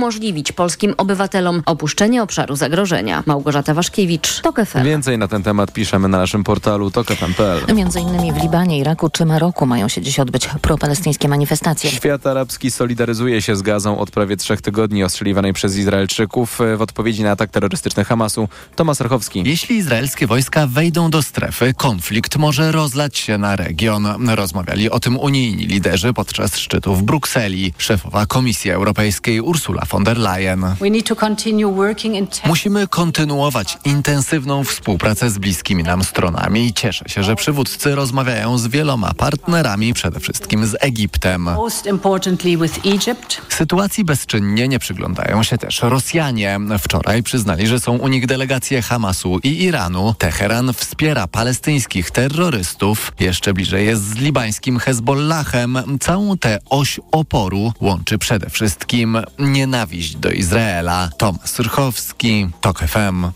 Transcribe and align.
umożliwić 0.00 0.52
polskim 0.52 0.94
obywatelom 0.96 1.62
opuszczenie 1.66 2.22
obszaru 2.22 2.56
zagrożenia. 2.56 3.22
Małgorzata 3.26 3.74
Waszkiewicz, 3.74 4.40
TOK 4.40 4.60
FM. 4.66 4.84
Więcej 4.84 5.18
na 5.18 5.28
ten 5.28 5.42
temat 5.42 5.72
piszemy 5.72 6.08
na 6.08 6.18
naszym 6.18 6.44
portalu 6.44 6.90
tokefm.pl. 6.90 7.74
Między 7.74 8.00
innymi 8.00 8.32
w 8.32 8.42
Libanie, 8.42 8.78
Iraku 8.78 9.10
czy 9.10 9.24
Maroku 9.24 9.66
mają 9.66 9.88
się 9.88 10.00
dziś 10.02 10.20
odbyć 10.20 10.48
propalestyńskie 10.62 11.28
manifestacje. 11.28 11.90
Świat 11.90 12.26
arabski 12.26 12.70
solidaryzuje 12.70 13.42
się 13.42 13.56
z 13.56 13.62
Gazą 13.62 13.98
od 13.98 14.10
prawie 14.10 14.36
trzech 14.36 14.60
tygodni 14.60 15.04
ostrzeliwanej 15.04 15.52
przez 15.52 15.76
Izraelczyków 15.76 16.58
w 16.76 16.82
odpowiedzi 16.82 17.22
na 17.22 17.30
atak 17.30 17.50
terrorystyczny 17.50 18.04
Hamasu. 18.04 18.48
Tomasz 18.76 19.00
Rachowski. 19.00 19.42
Jeśli 19.46 19.76
izraelskie 19.76 20.26
wojska 20.26 20.66
wejdą 20.66 21.10
do 21.10 21.22
strefy, 21.22 21.74
konflikt 21.74 22.36
może 22.36 22.72
rozlać 22.72 23.18
się 23.18 23.38
na 23.38 23.56
region. 23.56 24.30
Rozmawiali 24.30 24.90
o 24.90 25.00
tym 25.00 25.18
unijni 25.18 25.66
liderzy 25.66 26.12
podczas 26.12 26.58
szczytu 26.58 26.94
w 26.94 27.02
Brukseli. 27.02 27.74
Szefowa 27.78 28.26
Komisji 28.26 28.70
Europejskiej 28.70 29.40
Ursula 29.40 29.84
von 29.90 30.04
der 30.04 30.18
Leyen. 30.18 30.64
Musimy 32.46 32.88
kontynuować 32.88 33.78
intensywną 33.84 34.64
współpracę 34.64 35.30
z 35.30 35.38
bliskimi 35.38 35.82
nam 35.82 36.04
stronami. 36.04 36.72
Cieszę 36.74 37.04
się, 37.08 37.22
że 37.22 37.36
przywódcy 37.36 37.94
rozmawiają 37.94 38.58
z 38.58 38.66
wieloma 38.66 39.14
partnerami, 39.14 39.94
przede 39.94 40.20
wszystkim 40.20 40.66
z 40.66 40.76
Egiptem. 40.80 41.48
Sytuacji 43.48 44.04
bezczynnie 44.04 44.68
nie 44.68 44.78
przyglądają 44.78 45.42
się 45.42 45.58
też 45.58 45.80
Rosjanie. 45.82 46.58
Wczoraj 46.78 47.22
przyznali, 47.22 47.66
że 47.66 47.80
są 47.80 47.96
u 47.96 48.08
nich 48.08 48.26
delegacje 48.26 48.82
Hamasu 48.82 49.38
i 49.42 49.62
Iranu. 49.62 50.14
Teheran 50.18 50.72
wspiera 50.72 51.26
palestyńskich 51.26 52.10
terrorystów. 52.10 53.12
Jeszcze 53.20 53.54
bliżej 53.54 53.86
jest 53.86 54.02
z 54.02 54.14
libańskim 54.14 54.78
Hezbollahem. 54.78 55.78
Całą 56.00 56.38
tę 56.38 56.58
oś 56.70 57.00
oporu 57.12 57.72
łączy 57.80 58.18
przede 58.18 58.50
wszystkim 58.50 59.18
nienawiść 59.38 59.79
do 60.16 60.30
Izraela. 60.30 61.10
Tomasz 61.18 61.58
Rchowski, 61.58 62.48
TOK 62.60 62.78
FM. 62.78 63.26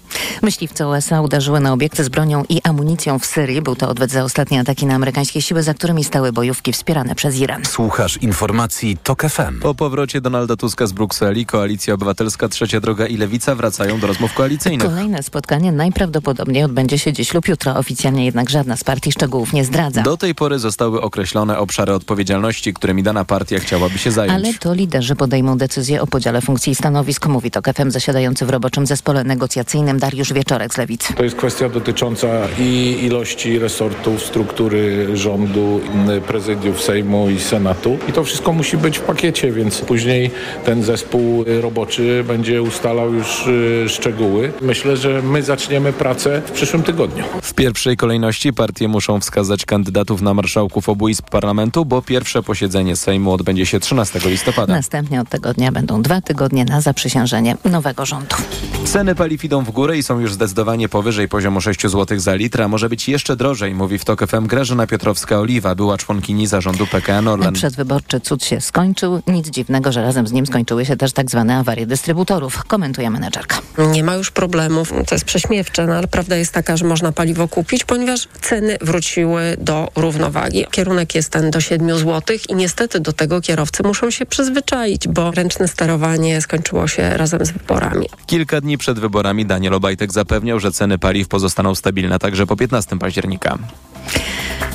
Myśliwce 0.43 0.89
USA 0.89 1.21
uderzyły 1.21 1.61
na 1.61 1.73
obiekty 1.73 2.05
z 2.05 2.09
bronią 2.09 2.45
i 2.49 2.61
amunicją 2.65 3.19
w 3.19 3.27
Syrii. 3.27 3.63
Był 3.63 3.77
to 3.77 3.89
odwet 3.89 4.11
za 4.11 4.25
ostatnie 4.25 4.61
ataki 4.61 4.87
na 4.87 4.95
amerykańskie 4.95 5.43
siły, 5.43 5.63
za 5.63 5.75
którymi 5.75 6.05
stały 6.05 6.33
bojówki 6.33 6.73
wspierane 6.73 7.15
przez 7.15 7.37
Iran. 7.37 7.65
Słuchasz 7.65 8.17
informacji 8.17 8.97
TOK 9.03 9.23
FM. 9.23 9.61
Po 9.61 9.75
powrocie 9.75 10.21
Donalda 10.21 10.57
Tuska 10.57 10.87
z 10.87 10.93
Brukseli, 10.93 11.47
Koalicja 11.47 11.95
Obywatelska, 11.95 12.49
Trzecia 12.49 12.81
Droga 12.81 13.07
i 13.07 13.17
Lewica 13.17 13.55
wracają 13.55 14.01
do 14.01 14.07
rozmów 14.07 14.35
koalicyjnych. 14.35 14.89
Kolejne 14.89 15.23
spotkanie 15.23 15.73
najprawdopodobniej 15.73 16.65
odbędzie 16.65 16.99
się 16.99 17.13
dziś 17.13 17.35
lub 17.35 17.49
jutro. 17.49 17.77
Oficjalnie 17.77 18.25
jednak 18.25 18.51
żadna 18.51 18.77
z 18.77 18.85
partii 18.85 19.13
szczegółów 19.13 19.53
nie 19.53 19.65
zdradza. 19.65 20.03
Do 20.03 20.17
tej 20.17 20.35
pory 20.35 20.59
zostały 20.59 21.01
określone 21.01 21.59
obszary 21.59 21.93
odpowiedzialności, 21.93 22.75
którymi 22.75 23.03
dana 23.03 23.25
partia 23.25 23.59
chciałaby 23.59 23.99
się 23.99 24.11
zająć. 24.11 24.35
Ale 24.35 24.55
to 24.55 24.75
liderzy 24.75 25.17
podejmą 25.17 25.59
decyzję 25.59 26.03
o 26.03 26.07
podziale 26.07 26.34
funkcji 26.41 26.73
i 26.73 26.75
stanowisk, 26.75 27.27
mówi 27.27 27.51
to 27.51 27.61
FM 27.75 27.91
zasiadający 27.91 28.47
w 28.47 28.51
roboczym 28.51 28.87
zespole 28.87 29.25
negocjacyjnym 29.25 29.99
Dariusz 29.99 30.33
Wieczorek 30.33 30.75
z 30.75 30.79
Lewicy. 30.79 31.15
To 31.15 31.25
jest 31.25 31.37
kwestia 31.37 31.69
dotycząca 31.69 32.29
i 32.59 32.99
ilości 33.03 33.59
resortów, 33.59 34.23
struktury 34.23 35.09
rządu, 35.17 35.81
prezydiów 36.27 36.83
Sejmu 36.83 37.31
i 37.31 37.41
Senatu. 37.41 37.99
I 38.09 38.13
to 38.13 38.25
wszystko 38.25 38.53
musi 38.53 38.77
być 38.77 38.99
w 38.99 39.03
pakiecie, 39.03 39.53
więc 39.53 39.81
później 39.81 40.31
ten 40.65 40.83
zespół 40.83 41.45
roboczy 41.61 42.25
będzie 42.27 42.63
ustalał 42.63 43.15
już 43.15 43.47
y, 43.47 43.89
szczegóły. 43.89 44.53
Myślę, 44.63 44.97
że 44.97 45.23
my 45.23 45.43
zaczniemy 45.43 45.93
pracę 45.93 46.43
w 46.47 46.51
przyszłym 46.51 46.83
tygodniu. 46.83 47.25
W 47.43 47.55
pierwszej 47.55 47.97
kolejności 47.97 48.53
partie 48.53 48.89
muszą 48.89 49.21
wskazać 49.21 49.67
kandydatów 49.67 50.23
na 50.23 50.35
marszałków 50.35 50.89
obu 50.89 51.09
izb 51.09 51.31
parlamentu, 51.31 51.85
bo 51.85 52.03
pierwsze 52.03 52.43
posiedzenie 52.43 52.97
Sejmu 52.97 53.33
odbędzie 53.33 53.67
się 53.67 53.81
13 53.81 54.21
listopada. 54.25 54.75
Następnie 54.75 55.21
od 55.21 55.29
tego 55.29 55.55
dnia 55.55 55.73
będą 55.73 56.03
dwa 56.03 56.21
tygodnie 56.25 56.65
na 56.65 56.81
zaprzysiężenie 56.81 57.57
nowego 57.65 58.07
rządu. 58.07 58.37
Ceny 58.85 59.15
paliw 59.15 59.45
idą 59.45 59.65
w 59.65 59.71
górę 59.71 59.99
i 59.99 60.03
są 60.03 60.21
już 60.21 60.33
zdecydowanie 60.33 60.89
powyżej 60.89 61.29
poziomu 61.29 61.61
6 61.61 61.83
zł 61.83 62.19
za 62.19 62.35
litr, 62.35 62.63
a 62.63 62.69
może 62.69 62.89
być 62.89 63.09
jeszcze 63.09 63.37
drożej, 63.37 63.75
mówi 63.75 63.99
w 63.99 64.05
TOK 64.05 64.27
FM 64.27 64.47
Grażyna 64.47 64.87
Piotrowska-Oliwa, 64.87 65.77
była 65.77 65.99
członkini 65.99 66.47
zarządu 66.47 66.87
PKN 66.87 67.29
Orlen. 67.29 67.55
Przedwyborczy 67.55 68.21
cud 68.21 68.45
się 68.45 68.61
skończył. 68.61 69.23
Nic 69.27 69.51
dziwnego, 69.51 69.93
że 69.93 70.03
razem 70.03 70.27
z 70.27 70.33
nim 70.33 70.47
skończyły 70.47 70.85
się 70.87 70.97
też 70.97 71.13
tak 71.13 71.31
zwane 71.31 71.57
awarie 71.57 71.87
dystrybutorów, 71.87 72.65
komentuje 72.65 73.11
menedżerka. 73.11 73.57
Nie 73.79 74.05
ma 74.05 74.15
już 74.15 74.31
problemów. 74.31 74.93
To 75.07 75.15
jest 75.15 75.25
prześmiewcze, 75.25 75.87
no 75.87 75.95
ale 75.95 76.09
prawda 76.09 76.37
jest 76.37 76.53
taka, 76.53 76.77
że 76.77 76.85
można 76.85 77.13
paliwo 77.13 77.49
kupić, 77.49 77.85
ponieważ 77.85 78.29
ceny 78.41 78.79
wróciły 78.81 79.57
do 79.59 79.89
równowagi. 79.97 80.67
Kierunek 80.71 81.15
jest 81.15 81.31
ten 81.31 81.51
do 81.51 81.61
7 81.61 81.99
zł 81.99 82.37
i 82.49 82.55
niestety 82.55 83.01
do 83.01 83.13
tego 83.13 83.41
kierowcy 83.41 83.83
muszą 83.83 84.11
się 84.11 84.27
przyzwyczaić, 84.27 85.09
bo 85.09 85.31
ręczne 85.31 85.69
sterowanie 85.69 86.04
skończyło 86.41 86.89
się 86.89 87.11
razem 87.11 87.47
z 87.47 87.51
wyborami. 87.51 88.07
Kilka 88.27 88.61
dni 88.61 88.79
przed 88.79 88.99
wyborami 88.99 89.47
Daniel 89.47 89.75
Obajtek 89.75 90.13
zapewniał, 90.13 90.61
że 90.61 90.73
ceny 90.73 90.99
paliw 90.99 91.29
pozostaną 91.29 91.75
stabilne 91.75 92.19
także 92.19 92.47
po 92.47 92.57
15 92.57 92.99
października. 92.99 93.59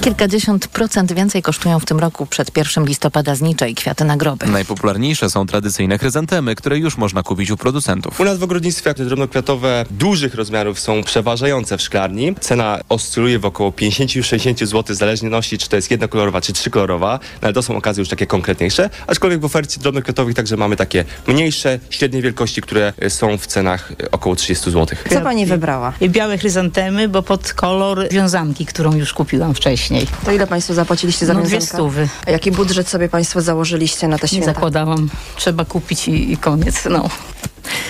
Kilkadziesiąt 0.01 0.67
procent 0.67 1.13
więcej 1.13 1.41
kosztują 1.41 1.79
w 1.79 1.85
tym 1.85 1.99
roku 1.99 2.25
przed 2.25 2.57
1 2.57 2.85
listopada 2.85 3.35
znicze 3.35 3.69
i 3.69 3.75
kwiaty 3.75 4.05
na 4.05 4.17
groby. 4.17 4.47
Najpopularniejsze 4.47 5.29
są 5.29 5.45
tradycyjne 5.45 5.97
chryzantemy, 5.97 6.55
które 6.55 6.77
już 6.77 6.97
można 6.97 7.23
kupić 7.23 7.51
u 7.51 7.57
producentów. 7.57 8.19
U 8.19 8.23
nas 8.23 8.37
w 8.37 8.43
ogrodnictwie 8.43 8.93
drobnokwiatowe 8.93 9.85
dużych 9.91 10.35
rozmiarów 10.35 10.79
są 10.79 11.03
przeważające 11.03 11.77
w 11.77 11.81
szklarni. 11.81 12.35
Cena 12.39 12.79
oscyluje 12.89 13.39
w 13.39 13.45
około 13.45 13.69
50-60 13.69 14.65
zł, 14.65 14.95
zależnie 14.95 15.29
nosi, 15.29 15.57
czy 15.57 15.69
to 15.69 15.75
jest 15.75 15.91
jednokolorowa, 15.91 16.41
czy 16.41 16.53
trzykolorowa, 16.53 17.19
no 17.41 17.45
ale 17.45 17.53
to 17.53 17.63
są 17.63 17.77
okazje 17.77 18.01
już 18.01 18.09
takie 18.09 18.27
konkretniejsze. 18.27 18.89
Aczkolwiek 19.07 19.39
w 19.39 19.45
ofercie 19.45 19.79
drobnokwiatowych 19.79 20.35
także 20.35 20.57
mamy 20.57 20.75
takie 20.75 21.05
mniejsze, 21.27 21.79
średniej 21.89 22.21
wielkości, 22.21 22.61
które 22.61 22.93
są 23.09 23.37
w 23.37 23.47
cenach 23.47 23.91
około 24.11 24.35
30 24.35 24.71
zł. 24.71 24.97
Co 25.09 25.21
pani 25.21 25.45
wybrała? 25.45 25.93
Białe 26.01 26.37
chryzantemy, 26.37 27.09
bo 27.09 27.23
pod 27.23 27.53
kolor 27.53 28.09
wiązanki, 28.09 28.65
którą 28.65 28.95
już 28.95 29.13
kupiłam 29.13 29.53
wcześniej. 29.53 30.07
To 30.25 30.31
ile 30.31 30.47
państwo 30.47 30.73
zapłaciliście 30.73 31.25
za 31.25 31.33
no, 31.33 31.39
wiązankę? 31.39 31.57
dwie 31.57 31.67
stówy. 31.67 32.07
A 32.27 32.31
jaki 32.31 32.51
budżet 32.51 32.89
sobie 32.89 33.09
państwo 33.09 33.41
założyliście 33.41 34.07
na 34.07 34.17
te 34.17 34.27
święta? 34.27 34.47
Nie 34.47 34.53
zakładałam. 34.53 35.09
Trzeba 35.35 35.65
kupić 35.65 36.07
i, 36.07 36.31
i 36.31 36.37
koniec. 36.37 36.85
No. 36.89 37.09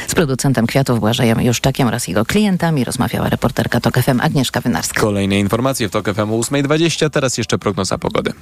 Z 0.07 0.16
producentem 0.16 0.67
kwiatów 0.67 1.00
Błażejem 1.00 1.41
Juszczakiem 1.41 1.88
oraz 1.88 2.07
jego 2.07 2.25
klientami 2.25 2.84
rozmawiała 2.84 3.29
reporterka 3.29 3.79
TOK 3.79 4.00
FM 4.00 4.22
Agnieszka 4.22 4.61
Wynarska. 4.61 5.01
Kolejne 5.01 5.40
informacje 5.40 5.90
w 5.90 5.91
TOK 5.91 6.13
FM 6.13 6.19
o 6.19 6.40
8.20, 6.40 7.09
teraz 7.09 7.38
jeszcze 7.38 7.57
prognoza 7.57 7.97
pogody. 7.97 8.34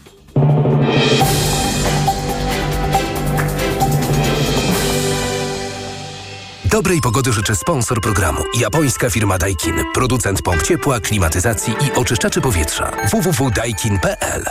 Dobrej 6.72 7.02
pogody 7.02 7.34
życzę 7.34 7.56
sponsor 7.56 8.02
programu. 8.02 8.44
Japońska 8.60 9.10
firma 9.10 9.38
Daikin. 9.38 9.76
Producent 9.94 10.42
pomp 10.42 10.64
ciepła, 10.64 11.00
klimatyzacji 11.00 11.74
i 11.74 12.00
oczyszczaczy 12.00 12.42
powietrza. 12.42 12.92
www.daikin.pl 13.12 14.44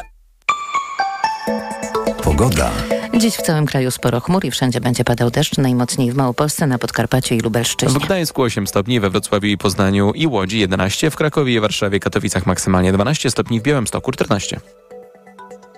Pogoda. 2.22 2.70
Dziś 3.18 3.34
w 3.34 3.42
całym 3.42 3.66
kraju 3.66 3.90
sporo 3.90 4.20
chmur 4.20 4.44
i 4.44 4.50
wszędzie 4.50 4.80
będzie 4.80 5.04
padał 5.04 5.30
deszcz, 5.30 5.58
najmocniej 5.58 6.12
w 6.12 6.16
Małopolsce, 6.16 6.66
na 6.66 6.78
Podkarpaciu 6.78 7.34
i 7.34 7.40
Lubelszczyźnie. 7.40 8.00
W 8.00 8.02
Gdańsku 8.02 8.42
8 8.42 8.66
stopni, 8.66 9.00
we 9.00 9.10
Wrocławiu 9.10 9.46
i 9.46 9.58
Poznaniu 9.58 10.12
i 10.14 10.26
Łodzi 10.26 10.60
11, 10.60 11.10
w 11.10 11.16
Krakowie 11.16 11.54
i 11.54 11.60
Warszawie, 11.60 12.00
Katowicach 12.00 12.46
maksymalnie 12.46 12.92
12 12.92 13.30
stopni, 13.30 13.60
w 13.60 13.62
Białymstoku 13.62 14.12
14. 14.12 14.60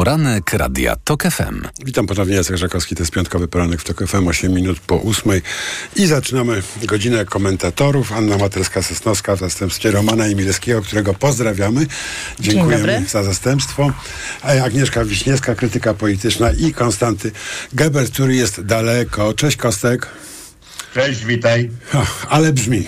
Poranek 0.00 0.52
Radia 0.52 0.96
TOK 0.96 1.22
FM. 1.22 1.62
Witam 1.84 2.06
ponownie, 2.06 2.36
Jacek 2.36 2.56
Żakowski, 2.56 2.96
to 2.96 3.02
jest 3.02 3.12
piątkowy 3.12 3.48
poranek 3.48 3.80
w 3.80 3.84
TOK 3.84 4.08
FM, 4.08 4.28
8 4.28 4.52
minut 4.52 4.80
po 4.80 5.02
8 5.02 5.32
i 5.96 6.06
zaczynamy 6.06 6.62
godzinę 6.84 7.24
komentatorów. 7.24 8.12
Anna 8.12 8.36
Materska-Sosnowska 8.36 9.36
w 9.36 9.40
zastępstwie 9.40 9.90
Romana 9.90 10.24
Emilskiego, 10.24 10.82
którego 10.82 11.14
pozdrawiamy. 11.14 11.86
Dziękujemy 12.40 13.04
za 13.08 13.22
zastępstwo. 13.22 13.92
A 14.42 14.48
Agnieszka 14.48 15.04
Wiśniewska, 15.04 15.54
krytyka 15.54 15.94
polityczna 15.94 16.52
i 16.52 16.72
Konstanty 16.72 17.32
Geber, 17.72 18.10
który 18.10 18.34
jest 18.34 18.60
daleko. 18.60 19.34
Cześć 19.34 19.56
Kostek. 19.56 20.06
Cześć, 20.94 21.24
witaj. 21.24 21.70
O, 21.94 22.06
ale 22.28 22.52
brzmi. 22.52 22.84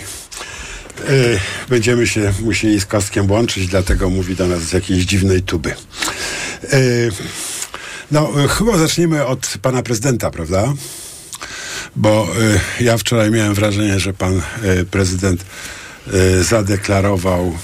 Yy, 0.99 1.39
będziemy 1.69 2.07
się 2.07 2.33
musieli 2.41 2.79
z 2.79 2.85
Kostkiem 2.85 3.31
łączyć, 3.31 3.67
dlatego 3.67 4.09
mówi 4.09 4.35
do 4.35 4.47
nas 4.47 4.61
z 4.61 4.73
jakiejś 4.73 5.05
dziwnej 5.05 5.41
tuby. 5.41 5.75
Yy, 6.63 7.11
no, 8.11 8.31
chyba 8.49 8.77
zaczniemy 8.77 9.25
od 9.25 9.53
pana 9.61 9.83
prezydenta, 9.83 10.31
prawda? 10.31 10.73
Bo 11.95 12.27
yy, 12.79 12.85
ja 12.85 12.97
wczoraj 12.97 13.31
miałem 13.31 13.53
wrażenie, 13.53 13.99
że 13.99 14.13
pan 14.13 14.41
prezydent 14.91 15.45
zadeklarował 16.41 17.57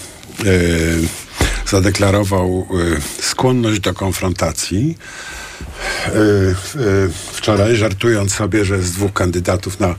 zadeklarował 1.67 2.67
skłonność 3.21 3.79
do 3.79 3.93
konfrontacji. 3.93 4.97
wczoraj, 7.33 7.75
żartując 7.75 8.33
sobie, 8.33 8.65
że 8.65 8.77
jest 8.77 8.93
dwóch 8.93 9.13
kandydatów 9.13 9.79
na, 9.79 9.95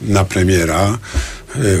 na 0.00 0.24
premiera, 0.24 0.98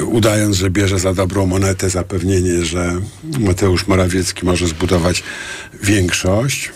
udając, 0.06 0.56
że 0.56 0.70
bierze 0.70 0.98
za 0.98 1.14
dobrą 1.14 1.46
monetę 1.46 1.90
zapewnienie, 1.90 2.64
że 2.64 3.00
Mateusz 3.38 3.86
Morawiecki 3.86 4.46
może 4.46 4.66
zbudować 4.66 5.22
większość. 5.82 6.70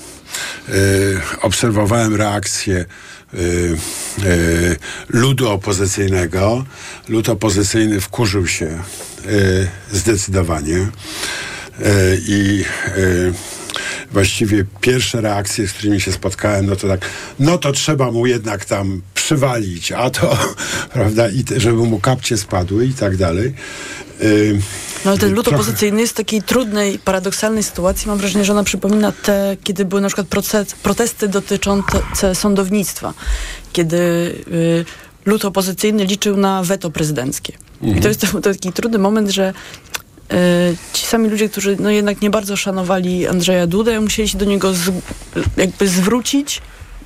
Y, 0.69 1.20
obserwowałem 1.41 2.14
reakcję 2.14 2.85
y, 3.35 3.38
y, 4.25 4.76
ludu 5.08 5.49
opozycyjnego. 5.49 6.64
Lud 7.08 7.29
opozycyjny 7.29 8.00
wkurzył 8.00 8.46
się 8.46 8.67
y, 9.26 9.69
zdecydowanie 9.93 10.76
y, 10.76 10.88
i 12.26 12.64
y, 12.96 13.32
właściwie 14.12 14.64
pierwsze 14.81 15.20
reakcje, 15.20 15.69
z 15.69 15.73
którymi 15.73 16.00
się 16.00 16.12
spotkałem, 16.12 16.67
no 16.67 16.76
to 16.76 16.88
tak, 16.88 17.00
no 17.38 17.58
to 17.58 17.73
trzeba 17.73 18.11
mu 18.11 18.26
jednak 18.26 18.64
tam 18.64 19.02
przywalić, 19.25 19.93
a 19.93 20.11
to, 20.11 20.37
prawda, 20.97 21.29
i 21.29 21.44
te, 21.44 21.61
żeby 21.61 21.82
mu 21.82 22.00
kapcie 22.00 22.37
spadły 22.37 22.87
i 22.87 22.93
tak 22.93 23.17
dalej. 23.17 23.55
No 25.05 25.11
ale 25.11 25.21
ten 25.21 25.35
lud 25.35 25.44
trochę- 25.44 25.56
opozycyjny 25.56 26.00
jest 26.00 26.12
w 26.12 26.17
takiej 26.17 26.43
trudnej, 26.43 26.99
paradoksalnej 26.99 27.62
sytuacji. 27.62 28.09
Mam 28.09 28.19
wrażenie, 28.19 28.44
że 28.44 28.53
ona 28.53 28.65
przypomina 28.65 29.12
te, 29.12 29.56
kiedy 29.65 29.85
były 29.85 30.00
na 30.00 30.09
przykład 30.09 30.26
proces, 30.26 30.75
protesty 30.82 31.29
dotyczące 31.29 32.35
sądownictwa, 32.35 33.15
kiedy 33.73 33.97
y, 33.97 34.85
lud 35.25 35.44
opozycyjny 35.44 36.05
liczył 36.05 36.37
na 36.37 36.62
weto 36.62 36.91
prezydenckie. 36.91 37.53
I 37.82 38.00
to 38.00 38.09
jest 38.09 38.20
to, 38.20 38.27
to 38.27 38.41
taki 38.41 38.73
trudny 38.73 38.99
moment, 38.99 39.31
że 39.31 39.53
y, 40.32 40.37
ci 40.93 41.06
sami 41.06 41.29
ludzie, 41.29 41.49
którzy 41.49 41.77
no 41.81 41.91
jednak 41.91 42.20
nie 42.20 42.31
bardzo 42.31 42.56
szanowali 42.56 43.27
Andrzeja 43.27 43.67
Dudę, 43.67 44.00
musieli 44.00 44.29
się 44.29 44.38
do 44.38 44.44
niego 44.44 44.75
z, 44.75 44.91
jakby 45.56 45.88
zwrócić 45.88 46.62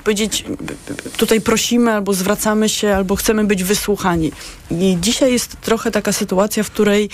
powiedzieć, 0.09 0.45
tutaj 1.17 1.41
prosimy, 1.41 1.93
albo 1.93 2.15
zwracamy 2.15 2.69
się, 2.69 2.95
albo 2.95 3.17
chcemy 3.17 3.45
być 3.45 3.65
wysłuchani. 3.65 4.33
I 4.71 4.99
dzisiaj 5.01 5.33
jest 5.33 5.61
trochę 5.61 5.91
taka 5.91 6.13
sytuacja, 6.13 6.63
w 6.63 6.71
której 6.71 7.11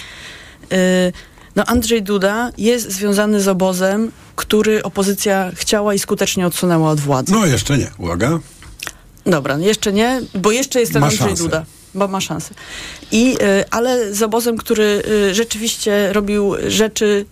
yy, 0.70 0.76
no 1.56 1.64
Andrzej 1.64 2.02
Duda 2.02 2.50
jest 2.58 2.90
związany 2.92 3.40
z 3.40 3.48
obozem, 3.48 4.12
który 4.36 4.82
opozycja 4.82 5.50
chciała 5.54 5.94
i 5.94 5.98
skutecznie 5.98 6.46
odsunęła 6.46 6.90
od 6.90 7.00
władzy. 7.00 7.32
No 7.32 7.46
jeszcze 7.46 7.78
nie, 7.78 7.90
uwaga. 7.98 8.38
Dobra, 9.26 9.58
jeszcze 9.58 9.92
nie, 9.92 10.20
bo 10.34 10.52
jeszcze 10.52 10.80
jest 10.80 10.92
ten 10.92 11.00
Ma 11.00 11.06
Andrzej 11.06 11.28
szansę. 11.28 11.42
Duda. 11.42 11.64
Bo 11.94 12.08
ma 12.08 12.20
szansę. 12.20 12.54
I, 13.12 13.36
y, 13.42 13.70
ale 13.70 14.14
z 14.14 14.22
obozem, 14.22 14.56
który 14.56 15.02
y, 15.30 15.34
rzeczywiście 15.34 16.12
robił 16.12 16.54
rzeczy 16.68 17.26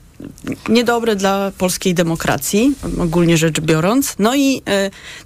niedobre 0.69 1.17
dla 1.17 1.53
polskiej 1.59 1.95
demokracji, 1.95 2.75
ogólnie 3.01 3.37
rzecz 3.37 3.61
biorąc. 3.61 4.15
No 4.19 4.35
i 4.35 4.57
y, 4.57 4.61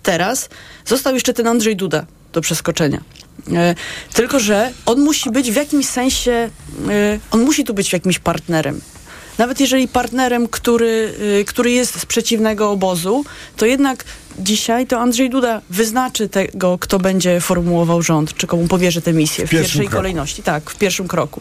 teraz 0.03 0.49
został 0.85 1.15
jeszcze 1.15 1.33
ten 1.33 1.47
Andrzej 1.47 1.77
Duda 1.77 2.07
do 2.33 2.41
przeskoczenia. 2.41 3.01
E, 3.53 3.75
Tylko, 4.13 4.41
że 4.41 4.73
on 4.87 5.01
musi 5.01 5.31
być 5.31 5.53
w 5.53 5.57
jakimś 5.57 5.87
sensie, 5.87 6.51
e, 6.89 7.19
on 7.31 7.41
musi 7.45 7.65
tu 7.65 7.75
być 7.75 7.93
jakimś 7.93 8.19
partnerem. 8.19 8.81
Nawet 9.39 9.61
jeżeli 9.61 9.89
partnerem, 9.89 10.49
który, 10.49 11.15
który 11.47 11.71
jest 11.71 12.01
z 12.01 12.07
przeciwnego 12.07 12.71
obozu, 12.71 13.25
to 13.57 13.67
jednak 13.67 14.05
dzisiaj 14.39 14.87
to 14.87 15.01
Andrzej 15.01 15.31
Duda 15.31 15.63
wyznaczy 15.71 16.29
tego, 16.29 16.79
kto 16.79 16.99
będzie 16.99 17.41
formułował 17.41 18.03
rząd, 18.03 18.35
czy 18.35 18.47
komu 18.47 18.69
powierzy 18.69 19.03
tę 19.03 19.13
misję 19.13 19.47
w, 19.47 19.51
pierwszym 19.51 19.59
pierwszej 19.59 19.87
kroku. 19.87 19.97
kolejności. 19.97 20.43
Tak, 20.43 20.71
w 20.71 20.77
pierwszym 20.79 21.09
kroku. 21.09 21.41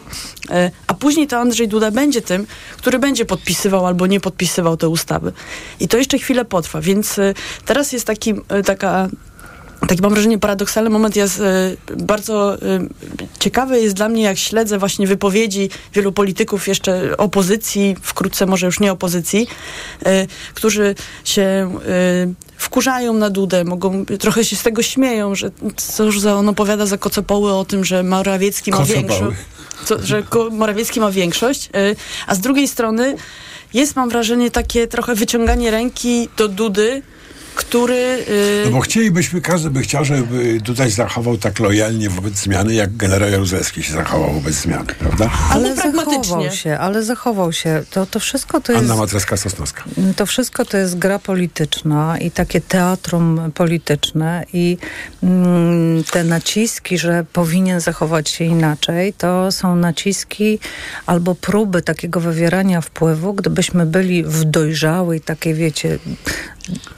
E, 0.50 0.70
A 0.86 0.94
później 0.94 1.26
to 1.26 1.38
Andrzej 1.38 1.68
Duda 1.68 1.90
będzie 1.90 2.22
tym, 2.22 2.46
który 2.76 2.98
będzie 2.98 3.24
podpisywał 3.24 3.86
albo 3.86 4.06
nie 4.06 4.20
podpisywał 4.20 4.76
te 4.76 4.88
ustawy. 4.88 5.32
I 5.80 5.88
to 5.88 5.96
jeszcze 5.96 6.18
chwilę 6.18 6.44
potrwa, 6.44 6.80
więc 6.80 7.18
y, 7.18 7.34
teraz 7.64 7.92
jest 7.92 8.06
taki, 8.06 8.30
y, 8.30 8.62
taka 8.64 9.08
taki 9.88 10.02
mam 10.02 10.10
wrażenie 10.12 10.38
paradoksalny 10.38 10.90
moment. 10.90 11.16
Jest 11.16 11.42
bardzo 11.96 12.54
e, 12.54 12.58
ciekawy 13.38 13.80
jest 13.80 13.94
dla 13.94 14.08
mnie, 14.08 14.22
jak 14.22 14.38
śledzę 14.38 14.78
właśnie 14.78 15.06
wypowiedzi 15.06 15.70
wielu 15.94 16.12
polityków 16.12 16.68
jeszcze 16.68 17.16
opozycji, 17.16 17.96
wkrótce 18.02 18.46
może 18.46 18.66
już 18.66 18.80
nie 18.80 18.92
opozycji, 18.92 19.46
e, 20.06 20.26
którzy 20.54 20.94
się 21.24 21.42
e, 21.42 21.70
wkurzają 22.56 23.12
na 23.14 23.30
Dudę, 23.30 23.64
mogą, 23.64 24.04
trochę 24.06 24.44
się 24.44 24.56
z 24.56 24.62
tego 24.62 24.82
śmieją, 24.82 25.34
że 25.34 25.50
cóż 25.76 26.20
za 26.20 26.34
on 26.36 26.48
opowiada 26.48 26.86
za 26.86 26.98
kocopoły 26.98 27.52
o 27.52 27.64
tym, 27.64 27.84
że 27.84 28.02
Morawiecki 28.02 28.70
ma 28.70 28.76
większość, 28.94 29.36
że 30.02 30.22
ko- 30.22 30.50
Morawiecki 30.50 31.00
ma 31.00 31.10
większość, 31.10 31.70
a 32.26 32.34
z 32.34 32.40
drugiej 32.40 32.68
strony 32.68 33.16
jest, 33.74 33.96
mam 33.96 34.08
wrażenie, 34.08 34.50
takie 34.50 34.86
trochę 34.86 35.14
wyciąganie 35.14 35.70
ręki 35.70 36.28
do 36.36 36.48
Dudy, 36.48 37.02
który... 37.56 37.94
e, 38.64 38.64
No 38.64 38.70
bo 38.70 38.80
chcielibyśmy, 38.80 39.40
każdy 39.40 39.70
by 39.70 39.82
chciał, 39.82 40.04
żeby 40.04 40.60
Dudaj 40.60 40.90
zachował 40.90 41.36
tak 41.38 41.58
lojalnie 41.58 42.10
wobec 42.10 42.34
zmiany, 42.34 42.74
jak 42.74 42.96
generał 42.96 43.30
Jaruzelski 43.30 43.82
się 43.82 43.92
zachował 43.92 44.32
wobec 44.32 44.54
zmiany, 44.54 44.94
prawda? 44.98 45.30
Ale 45.50 45.66
Ale 45.66 45.74
pragmatycznie. 45.76 46.22
zachował 46.24 46.50
się, 46.52 46.78
ale 46.78 47.02
zachował 47.02 47.52
się. 47.52 47.82
To, 47.90 48.06
to 48.06 48.20
wszystko 48.20 48.60
to 48.60 48.72
jest... 48.72 48.84
Anna 48.84 48.94
Matreska-Sosnowska. 48.96 49.82
To 50.16 50.26
wszystko 50.26 50.64
to 50.64 50.76
jest 50.76 50.98
gra 50.98 51.18
polityczna 51.18 52.18
i 52.18 52.30
takie 52.30 52.60
teatrum 52.60 53.52
polityczne 53.54 54.44
i 54.52 54.78
mm, 55.22 56.04
te 56.04 56.24
naciski, 56.24 56.98
że 56.98 57.24
powinien 57.32 57.80
zachować 57.80 58.30
się 58.30 58.44
inaczej, 58.44 59.12
to 59.12 59.52
są 59.52 59.76
naciski 59.76 60.58
albo 61.06 61.34
próby 61.34 61.82
takiego 61.82 62.20
wywierania 62.20 62.80
wpływu, 62.80 63.34
gdybyśmy 63.34 63.86
byli 63.86 64.24
w 64.24 64.44
dojrzałej, 64.44 65.20
takiej 65.20 65.54
wiecie, 65.54 65.98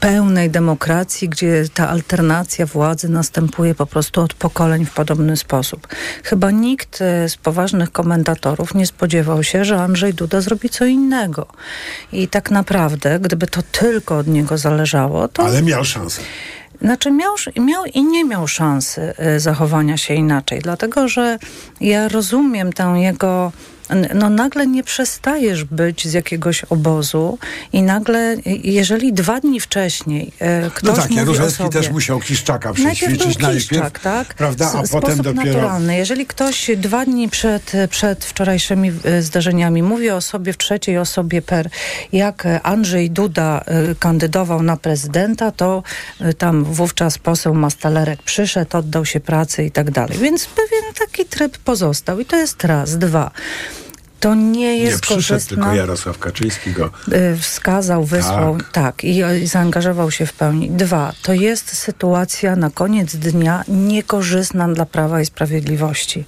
pełnej 0.01 0.51
demokracji, 0.51 1.29
gdzie 1.29 1.65
ta 1.75 1.89
alternacja 1.89 2.67
władzy 2.67 3.09
następuje 3.09 3.75
po 3.75 3.87
prostu 3.87 4.21
od 4.21 4.35
pokoleń 4.35 4.87
w 4.87 4.95
podobny 4.95 5.37
sposób. 5.37 5.89
Chyba 6.25 6.51
nikt 6.51 7.03
e, 7.03 7.29
z 7.29 7.37
poważnych 7.37 7.93
komentatorów 7.93 8.75
nie 8.75 8.87
spodziewał 8.87 9.43
się, 9.43 9.65
że 9.65 9.81
Andrzej 9.81 10.15
Duda 10.15 10.41
zrobi 10.41 10.69
co 10.69 10.85
innego. 10.85 11.47
I 12.13 12.29
tak 12.29 12.51
naprawdę, 12.51 13.21
gdyby 13.21 13.47
to 13.47 13.63
tylko 13.63 14.19
od 14.19 14.27
niego 14.27 14.59
zależało, 14.59 15.29
to... 15.29 15.43
Ale 15.43 15.63
miał 15.63 15.85
szansę. 15.85 16.23
Znaczy 16.83 17.11
miał, 17.11 17.35
miał 17.57 17.85
i 17.85 18.05
nie 18.05 18.25
miał 18.25 18.49
szansy 18.49 19.15
y, 19.37 19.41
zachowania 19.41 19.97
się 19.97 20.15
inaczej, 20.15 20.61
dlatego 20.61 21.09
że 21.09 21.39
ja 21.81 22.09
rozumiem 22.09 22.73
tę 22.73 22.95
jego. 22.97 23.53
No 24.15 24.31
nagle 24.31 24.67
nie 24.67 24.85
przestajesz 24.85 25.65
być 25.65 26.09
z 26.09 26.13
jakiegoś 26.13 26.65
obozu 26.65 27.39
i 27.73 27.83
nagle, 27.83 28.37
jeżeli 28.65 29.13
dwa 29.13 29.41
dni 29.41 29.61
wcześniej 29.61 30.33
y, 30.67 30.71
ktoś 30.71 30.97
No 30.97 31.03
tak, 31.03 31.11
Jaruzelski 31.11 31.59
sobie, 31.59 31.71
też 31.71 31.91
musiał 31.91 32.21
Kiszczaka 32.21 32.69
Najpierw 32.69 32.97
przećwiczyć 32.97 33.39
najpierw, 33.39 33.69
Kiszczak, 33.69 33.99
tak? 33.99 34.35
prawda, 34.35 34.67
a 34.67 34.83
W 34.83 34.91
potem 34.91 35.15
sposób 35.17 35.23
dopiero... 35.23 35.45
naturalny. 35.45 35.97
Jeżeli 35.97 36.27
ktoś 36.27 36.71
dwa 36.77 37.05
dni 37.05 37.29
przed, 37.29 37.73
przed 37.91 38.25
wczorajszymi 38.25 38.93
e, 39.05 39.23
zdarzeniami 39.23 39.83
mówi 39.83 40.11
o 40.11 40.21
sobie 40.21 40.53
w 40.53 40.59
trzeciej 40.59 40.99
osobie 40.99 41.43
per, 41.43 41.69
jak 42.13 42.47
e, 42.47 42.63
Andrzej 42.63 43.11
Duda 43.11 43.65
e, 43.67 43.95
kandydował 43.95 44.63
na 44.63 44.77
prezydenta, 44.77 45.53
to 45.53 45.83
e, 46.21 46.35
tam 46.35 46.65
wówczas 46.65 47.19
poseł 47.19 47.55
Mastalerek 47.55 48.23
przyszedł, 48.23 48.77
oddał 48.77 49.05
się 49.05 49.21
pracy 49.21 49.65
i 49.65 49.71
tak 49.71 49.91
dalej. 49.91 50.19
Więc 50.19 50.47
pewien 50.47 50.95
taki 50.99 51.25
tryb 51.25 51.59
pozostał 51.59 52.21
i 52.21 52.25
to 52.25 52.37
jest 52.37 52.65
raz. 52.65 52.99
Dwa. 52.99 53.31
To 54.21 54.35
nie 54.35 54.79
jest 54.79 54.97
Nie 54.97 55.01
przyszedł, 55.01 55.15
korzystna 55.15 55.57
tylko 55.57 55.75
Jarosław 55.75 56.19
Kaczyński 56.19 56.73
go... 56.73 56.91
y, 57.13 57.37
wskazał, 57.39 58.05
wysłał, 58.05 58.59
tak, 58.73 59.05
i, 59.05 59.19
i 59.43 59.47
zaangażował 59.47 60.11
się 60.11 60.27
w 60.27 60.33
pełni. 60.33 60.71
Dwa, 60.71 61.13
to 61.23 61.33
jest 61.33 61.77
sytuacja 61.77 62.57
na 62.57 62.71
koniec 62.71 63.17
dnia 63.17 63.65
niekorzystna 63.69 64.69
dla 64.69 64.87
Prawa 64.87 65.21
i 65.21 65.27
Sprawiedliwości. 65.27 66.25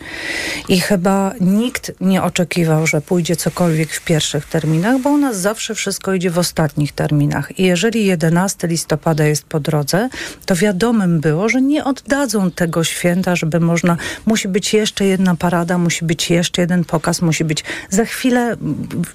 I 0.69 0.81
chyba 0.81 1.33
nikt 1.41 1.93
nie 2.01 2.23
oczekiwał, 2.23 2.87
że 2.87 3.01
pójdzie 3.01 3.37
cokolwiek 3.37 3.93
w 3.93 4.05
pierwszych 4.05 4.47
terminach, 4.47 5.01
bo 5.01 5.11
u 5.11 5.19
nas 5.19 5.41
zawsze 5.41 5.75
wszystko 5.75 6.15
idzie 6.15 6.31
w 6.31 6.39
ostatnich 6.39 6.93
terminach. 6.93 7.59
I 7.59 7.63
jeżeli 7.63 8.07
11 8.07 8.69
listopada 8.69 9.25
jest 9.25 9.45
po 9.45 9.61
drodze, 9.61 10.09
to 10.47 10.57
wiadomym 10.57 11.21
było, 11.21 11.49
że 11.49 11.63
nie 11.63 11.85
oddadzą 11.85 12.51
tego 12.51 12.85
święta, 12.85 13.37
żeby 13.37 13.61
można, 13.61 13.97
musi 14.27 14.49
być 14.49 14.75
jeszcze 14.75 15.05
jedna 15.05 15.35
parada, 15.35 15.79
musi 15.79 16.05
być 16.05 16.31
jeszcze 16.31 16.63
jeden 16.63 16.85
pokaz, 16.85 17.23
musi 17.23 17.45
być 17.45 17.65
za 17.89 18.05
chwilę 18.05 18.57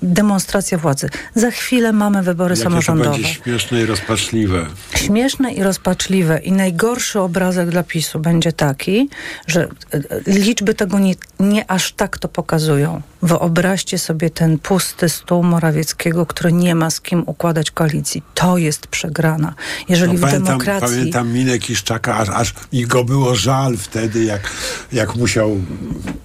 demonstracja 0.02 0.78
władzy. 0.78 1.10
Za 1.36 1.52
chwilę 1.52 1.92
mamy 1.92 2.24
wybory 2.24 2.52
Jakie 2.52 2.64
to 2.64 2.70
samorządowe. 2.70 3.10
będzie 3.10 3.34
śmieszne 3.34 3.82
i 3.82 3.86
rozpaczliwe. 3.86 4.66
Śmieszne 4.96 5.54
i 5.54 5.64
rozpaczliwe. 5.64 6.40
I 6.40 6.52
najgorszy 6.52 7.20
obrazek 7.20 7.70
dla 7.70 7.84
PiSu 7.84 8.20
będzie 8.20 8.52
taki, 8.54 9.10
że 9.48 9.64
e, 9.64 10.00
liczby 10.28 10.74
tego 10.74 11.00
nie, 11.00 11.16
nie 11.40 11.72
aż 11.72 11.92
tak 11.92 12.18
to 12.18 12.28
pokazują. 12.28 13.02
Wyobraźcie 13.26 13.98
sobie 13.98 14.30
ten 14.30 14.60
pusty 14.60 15.10
stół 15.10 15.44
Morawieckiego, 15.44 16.26
który 16.26 16.54
nie 16.54 16.76
ma 16.76 16.90
z 16.90 17.02
kim 17.02 17.24
układać 17.26 17.72
koalicji. 17.72 18.24
To 18.34 18.58
jest 18.58 18.88
przegrana. 18.88 19.54
Jeżeli 19.90 20.14
No, 20.14 20.18
w 20.18 20.22
pamiętam, 20.22 20.44
demokracji... 20.44 20.98
Pamiętam 20.98 21.34
minę 21.34 21.60
Kiszczaka, 21.60 22.18
aż, 22.18 22.30
aż 22.30 22.54
mi 22.74 22.86
go 22.86 23.04
było 23.04 23.36
żal 23.36 23.78
wtedy, 23.78 24.24
jak, 24.24 24.52
jak 24.92 25.16
musiał 25.16 25.58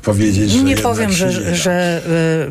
powiedzieć, 0.03 0.51
że 0.51 0.63
Nie 0.63 0.77
powiem, 0.77 1.13
że, 1.13 1.27
nie 1.27 1.57
że, 1.57 2.03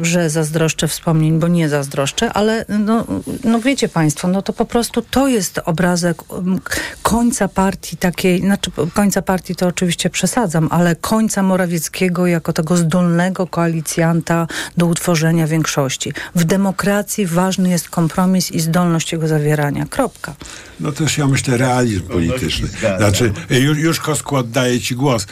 y, 0.01 0.06
że 0.06 0.29
zazdroszczę 0.29 0.88
wspomnień, 0.88 1.39
bo 1.39 1.48
nie 1.48 1.70
zazdroszczę, 1.70 2.34
ale 2.34 2.65
no, 2.70 3.06
no 3.44 3.60
wiecie 3.60 3.89
Państwo, 3.89 4.27
no 4.27 4.41
to 4.41 4.53
po 4.53 4.65
prostu 4.65 5.01
to 5.01 5.27
jest 5.27 5.60
obrazek 5.65 6.24
końca 7.03 7.48
partii 7.48 7.98
takiej, 7.98 8.41
znaczy 8.41 8.72
końca 8.94 9.22
partii 9.22 9.56
to 9.56 9.68
oczywiście 9.68 10.10
przesadzam, 10.10 10.68
ale 10.72 10.96
końca 10.96 11.44
Morawieckiego 11.44 12.27
jako 12.27 12.53
tego 12.53 12.77
zdolnego 12.77 13.48
koalicjanta 13.48 14.38
do 14.77 14.86
utworzenia 14.86 15.48
większości. 15.48 16.13
W 16.36 16.43
demokracji 16.43 17.25
ważny 17.25 17.69
jest 17.69 17.89
kompromis 17.89 18.51
i 18.51 18.60
zdolność 18.60 19.12
jego 19.12 19.27
zawierania. 19.27 19.86
Kropka. 19.86 20.36
No 20.79 20.91
też 20.91 21.17
ja 21.17 21.27
myślę 21.27 21.58
realizm 21.58 22.01
polityczny. 22.01 22.67
Znaczy, 22.98 23.34
już, 23.50 23.77
już 23.77 24.00
Kosku 24.00 24.36
oddaję 24.36 24.81
Ci 24.81 24.96
głos. 24.96 25.27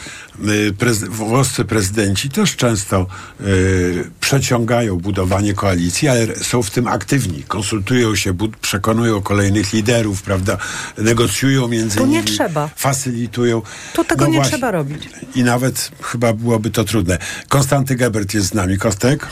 Y, 0.48 0.72
Prez, 0.78 1.04
włoscy 1.04 1.64
prezydenci 1.64 2.28
też 2.30 2.56
często 2.56 3.06
y, 3.40 4.10
przeciągają 4.20 4.96
budowanie 4.96 5.54
koalicji, 5.54 6.08
ale 6.08 6.36
są 6.36 6.62
w 6.62 6.70
tym 6.70 6.86
aktywni. 6.88 7.42
Konsultują 7.42 8.16
się, 8.16 8.32
bud- 8.34 8.56
przekonują 8.60 9.22
kolejnych 9.22 9.72
liderów, 9.72 10.22
prawda? 10.22 10.58
Negocjują 10.98 11.68
między 11.68 11.98
Tu 11.98 12.06
nie 12.06 12.12
nimi. 12.12 12.24
trzeba. 12.24 12.70
Facylitują. 12.76 13.62
Tu 13.94 14.04
tego 14.04 14.24
No 14.24 14.30
nie 14.30 14.36
właśnie. 14.36 14.50
trzeba 14.52 14.70
robić. 14.70 15.08
I 15.34 15.42
nawet 15.42 15.90
chyba 16.02 16.32
byłoby 16.32 16.70
to 16.70 16.84
trudne. 16.84 17.18
Konstanty 17.48 17.94
Gebert 17.96 18.34
jest 18.34 18.46
z 18.46 18.54
nami. 18.54 18.78
Kostek? 18.78 19.26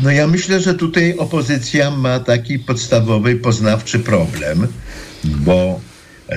No 0.00 0.10
ja 0.10 0.26
myślę, 0.26 0.60
że 0.60 0.74
tutaj 0.74 1.16
opozycja 1.18 1.90
ma 1.90 2.20
taki 2.20 2.58
podstawowy, 2.58 3.36
poznawczy 3.36 3.98
problem, 3.98 4.66
bo 5.24 5.80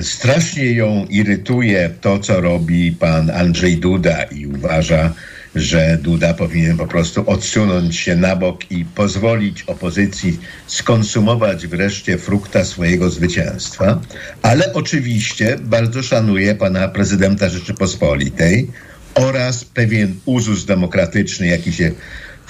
strasznie 0.00 0.72
ją 0.72 1.06
irytuje 1.10 1.90
to, 2.00 2.18
co 2.18 2.40
robi 2.40 2.92
pan 2.92 3.30
Andrzej 3.30 3.76
Duda 3.76 4.22
i 4.22 4.46
uważa, 4.46 5.14
że 5.54 5.98
Duda 6.02 6.34
powinien 6.34 6.76
po 6.76 6.86
prostu 6.86 7.30
odsunąć 7.30 7.96
się 7.96 8.16
na 8.16 8.36
bok 8.36 8.70
i 8.70 8.84
pozwolić 8.84 9.62
opozycji 9.62 10.40
skonsumować 10.66 11.66
wreszcie 11.66 12.18
frukta 12.18 12.64
swojego 12.64 13.10
zwycięstwa. 13.10 14.00
Ale 14.42 14.72
oczywiście 14.72 15.58
bardzo 15.60 16.02
szanuje 16.02 16.54
pana 16.54 16.88
prezydenta 16.88 17.48
Rzeczypospolitej 17.48 18.68
oraz 19.14 19.64
pewien 19.64 20.14
uzus 20.24 20.64
demokratyczny, 20.64 21.46
jaki 21.46 21.72
się 21.72 21.90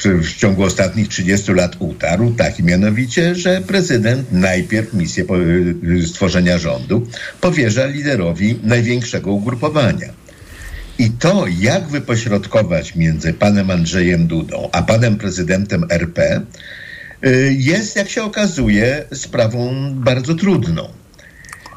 w, 0.05 0.37
ciągu 0.37 0.63
ostatnich 0.63 1.09
30 1.09 1.53
lat 1.53 1.77
utarł, 1.79 2.35
taki 2.35 2.63
mianowicie, 2.65 3.35
że 3.35 3.61
prezydent 3.61 4.33
najpierw 4.33 4.95
misję 4.95 5.25
y, 5.85 6.07
stworzenia 6.07 6.59
rządu 6.59 7.07
powierza 7.41 7.87
liderowi 7.87 8.59
największego 8.63 9.33
ugrupowania. 9.33 10.09
I 10.99 11.11
to, 11.11 11.45
jak 11.61 11.89
wypośrodkować 11.89 12.95
między 12.95 13.33
panem 13.33 13.71
Andrzejem 13.71 14.27
Dudą 14.27 14.69
a 14.73 14.83
panem 14.83 15.17
prezydentem 15.17 15.85
RP, 15.91 16.41
y, 17.27 17.55
jest, 17.59 17.97
jak 17.97 18.09
się 18.09 18.23
okazuje, 18.23 19.05
sprawą 19.13 19.75
bardzo 19.95 20.35
trudną. 20.35 21.02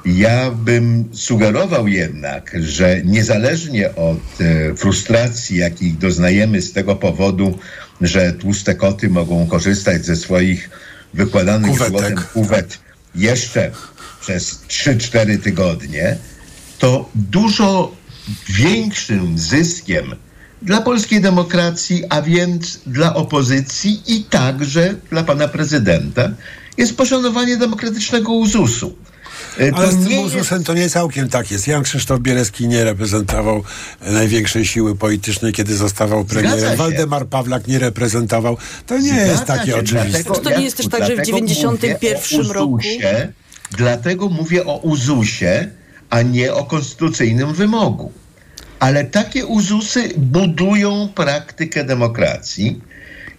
Ja 0.05 0.51
bym 0.51 1.09
sugerował 1.13 1.87
jednak, 1.87 2.51
że 2.59 3.01
niezależnie 3.03 3.95
od 3.95 4.41
e, 4.41 4.75
frustracji, 4.75 5.57
jakich 5.57 5.97
doznajemy 5.97 6.61
z 6.61 6.73
tego 6.73 6.95
powodu, 6.95 7.57
że 8.01 8.33
tłuste 8.33 8.75
koty 8.75 9.09
mogą 9.09 9.47
korzystać 9.47 10.05
ze 10.05 10.15
swoich 10.15 10.69
wykładanych 11.13 11.71
Kuwetek. 11.71 11.91
złotem 11.91 12.17
kuwet 12.33 12.79
jeszcze 13.15 13.71
przez 14.21 14.61
3-4 14.67 15.39
tygodnie, 15.39 16.17
to 16.79 17.09
dużo 17.15 17.95
większym 18.49 19.37
zyskiem 19.37 20.15
dla 20.61 20.81
polskiej 20.81 21.21
demokracji, 21.21 22.03
a 22.09 22.21
więc 22.21 22.79
dla 22.87 23.15
opozycji 23.15 24.01
i 24.07 24.23
także 24.23 24.95
dla 25.09 25.23
pana 25.23 25.47
prezydenta 25.47 26.29
jest 26.77 26.97
poszanowanie 26.97 27.57
demokratycznego 27.57 28.33
uzusu. 28.33 28.95
E, 29.59 29.71
Ale 29.75 29.87
to 29.87 29.91
z 29.91 29.95
tym 29.95 30.07
nie 30.07 30.19
uzusem 30.19 30.63
to 30.63 30.73
nie 30.73 30.89
całkiem 30.89 31.29
tak 31.29 31.51
jest. 31.51 31.67
Jan 31.67 31.83
Krzysztof 31.83 32.19
Bielecki 32.19 32.67
nie 32.67 32.83
reprezentował 32.83 33.63
e, 34.01 34.11
największej 34.11 34.65
siły 34.65 34.95
politycznej, 34.95 35.53
kiedy 35.53 35.75
zostawał 35.75 36.25
premierem. 36.25 36.75
Waldemar 36.77 37.27
Pawlak 37.27 37.67
nie 37.67 37.79
reprezentował. 37.79 38.57
To 38.87 38.97
nie 38.97 39.09
Zgadza 39.09 39.25
jest 39.25 39.45
takie 39.45 39.71
się, 39.71 39.77
oczywiste. 39.77 40.23
dlatego 40.23 40.35
To 40.35 40.57
nie 40.57 40.63
jest 40.63 40.77
też 40.77 40.87
tak, 40.87 41.05
że 41.05 41.13
w 41.13 41.15
dlatego 41.15 41.47
91 41.47 42.37
mówię 42.37 42.49
o 42.49 42.53
roku- 42.53 42.79
Dlatego 43.77 44.29
mówię 44.29 44.65
o 44.65 44.77
uzusie, 44.77 45.67
a 46.09 46.21
nie 46.21 46.53
o 46.53 46.65
konstytucyjnym 46.65 47.53
wymogu. 47.53 48.11
Ale 48.79 49.03
takie 49.03 49.45
uzusy 49.45 50.09
budują 50.17 51.09
praktykę 51.15 51.83
demokracji 51.83 52.81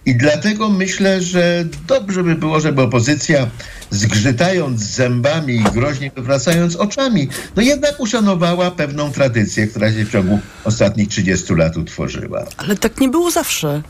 i 0.07 0.15
dlatego 0.15 0.69
myślę, 0.69 1.21
że 1.21 1.65
dobrze 1.87 2.23
by 2.23 2.35
było, 2.35 2.59
żeby 2.59 2.81
opozycja 2.81 3.47
zgrzytając 3.89 4.81
zębami 4.81 5.55
i 5.55 5.63
groźnie 5.63 6.11
wywracając 6.15 6.75
oczami, 6.75 7.29
no 7.55 7.61
jednak 7.61 7.99
uszanowała 7.99 8.71
pewną 8.71 9.11
tradycję, 9.11 9.67
która 9.67 9.93
się 9.93 10.05
w 10.05 10.11
ciągu 10.11 10.39
ostatnich 10.63 11.09
30 11.09 11.53
lat 11.53 11.77
utworzyła. 11.77 12.45
Ale 12.57 12.75
tak 12.75 12.99
nie 12.99 13.09
było 13.09 13.31
zawsze. 13.31 13.81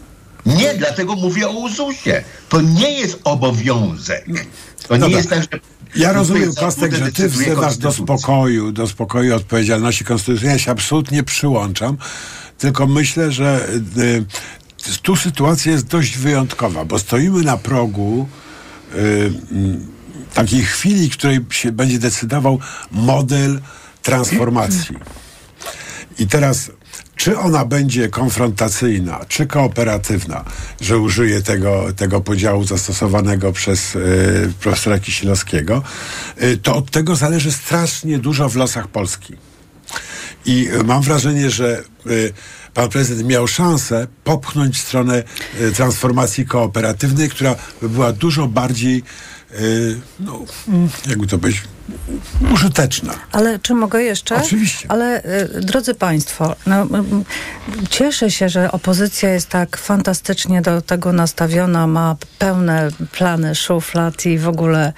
Nie, 0.46 0.74
dlatego 0.74 1.16
mówię 1.16 1.48
o 1.48 1.52
uzusie. 1.52 2.24
To 2.50 2.62
nie 2.62 2.92
jest 2.92 3.20
obowiązek. 3.24 4.26
To 4.88 4.96
nie 4.96 5.00
Dobra. 5.00 5.18
jest 5.18 5.30
tak, 5.30 5.42
że... 5.42 5.60
Ja 5.96 6.14
rozumiem, 6.14 6.56
Kostek, 6.56 6.96
że 6.96 7.12
ty 7.12 7.30
wzywasz 7.30 7.78
do 7.78 7.92
spokoju, 7.92 8.72
do 8.72 8.88
spokoju 8.88 9.36
odpowiedzialności 9.36 10.06
konstytucyjnej. 10.06 10.54
Ja 10.54 10.60
się 10.60 10.72
absolutnie 10.72 11.24
przyłączam, 11.24 11.98
tylko 12.58 12.88
myślę, 12.88 13.32
że 13.32 13.68
y, 13.98 14.26
tu 15.02 15.16
sytuacja 15.16 15.72
jest 15.72 15.86
dość 15.86 16.18
wyjątkowa, 16.18 16.86
bo 16.86 17.00
stoimy 17.00 17.44
na 17.44 17.58
progu 17.58 18.28
y, 18.96 18.98
mm, 19.52 19.88
takiej 20.34 20.64
chwili, 20.64 21.10
w 21.10 21.18
której 21.18 21.40
się 21.50 21.72
będzie 21.72 22.00
decydował 22.00 22.60
model 22.92 23.62
transformacji. 24.04 24.96
I 26.20 26.28
teraz, 26.28 26.72
czy 27.16 27.38
ona 27.40 27.66
będzie 27.66 28.10
konfrontacyjna, 28.10 29.20
czy 29.28 29.46
kooperatywna, 29.46 30.46
że 30.82 30.98
użyję 30.98 31.42
tego, 31.42 31.94
tego 31.96 32.22
podziału 32.22 32.64
zastosowanego 32.64 33.52
przez 33.52 33.96
y, 33.96 34.54
profesora 34.60 35.00
Kisielowskiego, 35.00 35.84
y, 36.44 36.58
to 36.58 36.76
od 36.76 36.92
tego 36.92 37.16
zależy 37.16 37.52
strasznie 37.52 38.20
dużo 38.20 38.50
w 38.50 38.56
losach 38.56 38.88
Polski. 38.88 39.36
I 40.46 40.70
mam 40.86 41.02
wrażenie, 41.02 41.50
że 41.50 41.84
y, 42.08 42.34
pan 42.78 42.90
prezydent 42.90 43.28
miał 43.28 43.48
szansę 43.48 44.08
popchnąć 44.24 44.78
stronę 44.78 45.24
y, 45.62 45.72
transformacji 45.72 46.46
kooperatywnej, 46.46 47.30
która 47.30 47.56
by 47.82 47.90
była 47.90 48.14
dużo 48.14 48.48
bardziej, 48.48 49.04
y, 49.52 50.00
no, 50.20 50.40
jakby 51.08 51.28
to 51.28 51.38
powiedzieć, 51.38 51.64
użyteczna. 52.54 53.14
Ale 53.32 53.60
czy 53.60 53.74
mogę 53.74 54.02
jeszcze? 54.04 54.36
Oczywiście. 54.36 54.86
Ale 54.92 55.24
y, 55.26 55.62
drodzy 55.62 55.94
Państwo, 55.94 56.56
no, 56.68 56.88
cieszę 57.90 58.32
się, 58.32 58.50
że 58.50 58.72
opozycja 58.72 59.30
jest 59.30 59.50
tak 59.50 59.78
fantastycznie 59.78 60.62
do 60.62 60.82
tego 60.82 61.14
nastawiona, 61.14 61.88
ma 61.88 62.16
pełne 62.40 62.90
plany 63.12 63.56
szuflad 63.56 64.26
i 64.26 64.38
w 64.38 64.48
ogóle 64.48 64.94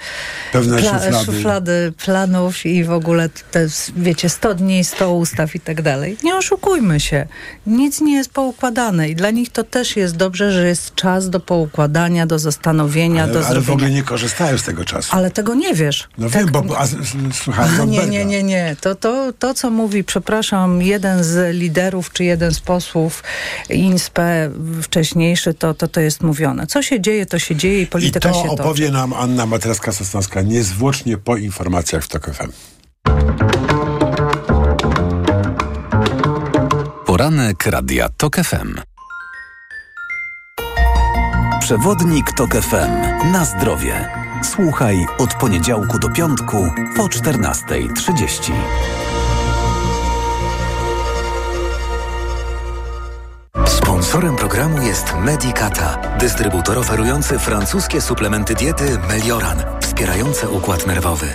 Pewne 0.52 0.82
szuflady. 0.82 1.24
szuflady 1.24 1.92
planów 2.04 2.66
i 2.66 2.84
w 2.84 2.92
ogóle 2.92 3.28
te, 3.28 3.66
wiecie, 3.96 4.28
100 4.28 4.54
dni, 4.54 4.84
100 4.84 5.14
ustaw 5.14 5.54
i 5.54 5.60
tak 5.60 5.82
dalej. 5.82 6.16
Nie 6.24 6.36
oszukujmy 6.36 7.00
się. 7.00 7.26
Nic 7.66 8.00
nie 8.00 8.14
jest 8.16 8.30
poukładane 8.30 9.08
i 9.08 9.14
dla 9.16 9.30
nich 9.30 9.50
to 9.52 9.64
też 9.64 9.96
jest 9.96 10.16
dobrze, 10.16 10.52
że 10.52 10.66
jest 10.68 10.94
czas 10.94 11.30
do 11.30 11.40
poukładania, 11.40 12.26
do 12.26 12.38
zastanowienia, 12.38 13.26
do 13.26 13.38
Ale, 13.38 13.46
ale 13.46 13.60
w 13.60 13.64
zrobienia. 13.64 13.74
ogóle 13.74 13.90
nie 13.90 14.02
korzystają 14.02 14.58
z 14.58 14.62
tego 14.62 14.84
czasu. 14.84 15.08
Ale 15.16 15.30
tego 15.30 15.54
nie 15.54 15.74
wiesz. 15.74 16.08
No 16.18 16.30
Tak- 16.30 16.36
wiem, 16.38 16.52
bo 16.52 16.78
a, 16.80 16.86
słuchałem 17.32 17.80
a, 17.80 17.84
nie, 17.84 18.06
nie, 18.06 18.24
nie, 18.24 18.42
nie. 18.42 18.76
To, 18.80 18.94
to, 18.94 19.32
to, 19.38 19.54
co 19.54 19.70
mówi, 19.70 20.04
przepraszam, 20.04 20.82
jeden 20.82 21.24
z 21.24 21.54
liderów 21.56 22.12
czy 22.12 22.24
jeden 22.24 22.54
z 22.54 22.60
posłów 22.60 23.22
INSPE 23.70 24.50
wcześniejszy, 24.82 25.54
to, 25.54 25.74
to, 25.74 25.88
to 25.88 26.00
jest 26.00 26.22
mówione. 26.22 26.66
Co 26.66 26.82
się 26.82 27.00
dzieje, 27.00 27.26
to 27.26 27.38
się 27.38 27.56
dzieje 27.56 27.78
i 27.80 27.82
I 27.82 27.86
polityka 27.86 28.28
to 28.28 28.42
się 28.42 28.48
toczy. 28.48 28.62
opowie 28.62 28.90
nam 28.90 29.12
Anna 29.12 29.46
Materaska-Sosnowska 29.46 30.44
niezwłocznie 30.46 31.16
po 31.18 31.36
informacjach 31.36 32.04
w 32.04 32.08
TOK 32.08 32.30
FM. 32.34 32.50
Poranek 37.06 37.66
Radia 37.66 38.08
TOK 38.16 38.36
FM. 38.36 38.74
Przewodnik 41.60 42.32
TOK 42.32 42.50
FM. 42.54 42.90
Na 43.32 43.44
zdrowie. 43.44 44.08
Słuchaj 44.42 45.06
od 45.18 45.34
poniedziałku 45.34 45.98
do 45.98 46.08
piątku 46.08 46.70
po 46.96 47.02
14.30. 47.02 48.52
Sponsor 53.66 54.00
Sponsorem 54.10 54.36
programu 54.36 54.82
jest 54.82 55.14
Medicata, 55.24 56.16
dystrybutor 56.18 56.78
oferujący 56.78 57.38
francuskie 57.38 58.00
suplementy 58.00 58.54
diety 58.54 58.98
Melioran, 59.08 59.58
wspierające 59.80 60.48
układ 60.48 60.86
nerwowy. 60.86 61.26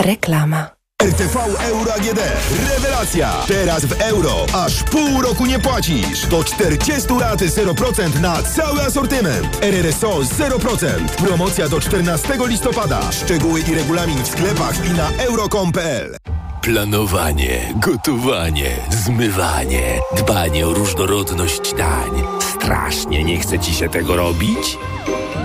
Reklama. 0.00 0.79
RTV 1.00 1.36
Euro 1.58 1.94
AGD. 1.94 2.20
Rewelacja! 2.68 3.32
Teraz 3.48 3.84
w 3.84 4.00
euro. 4.00 4.46
Aż 4.54 4.82
pół 4.82 5.22
roku 5.22 5.46
nie 5.46 5.58
płacisz. 5.58 6.26
Do 6.26 6.44
40 6.44 7.12
lat 7.20 7.40
0% 7.40 8.20
na 8.20 8.42
cały 8.42 8.82
asortyment. 8.82 9.64
RRSO 9.64 10.20
0%. 10.20 11.08
Promocja 11.08 11.68
do 11.68 11.80
14 11.80 12.38
listopada. 12.46 13.12
Szczegóły 13.12 13.60
i 13.60 13.74
regulamin 13.74 14.22
w 14.22 14.28
sklepach 14.28 14.86
i 14.86 14.90
na 14.90 15.10
euro.com.pl. 15.24 16.16
Planowanie, 16.62 17.74
gotowanie, 17.76 18.70
zmywanie, 18.90 20.00
dbanie 20.16 20.66
o 20.66 20.74
różnorodność 20.74 21.74
dań. 21.74 22.10
Strasznie 22.40 23.24
nie 23.24 23.38
chce 23.38 23.58
ci 23.58 23.74
się 23.74 23.88
tego 23.88 24.16
robić? 24.16 24.78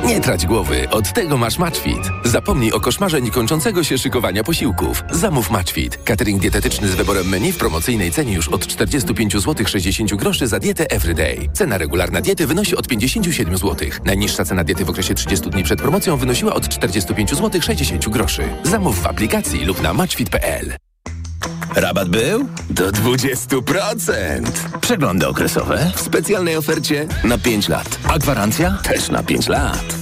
Nie 0.07 0.21
trać 0.21 0.45
głowy, 0.45 0.89
od 0.89 1.13
tego 1.13 1.37
masz 1.37 1.57
Matchfit. 1.57 2.09
Zapomnij 2.23 2.71
o 2.71 2.79
koszmarze 2.79 3.21
niekończącego 3.21 3.83
się 3.83 3.97
szykowania 3.97 4.43
posiłków. 4.43 5.03
Zamów 5.11 5.51
Matchfit. 5.51 5.97
Catering 6.03 6.41
dietetyczny 6.41 6.87
z 6.87 6.95
wyborem 6.95 7.29
menu 7.29 7.51
w 7.51 7.57
promocyjnej 7.57 8.11
cenie 8.11 8.33
już 8.33 8.47
od 8.47 8.67
45 8.67 9.33
zł 9.33 9.67
60 9.67 10.13
groszy 10.13 10.47
za 10.47 10.59
dietę 10.59 10.89
Everyday. 10.89 11.49
Cena 11.53 11.77
regularna 11.77 12.21
diety 12.21 12.47
wynosi 12.47 12.75
od 12.75 12.87
57 12.87 13.57
zł. 13.57 13.89
Najniższa 14.05 14.45
cena 14.45 14.63
diety 14.63 14.85
w 14.85 14.89
okresie 14.89 15.13
30 15.13 15.49
dni 15.49 15.63
przed 15.63 15.81
promocją 15.81 16.17
wynosiła 16.17 16.53
od 16.53 16.69
45 16.69 17.29
zł 17.29 17.61
60 17.61 18.09
groszy. 18.09 18.43
Zamów 18.63 19.01
w 19.01 19.07
aplikacji 19.07 19.65
lub 19.65 19.81
na 19.81 19.93
matchfit.pl. 19.93 20.75
Rabat 21.75 22.09
był? 22.09 22.47
Do 22.69 22.91
20%. 22.91 24.51
Przeglądy 24.81 25.27
okresowe 25.27 25.91
w 25.95 26.01
specjalnej 26.01 26.57
ofercie 26.57 27.07
na 27.23 27.37
5 27.37 27.69
lat. 27.69 27.99
A 28.07 28.19
gwarancja 28.19 28.77
też 28.83 29.09
na 29.09 29.23
5 29.23 29.47
lat. 29.47 29.95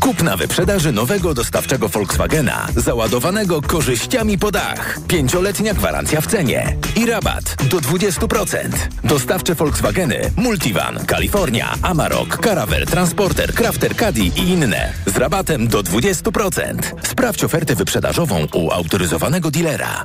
Kup 0.00 0.22
na 0.22 0.36
wyprzedaży 0.36 0.92
nowego 0.92 1.34
dostawczego 1.34 1.88
Volkswagena, 1.88 2.66
załadowanego 2.76 3.62
korzyściami 3.62 4.38
po 4.38 4.50
dach. 4.50 4.98
Pięcioletnia 5.08 5.74
gwarancja 5.74 6.20
w 6.20 6.26
cenie. 6.26 6.76
I 6.96 7.06
rabat 7.06 7.56
do 7.70 7.78
20%. 7.78 8.68
Dostawcze 9.04 9.54
Volkswageny, 9.54 10.30
Multivan, 10.36 10.98
California, 11.06 11.74
Amarok, 11.82 12.38
Caravel, 12.44 12.86
Transporter, 12.86 13.54
Crafter, 13.54 13.96
Caddy 13.96 14.20
i 14.20 14.48
inne. 14.48 14.92
Z 15.06 15.16
rabatem 15.16 15.68
do 15.68 15.82
20%. 15.82 16.78
Sprawdź 17.02 17.44
ofertę 17.44 17.74
wyprzedażową 17.74 18.46
u 18.54 18.70
autoryzowanego 18.70 19.50
dealera. 19.50 20.04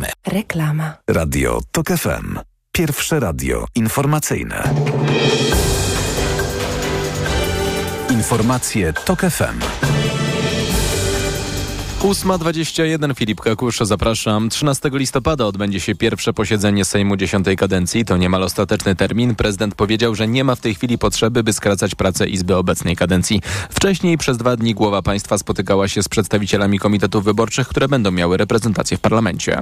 Reklama. 0.27 0.93
Radio 1.09 1.59
TOK 1.71 1.87
FM. 1.87 2.39
Pierwsze 2.71 3.19
radio 3.19 3.65
informacyjne. 3.75 4.63
Informacje 8.09 8.93
TOK 8.93 9.19
FM. 9.19 9.90
8.21 12.01 13.15
Filip 13.15 13.41
Kakusz, 13.41 13.79
zapraszam. 13.81 14.49
13 14.49 14.89
listopada 14.93 15.45
odbędzie 15.45 15.79
się 15.79 15.95
pierwsze 15.95 16.33
posiedzenie 16.33 16.85
Sejmu 16.85 17.17
dziesiątej 17.17 17.57
kadencji. 17.57 18.05
To 18.05 18.17
niemal 18.17 18.43
ostateczny 18.43 18.95
termin. 18.95 19.35
Prezydent 19.35 19.75
powiedział, 19.75 20.15
że 20.15 20.27
nie 20.27 20.43
ma 20.43 20.55
w 20.55 20.61
tej 20.61 20.75
chwili 20.75 20.97
potrzeby, 20.97 21.43
by 21.43 21.53
skracać 21.53 21.95
pracę 21.95 22.27
Izby 22.27 22.55
obecnej 22.55 22.95
kadencji. 22.95 23.41
Wcześniej 23.69 24.17
przez 24.17 24.37
dwa 24.37 24.55
dni 24.55 24.73
głowa 24.73 25.01
państwa 25.01 25.37
spotykała 25.37 25.87
się 25.87 26.03
z 26.03 26.09
przedstawicielami 26.09 26.79
komitetów 26.79 27.23
wyborczych, 27.23 27.67
które 27.67 27.87
będą 27.87 28.11
miały 28.11 28.37
reprezentację 28.37 28.97
w 28.97 28.99
parlamencie. 28.99 29.59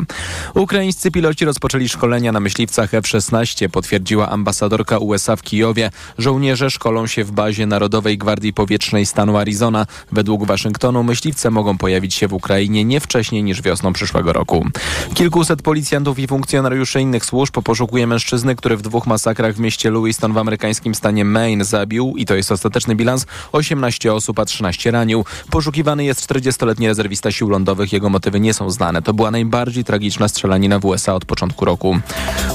Ukraińscy 0.55 1.11
piloci 1.11 1.45
rozpoczęli 1.45 1.89
szkolenia 1.89 2.31
na 2.31 2.39
myśliwcach 2.39 2.93
F-16, 2.93 3.69
potwierdziła 3.69 4.29
ambasadorka 4.29 4.97
USA 4.97 5.35
w 5.35 5.41
Kijowie. 5.41 5.91
Żołnierze 6.17 6.69
szkolą 6.71 7.07
się 7.07 7.23
w 7.23 7.31
bazie 7.31 7.65
Narodowej 7.65 8.17
Gwardii 8.17 8.53
Powietrznej 8.53 9.05
stanu 9.05 9.37
Arizona. 9.37 9.85
Według 10.11 10.45
Waszyngtonu 10.45 11.03
myśliwce 11.03 11.51
mogą 11.51 11.77
pojawić 11.77 12.13
się 12.13 12.28
w 12.29 12.33
Ukrainie 12.33 12.85
nie 12.85 12.99
wcześniej 12.99 13.43
niż 13.43 13.61
wiosną 13.61 13.93
przyszłego 13.93 14.33
roku. 14.33 14.65
Kilkuset 15.13 15.61
policjantów 15.61 16.19
i 16.19 16.27
funkcjonariuszy 16.27 17.01
innych 17.01 17.25
służb 17.25 17.53
poszukuje 17.63 18.07
mężczyzny, 18.07 18.55
który 18.55 18.77
w 18.77 18.81
dwóch 18.81 19.07
masakrach 19.07 19.55
w 19.55 19.59
mieście 19.59 19.91
Lewiston 19.91 20.33
w 20.33 20.37
amerykańskim 20.37 20.95
stanie 20.95 21.25
Maine 21.25 21.63
zabił, 21.63 22.13
i 22.17 22.25
to 22.25 22.35
jest 22.35 22.51
ostateczny 22.51 22.95
bilans, 22.95 23.25
18 23.51 24.13
osób, 24.13 24.39
a 24.39 24.45
13 24.45 24.91
ranił. 24.91 25.25
Poszukiwany 25.51 26.03
jest 26.03 26.27
40-letni 26.27 26.87
rezerwista 26.87 27.31
sił 27.31 27.49
lądowych. 27.49 27.93
Jego 27.93 28.09
motywy 28.09 28.39
nie 28.39 28.53
są 28.53 28.69
znane. 28.69 29.01
To 29.01 29.13
była 29.13 29.31
najbardziej 29.31 29.83
tragiczna 29.83 30.27
strzelanina 30.27 30.79
w 30.79 30.85
USA 30.85 31.13
od 31.13 31.25
początku 31.25 31.65
roku. 31.65 31.99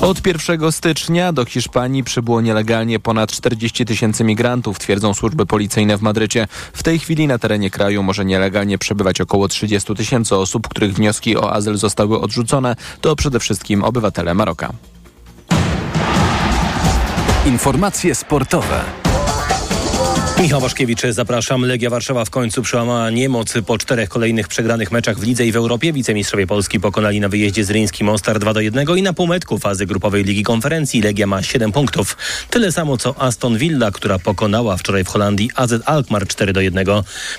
Od 0.00 0.26
1 0.26 0.72
stycznia 0.72 1.32
do 1.32 1.44
Hiszpanii 1.44 2.04
przybyło 2.04 2.40
nielegalnie 2.40 3.00
ponad 3.00 3.32
40 3.32 3.84
tysięcy 3.84 4.24
migrantów, 4.24 4.78
twierdzą 4.78 5.14
służby 5.14 5.46
policyjne 5.46 5.96
w 5.96 6.02
Madrycie. 6.02 6.48
W 6.72 6.82
tej 6.82 6.98
chwili 6.98 7.26
na 7.26 7.38
terenie 7.38 7.70
kraju 7.70 8.02
może 8.02 8.24
nielegalnie 8.24 8.78
przebywać 8.78 9.20
około 9.20 9.48
30 9.48 9.63
tysięcy 9.94 10.37
osób, 10.37 10.68
których 10.68 10.94
wnioski 10.94 11.37
o 11.37 11.53
azyl 11.53 11.77
zostały 11.77 12.20
odrzucone. 12.20 12.77
To 13.00 13.16
przede 13.16 13.40
wszystkim 13.40 13.85
obywatele 13.85 14.35
Maroka. 14.35 14.72
Informacje 17.46 18.14
sportowe. 18.14 19.03
Michał 20.44 20.61
Waszkiewicz, 20.61 21.02
zapraszam. 21.11 21.64
Legia 21.64 21.90
Warszawa 21.90 22.24
w 22.24 22.30
końcu 22.30 22.62
przełamała 22.62 23.11
niemoc 23.11 23.54
po 23.66 23.78
czterech 23.78 24.09
kolejnych 24.09 24.48
przegranych 24.48 24.92
meczach 24.92 25.18
w 25.18 25.22
lidze 25.22 25.46
i 25.46 25.52
w 25.52 25.57
Europie. 25.57 25.92
Wicemistrzowie 25.92 26.46
Polski 26.46 26.80
pokonali 26.80 27.20
na 27.20 27.28
wyjeździe 27.28 27.64
z 27.64 27.70
Ryński 27.70 28.04
Mostar 28.04 28.38
2 28.38 28.52
do 28.52 28.61
1 28.61 28.98
i 28.98 29.02
na 29.02 29.12
półmetku 29.12 29.59
fazy 29.59 29.87
grupowej 29.87 30.24
Ligi 30.24 30.42
Konferencji 30.42 31.02
Legia 31.02 31.26
ma 31.26 31.42
7 31.42 31.72
punktów. 31.72 32.16
Tyle 32.50 32.72
samo 32.72 32.96
co 32.98 33.22
Aston 33.22 33.59
Villa, 33.59 33.90
która 33.90 34.18
pokonała 34.18 34.76
wczoraj 34.76 35.04
w 35.04 35.09
Holandii 35.09 35.50
AZ 35.54 35.74
Alkmaar 35.85 36.26
4 36.26 36.52
do 36.52 36.61
1. 36.61 36.87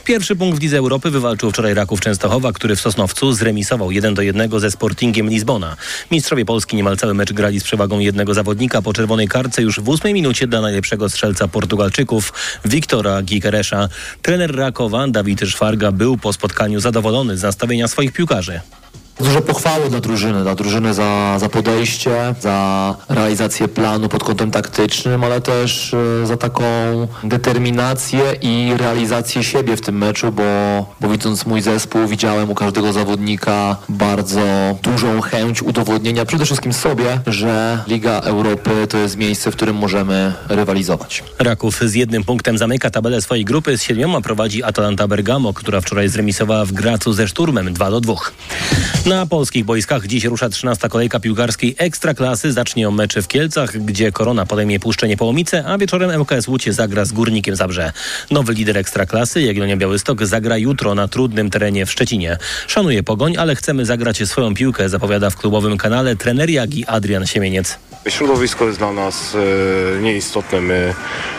Pierwszy 0.04 0.36
punkt 0.36 0.60
w 0.60 0.62
Lidze 0.62 0.78
Europy 0.78 1.12
wywalczył 1.12 1.52
wczoraj 1.52 1.74
Raków 1.74 2.02
Częstochowa, 2.02 2.54
który 2.54 2.76
w 2.76 2.82
Sosnowcu 2.82 3.34
zremisował 3.34 3.92
1 3.92 4.14
do 4.14 4.22
1 4.22 4.60
ze 4.60 4.72
Sportingiem 4.72 5.30
Lizbona. 5.30 5.76
Mistrzowie 6.12 6.46
Polski 6.46 6.76
niemal 6.76 6.98
cały 6.98 7.14
mecz 7.14 7.34
grali 7.34 7.60
z 7.60 7.64
przewagą 7.64 8.00
jednego 8.00 8.34
zawodnika 8.34 8.82
po 8.82 8.94
czerwonej 8.94 9.28
kartce 9.28 9.62
już 9.62 9.80
w 9.80 9.90
ósmej 9.90 10.14
minucie 10.14 10.48
dla 10.48 10.62
najlepszego 10.62 11.10
strzelca 11.10 11.48
Portugalczyków 11.48 12.34
Wiktora 12.96 13.22
Gikeresza. 13.22 13.90
Trener 14.22 14.56
Rakowa 14.56 15.08
Dawid 15.08 15.42
Szwarga 15.42 15.92
był 15.92 16.18
po 16.18 16.34
spotkaniu 16.34 16.80
zadowolony 16.80 17.38
z 17.38 17.44
nastawienia 17.44 17.88
swoich 17.88 18.14
piłkarzy. 18.14 18.62
Duże 19.20 19.42
pochwały 19.42 19.90
dla 19.90 20.00
drużyny, 20.00 20.44
dla 20.44 20.56
drużyny 20.56 20.94
za, 20.94 21.40
za 21.40 21.50
podejście, 21.50 22.36
za 22.40 22.96
realizację 23.10 23.68
planu 23.68 24.10
pod 24.10 24.24
kątem 24.24 24.52
taktycznym, 24.52 25.24
ale 25.24 25.42
też 25.42 25.94
y, 25.94 26.26
za 26.26 26.38
taką 26.38 26.64
determinację 27.24 28.22
i 28.42 28.74
realizację 28.78 29.44
siebie 29.44 29.78
w 29.78 29.82
tym 29.82 29.98
meczu, 29.98 30.32
bo, 30.32 30.44
bo 31.02 31.10
widząc 31.10 31.46
mój 31.46 31.62
zespół, 31.62 32.08
widziałem 32.08 32.50
u 32.50 32.56
każdego 32.56 32.94
zawodnika 32.94 33.76
bardzo 33.90 34.40
dużą 34.84 35.22
chęć 35.22 35.64
udowodnienia 35.64 36.26
przede 36.26 36.46
wszystkim 36.46 36.74
sobie, 36.74 37.20
że 37.28 37.84
Liga 37.88 38.20
Europy 38.20 38.88
to 38.90 38.98
jest 38.98 39.18
miejsce, 39.18 39.52
w 39.52 39.56
którym 39.56 39.76
możemy 39.76 40.34
rywalizować. 40.50 41.24
Raków 41.40 41.80
z 41.82 41.94
jednym 41.94 42.24
punktem 42.24 42.58
zamyka 42.58 42.90
tabelę 42.90 43.22
swojej 43.22 43.46
grupy, 43.46 43.78
z 43.78 43.84
siedmioma 43.84 44.22
prowadzi 44.22 44.64
Atalanta 44.64 45.08
Bergamo, 45.08 45.54
która 45.54 45.82
wczoraj 45.82 46.10
zremisowała 46.10 46.66
w 46.66 46.72
Gracu 46.72 47.14
ze 47.14 47.28
Szturmem 47.28 47.74
2 47.74 47.92
do 47.92 48.02
2. 48.02 48.16
Na 49.06 49.26
polskich 49.26 49.66
boiskach 49.66 50.08
dziś 50.08 50.24
rusza 50.24 50.50
13 50.50 50.90
kolejka 50.90 51.20
piłkarskiej 51.20 51.76
Ekstraklasy. 51.78 52.52
Zacznie 52.52 52.92
mecze 52.92 53.22
w 53.22 53.28
Kielcach, 53.28 53.78
gdzie 53.78 54.12
Korona 54.12 54.46
podejmie 54.46 54.80
Puszczę 54.80 55.08
Niepołomice, 55.08 55.66
a 55.66 55.78
wieczorem 55.78 56.22
MKS 56.22 56.48
Łódź 56.48 56.70
zagra 56.70 57.06
z 57.06 57.12
Górnikiem 57.12 57.56
Zabrze. 57.56 57.92
Nowy 58.32 58.54
lider 58.54 58.78
Ekstraklasy, 58.78 59.42
Jagiellonia 59.42 59.78
Białystok, 59.78 60.26
zagra 60.26 60.58
jutro 60.58 60.96
na 60.96 61.08
trudnym 61.08 61.50
terenie 61.50 61.86
w 61.86 61.92
Szczecinie. 61.92 62.38
Szanuje 62.68 63.04
Pogoń, 63.04 63.38
ale 63.38 63.56
chcemy 63.56 63.86
zagrać 63.86 64.28
swoją 64.28 64.54
piłkę, 64.54 64.90
zapowiada 64.90 65.30
w 65.30 65.38
klubowym 65.38 65.78
kanale 65.78 66.16
trener 66.16 66.50
Jagi 66.50 66.86
Adrian 66.86 67.26
Siemieniec. 67.26 67.80
Środowisko 68.10 68.66
jest 68.66 68.78
dla 68.78 68.94
nas 68.94 69.36
e, 69.36 70.02
nieistotne. 70.02 70.62
My, 70.62 70.94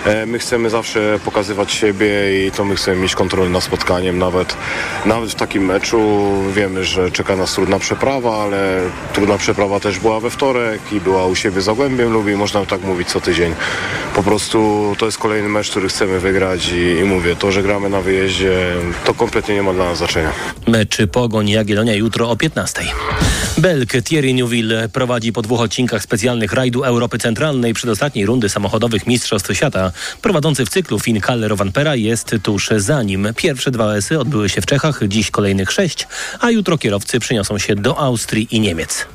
e, 0.04 0.26
my 0.26 0.38
chcemy 0.38 0.70
zawsze 0.70 1.18
pokazywać 1.24 1.72
siebie 1.72 2.08
i 2.46 2.50
to 2.50 2.64
my 2.64 2.76
chcemy 2.76 2.96
mieć 2.96 3.14
kontrolę 3.14 3.50
nad 3.50 3.62
spotkaniem. 3.62 4.18
Nawet, 4.18 4.56
nawet 5.04 5.30
w 5.30 5.34
takim 5.34 5.64
meczu 5.64 6.28
wiemy, 6.54 6.84
że 6.84 7.10
czeka 7.10 7.36
nas 7.36 7.54
trudna 7.54 7.78
przeprawa, 7.78 8.42
ale 8.42 8.80
trudna 9.12 9.38
przeprawa 9.38 9.80
też 9.80 9.98
była 9.98 10.20
we 10.20 10.30
wtorek 10.30 10.80
i 10.92 11.00
była 11.00 11.26
u 11.26 11.34
siebie 11.34 11.60
za 11.60 11.74
Głębiem 11.74 12.12
Lubi. 12.12 12.36
Można 12.36 12.66
tak 12.66 12.82
mówić 12.82 13.08
co 13.08 13.20
tydzień. 13.20 13.54
Po 14.14 14.22
prostu 14.22 14.94
to 14.98 15.06
jest 15.06 15.18
kolejny 15.18 15.48
mecz, 15.48 15.70
który 15.70 15.88
chcemy 15.88 16.20
wygrać 16.20 16.68
i, 16.68 17.00
i 17.00 17.04
mówię, 17.04 17.36
to, 17.36 17.52
że 17.52 17.62
gramy 17.62 17.88
na 17.88 18.00
wyjeździe, 18.00 18.72
to 19.04 19.14
kompletnie 19.14 19.54
nie 19.54 19.62
ma 19.62 19.72
dla 19.72 19.84
nas 19.84 19.98
znaczenia. 19.98 20.32
Mecz 20.66 20.98
Pogoń 21.12 21.48
Jagiellonia 21.48 21.94
jutro 21.94 22.30
o 22.30 22.36
15. 22.36 22.82
Belk 23.58 23.92
Thierry 24.04 24.34
Neuville 24.34 24.88
prowadzi 24.88 25.32
po 25.32 25.42
dwóch 25.42 25.60
odcinkach 25.60 26.02
specjalnych 26.02 26.52
rajdu 26.56 26.84
Europy 26.84 27.18
Centralnej 27.18 27.74
przedostatniej 27.74 28.26
rundy 28.26 28.48
samochodowych 28.48 29.06
Mistrzostw 29.06 29.54
Świata. 29.54 29.92
Prowadzący 30.22 30.66
w 30.66 30.68
cyklu 30.68 31.00
Finn 31.00 31.20
Kaller 31.20 31.56
Vampera 31.56 31.96
jest 31.96 32.36
tuż 32.42 32.70
za 32.76 33.02
nim. 33.02 33.28
Pierwsze 33.36 33.70
dwa 33.70 33.94
esy 33.94 34.18
odbyły 34.18 34.48
się 34.48 34.60
w 34.60 34.66
Czechach, 34.66 35.00
dziś 35.08 35.30
kolejnych 35.30 35.72
sześć, 35.72 36.06
a 36.40 36.50
jutro 36.50 36.78
kierowcy 36.78 37.20
przyniosą 37.20 37.58
się 37.58 37.74
do 37.74 37.98
Austrii 37.98 38.48
i 38.50 38.60
Niemiec. 38.60 39.06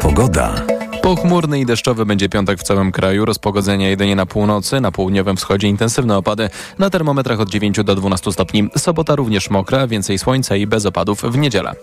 Pogoda. 0.00 0.62
Pochmurny 1.02 1.60
i 1.60 1.66
deszczowy 1.66 2.06
będzie 2.06 2.28
piątek 2.28 2.60
w 2.60 2.62
całym 2.62 2.92
kraju. 2.92 3.24
Rozpogodzenie 3.24 3.90
jedynie 3.90 4.16
na 4.16 4.26
północy, 4.26 4.80
na 4.80 4.92
południowym 4.92 5.36
wschodzie 5.36 5.68
intensywne 5.68 6.16
opady. 6.16 6.50
Na 6.78 6.90
termometrach 6.90 7.40
od 7.40 7.50
9 7.50 7.84
do 7.84 7.94
12 7.94 8.32
stopni. 8.32 8.68
Sobota 8.76 9.16
również 9.16 9.50
mokra, 9.50 9.86
więcej 9.86 10.18
słońca 10.18 10.56
i 10.56 10.66
bez 10.66 10.86
opadów 10.86 11.22
w 11.22 11.38
niedzielę. 11.38 11.74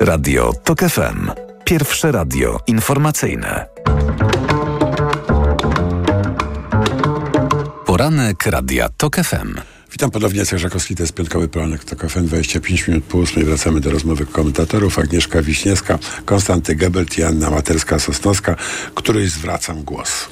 Radio 0.00 0.52
TOK 0.64 0.80
FM. 0.80 1.51
Pierwsze 1.72 2.12
radio 2.12 2.60
informacyjne. 2.66 3.66
Poranek 7.86 8.46
Radia 8.46 8.88
TOK 8.88 9.16
FM. 9.16 9.60
Witam 9.92 10.10
ponownie, 10.10 10.38
Jacek 10.38 10.58
Żakowski, 10.58 10.96
to 10.96 11.02
jest 11.02 11.14
piątkowy 11.14 11.48
poranek 11.48 11.84
TOK 11.84 12.10
FM, 12.10 12.26
25 12.26 12.88
minut 12.88 13.04
po 13.04 13.18
8. 13.18 13.44
Wracamy 13.44 13.80
do 13.80 13.90
rozmowy 13.90 14.26
komentatorów. 14.26 14.98
Agnieszka 14.98 15.42
Wiśniewska, 15.42 15.98
Konstanty 16.24 16.74
Gebelt 16.76 17.18
i 17.18 17.22
Anna 17.22 17.50
Materska-Sosnowska, 17.50 18.54
której 18.94 19.28
zwracam 19.28 19.82
głos. 19.82 20.28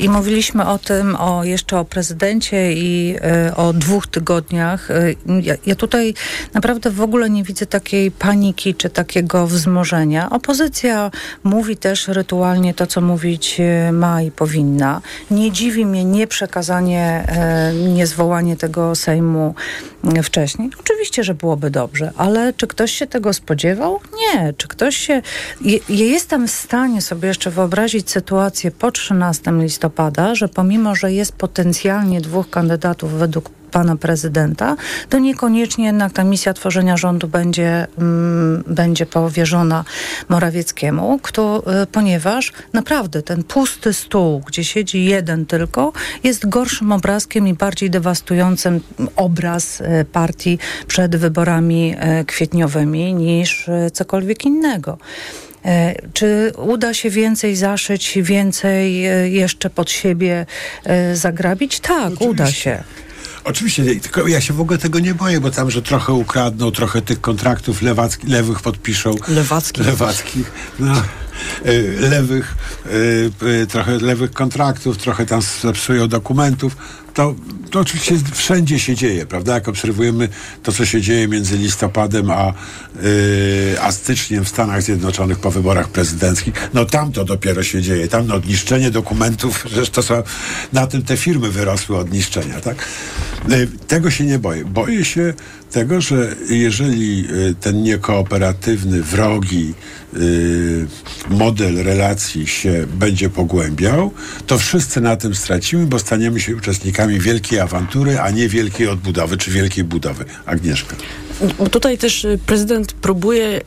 I 0.00 0.08
mówiliśmy 0.08 0.66
o 0.66 0.78
tym, 0.78 1.16
o 1.16 1.44
jeszcze 1.44 1.78
o 1.78 1.84
prezydencie 1.84 2.72
i 2.72 3.16
y, 3.48 3.54
o 3.54 3.72
dwóch 3.72 4.06
tygodniach. 4.06 4.90
Y, 4.90 5.16
ja, 5.42 5.54
ja, 5.66 5.74
tutaj 5.74 6.14
naprawdę 6.54 6.90
w 6.90 7.00
ogóle 7.00 7.30
nie 7.30 7.44
widzę 7.44 7.66
takiej 7.66 8.10
paniki 8.10 8.74
czy 8.74 8.90
takiego 8.90 9.46
wzmożenia. 9.46 10.30
Opozycja 10.30 11.10
mówi 11.44 11.76
też 11.76 12.08
rytualnie 12.08 12.74
to, 12.74 12.86
co 12.86 13.00
mówić 13.00 13.60
ma 13.92 14.22
i 14.22 14.30
powinna. 14.30 15.00
Nie 15.30 15.52
dziwi 15.52 15.86
mnie 15.86 16.04
nieprzekazanie, 16.04 17.26
niezwołanie 17.94 18.56
tego 18.56 18.94
Sejmu 18.94 19.54
wcześniej. 20.22 20.70
Oczywiście, 20.80 21.24
że 21.24 21.34
byłoby 21.34 21.70
dobrze, 21.70 22.12
ale 22.16 22.52
czy 22.52 22.66
ktoś 22.66 22.92
się 22.92 23.06
tego 23.06 23.32
spodziewał? 23.32 24.00
Nie. 24.20 24.52
Czy 24.52 24.68
ktoś 24.68 24.96
się... 24.96 25.22
Ja 25.88 26.04
jestem 26.04 26.48
w 26.48 26.50
stanie 26.50 27.02
sobie 27.02 27.28
jeszcze 27.28 27.50
wyobrazić 27.50 28.10
sytuację 28.10 28.70
po 28.70 28.90
13 28.90 29.52
listopada, 29.52 29.67
że 30.32 30.48
pomimo, 30.48 30.94
że 30.94 31.12
jest 31.12 31.32
potencjalnie 31.32 32.20
dwóch 32.20 32.50
kandydatów 32.50 33.12
według 33.12 33.50
pana 33.68 33.96
prezydenta, 33.96 34.76
to 35.08 35.18
niekoniecznie 35.18 35.86
jednak 35.86 36.12
ta 36.12 36.24
misja 36.24 36.54
tworzenia 36.54 36.96
rządu 36.96 37.28
będzie, 37.28 37.86
mm, 37.98 38.64
będzie 38.66 39.06
powierzona 39.06 39.84
Morawieckiemu, 40.28 41.18
kto, 41.22 41.62
y, 41.82 41.86
ponieważ 41.86 42.52
naprawdę 42.72 43.22
ten 43.22 43.44
pusty 43.44 43.92
stół, 43.92 44.42
gdzie 44.46 44.64
siedzi 44.64 45.04
jeden 45.04 45.46
tylko, 45.46 45.92
jest 46.24 46.48
gorszym 46.48 46.92
obrazkiem 46.92 47.48
i 47.48 47.54
bardziej 47.54 47.90
dewastującym 47.90 48.80
obraz 49.16 49.80
y, 49.80 50.04
partii 50.12 50.58
przed 50.86 51.16
wyborami 51.16 51.94
y, 52.20 52.24
kwietniowymi 52.24 53.14
niż 53.14 53.70
cokolwiek 53.92 54.44
innego. 54.44 54.98
E, 55.64 55.94
Czy 56.12 56.52
uda 56.56 56.94
się 56.94 57.10
więcej 57.10 57.56
zaszyć, 57.56 58.18
więcej 58.22 59.06
e, 59.06 59.28
jeszcze 59.28 59.70
pod 59.70 59.90
siebie 59.90 60.46
e, 60.84 61.16
zagrabić? 61.16 61.80
Tak, 61.80 62.20
uda 62.20 62.52
się. 62.52 62.82
Oczywiście, 63.44 63.84
tylko 63.84 64.28
ja 64.28 64.40
się 64.40 64.52
w 64.54 64.60
ogóle 64.60 64.78
tego 64.78 64.98
nie 64.98 65.14
boję, 65.14 65.40
bo 65.40 65.50
tam, 65.50 65.70
że 65.70 65.82
trochę 65.82 66.12
ukradną, 66.12 66.70
trochę 66.70 67.02
tych 67.02 67.20
kontraktów 67.20 67.82
lewacki, 67.82 68.26
lewych 68.26 68.60
podpiszą. 68.60 69.14
Lewackich. 69.28 69.86
Lewackich. 69.86 70.50
No. 70.78 71.02
Y, 71.66 71.96
Lewych, 72.00 72.56
y, 72.86 73.30
y, 73.62 73.66
trochę 73.66 73.98
lewych 73.98 74.30
kontraktów, 74.30 74.96
trochę 74.96 75.26
tam 75.26 75.40
zepsują 75.62 76.08
dokumentów. 76.08 76.76
To, 77.14 77.34
to 77.70 77.80
oczywiście 77.80 78.14
wszędzie 78.32 78.78
się 78.78 78.94
dzieje, 78.94 79.26
prawda? 79.26 79.54
Jak 79.54 79.68
obserwujemy 79.68 80.28
to, 80.62 80.72
co 80.72 80.86
się 80.86 81.00
dzieje 81.00 81.28
między 81.28 81.56
listopadem 81.56 82.30
a, 82.30 82.52
a 83.82 83.92
styczniem 83.92 84.44
w 84.44 84.48
Stanach 84.48 84.82
Zjednoczonych 84.82 85.38
po 85.38 85.50
wyborach 85.50 85.88
prezydenckich, 85.88 86.54
no 86.74 86.84
tam 86.84 87.12
to 87.12 87.24
dopiero 87.24 87.62
się 87.62 87.82
dzieje. 87.82 88.08
Tam 88.08 88.26
no, 88.26 88.38
niszczenie 88.38 88.90
dokumentów, 88.90 89.64
że 89.74 89.86
to 89.86 90.02
są, 90.02 90.22
na 90.72 90.86
tym 90.86 91.02
te 91.02 91.16
firmy 91.16 91.50
wyrosły 91.50 91.96
od 91.96 92.12
niszczenia, 92.12 92.60
tak? 92.60 92.88
Tego 93.88 94.10
się 94.10 94.24
nie 94.24 94.38
boję. 94.38 94.64
Boję 94.64 95.04
się 95.04 95.34
tego, 95.70 96.00
że 96.00 96.36
jeżeli 96.48 97.28
ten 97.60 97.82
niekooperatywny, 97.82 99.02
wrogi 99.02 99.74
model 101.30 101.82
relacji 101.82 102.46
się 102.46 102.86
będzie 102.94 103.30
pogłębiał, 103.30 104.12
to 104.46 104.58
wszyscy 104.58 105.00
na 105.00 105.16
tym 105.16 105.34
stracimy, 105.34 105.86
bo 105.86 105.98
staniemy 105.98 106.40
się 106.40 106.56
uczestnikami 106.56 107.20
wielkiej 107.20 107.60
awantury, 107.60 108.18
a 108.18 108.30
nie 108.30 108.48
wielkiej 108.48 108.88
odbudowy 108.88 109.36
czy 109.36 109.50
wielkiej 109.50 109.84
budowy. 109.84 110.24
Agnieszka. 110.46 110.96
Tutaj 111.70 111.98
też 111.98 112.24
y, 112.24 112.38
prezydent 112.46 112.92
próbuje 112.92 113.60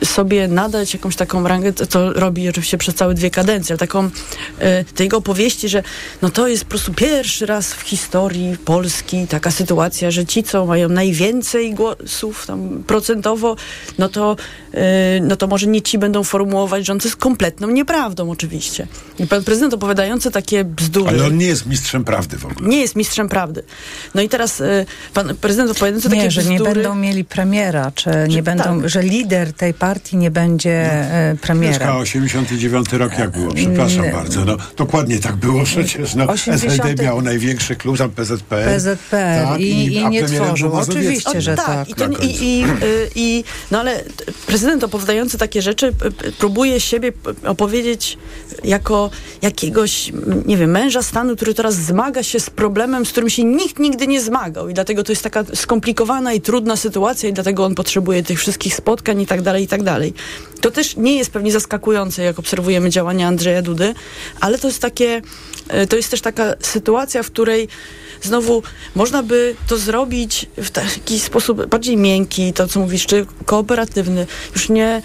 y, 0.00 0.06
sobie 0.06 0.48
nadać 0.48 0.94
jakąś 0.94 1.16
taką 1.16 1.48
rangę, 1.48 1.72
to, 1.72 2.12
robi 2.12 2.48
oczywiście 2.48 2.78
przez 2.78 2.94
całe 2.94 3.14
dwie 3.14 3.30
kadencje, 3.30 3.72
ale 3.72 3.78
taką 3.78 4.06
y, 4.06 4.10
te 4.94 5.04
jego 5.04 5.16
opowieści, 5.16 5.68
że 5.68 5.82
no 6.22 6.30
to 6.30 6.48
jest 6.48 6.64
po 6.64 6.70
prostu 6.70 6.94
pierwszy 6.94 7.46
raz 7.46 7.72
w 7.72 7.80
historii 7.82 8.56
Polski 8.64 9.26
taka 9.26 9.50
sytuacja, 9.50 10.10
że 10.10 10.26
ci, 10.26 10.42
co 10.42 10.66
mają 10.66 10.88
najwięcej 10.88 11.74
głosów 11.74 12.46
tam 12.46 12.84
procentowo, 12.86 13.56
no 13.98 14.08
to, 14.08 14.36
y, 14.74 14.78
no 15.20 15.36
to 15.36 15.41
może 15.46 15.66
nie 15.66 15.82
ci 15.82 15.98
będą 15.98 16.24
formułować 16.24 16.86
rząd, 16.86 17.02
co 17.02 17.08
jest 17.08 17.16
kompletną 17.16 17.70
nieprawdą 17.70 18.30
oczywiście. 18.30 18.86
I 19.18 19.26
pan 19.26 19.44
prezydent 19.44 19.74
opowiadający 19.74 20.30
takie 20.30 20.64
bzdury... 20.64 21.08
Ale 21.08 21.24
on 21.24 21.38
nie 21.38 21.46
jest 21.46 21.66
mistrzem 21.66 22.04
prawdy 22.04 22.38
w 22.38 22.46
ogóle. 22.46 22.68
Nie 22.68 22.80
jest 22.80 22.96
mistrzem 22.96 23.28
prawdy. 23.28 23.62
No 24.14 24.22
i 24.22 24.28
teraz 24.28 24.60
y, 24.60 24.86
pan 25.14 25.36
prezydent 25.36 25.70
opowiadający 25.70 26.10
takie 26.10 26.22
Nie, 26.22 26.30
że 26.30 26.44
nie 26.44 26.56
bzdury... 26.56 26.74
będą 26.74 26.94
mieli 26.94 27.24
premiera, 27.24 27.92
czy 27.94 28.10
nie 28.28 28.42
będą, 28.42 28.80
tak. 28.80 28.88
że 28.88 29.02
lider 29.02 29.52
tej 29.52 29.74
partii 29.74 30.16
nie 30.16 30.30
będzie 30.30 30.92
e, 30.92 31.36
premierem. 31.40 31.74
Agnieszka, 31.74 31.98
89 31.98 32.92
rok 32.92 33.18
jak 33.18 33.30
było? 33.30 33.54
Przepraszam 33.54 34.04
Nie. 34.04 34.12
bardzo. 34.12 34.44
No, 34.44 34.56
dokładnie 34.76 35.18
tak 35.18 35.36
było 35.36 35.64
przecież. 35.64 36.14
No, 36.14 36.26
80. 36.28 36.72
SLD 36.72 37.02
miał 37.02 37.22
największy 37.22 37.76
klub, 37.76 37.98
tam 37.98 38.10
PZPR. 38.10 38.74
PZPR 38.74 39.46
tak, 39.46 39.60
i, 39.60 39.92
i 39.92 39.98
a 39.98 40.08
nie 40.08 40.24
tworzył. 40.24 40.72
Oczywiście, 40.72 41.40
że 41.40 41.56
tak. 41.56 41.88
I, 41.88 41.94
to, 41.94 42.08
i, 42.08 42.26
i, 42.40 42.64
y, 42.64 43.10
i, 43.14 43.44
no 43.70 43.80
ale 43.80 44.04
prezydent 44.46 44.84
opowiadający 44.84 45.21
takie 45.30 45.62
rzeczy 45.62 45.92
próbuje 46.38 46.80
siebie 46.80 47.12
opowiedzieć 47.46 48.18
jako 48.64 49.10
jakiegoś, 49.42 50.12
nie 50.46 50.56
wiem, 50.56 50.70
męża 50.70 51.02
stanu, 51.02 51.36
który 51.36 51.54
teraz 51.54 51.74
zmaga 51.74 52.22
się 52.22 52.40
z 52.40 52.50
problemem, 52.50 53.06
z 53.06 53.10
którym 53.10 53.30
się 53.30 53.44
nikt 53.44 53.78
nigdy 53.78 54.06
nie 54.06 54.20
zmagał 54.20 54.68
i 54.68 54.74
dlatego 54.74 55.04
to 55.04 55.12
jest 55.12 55.22
taka 55.22 55.44
skomplikowana 55.54 56.32
i 56.32 56.40
trudna 56.40 56.76
sytuacja 56.76 57.28
i 57.28 57.32
dlatego 57.32 57.64
on 57.64 57.74
potrzebuje 57.74 58.22
tych 58.22 58.38
wszystkich 58.38 58.74
spotkań 58.74 59.20
i 59.20 59.26
tak 59.26 59.42
dalej, 59.42 59.64
i 59.64 59.68
tak 59.68 59.82
dalej. 59.82 60.14
To 60.62 60.70
też 60.70 60.96
nie 60.96 61.16
jest 61.16 61.30
pewnie 61.30 61.52
zaskakujące, 61.52 62.22
jak 62.22 62.38
obserwujemy 62.38 62.90
działania 62.90 63.28
Andrzeja 63.28 63.62
Dudy, 63.62 63.94
ale 64.40 64.58
to 64.58 64.66
jest 64.66 64.82
takie, 64.82 65.22
y, 65.82 65.86
to 65.86 65.96
jest 65.96 66.10
też 66.10 66.20
taka 66.20 66.54
sytuacja, 66.60 67.22
w 67.22 67.26
której 67.26 67.68
znowu 68.22 68.62
można 68.94 69.22
by 69.22 69.56
to 69.68 69.76
zrobić 69.76 70.46
w 70.56 70.70
taki 70.70 71.20
sposób 71.20 71.66
bardziej 71.66 71.96
miękki, 71.96 72.52
to 72.52 72.68
co 72.68 72.80
mówisz, 72.80 73.06
czy 73.06 73.26
kooperatywny. 73.46 74.26
Już 74.54 74.68
nie, 74.68 75.02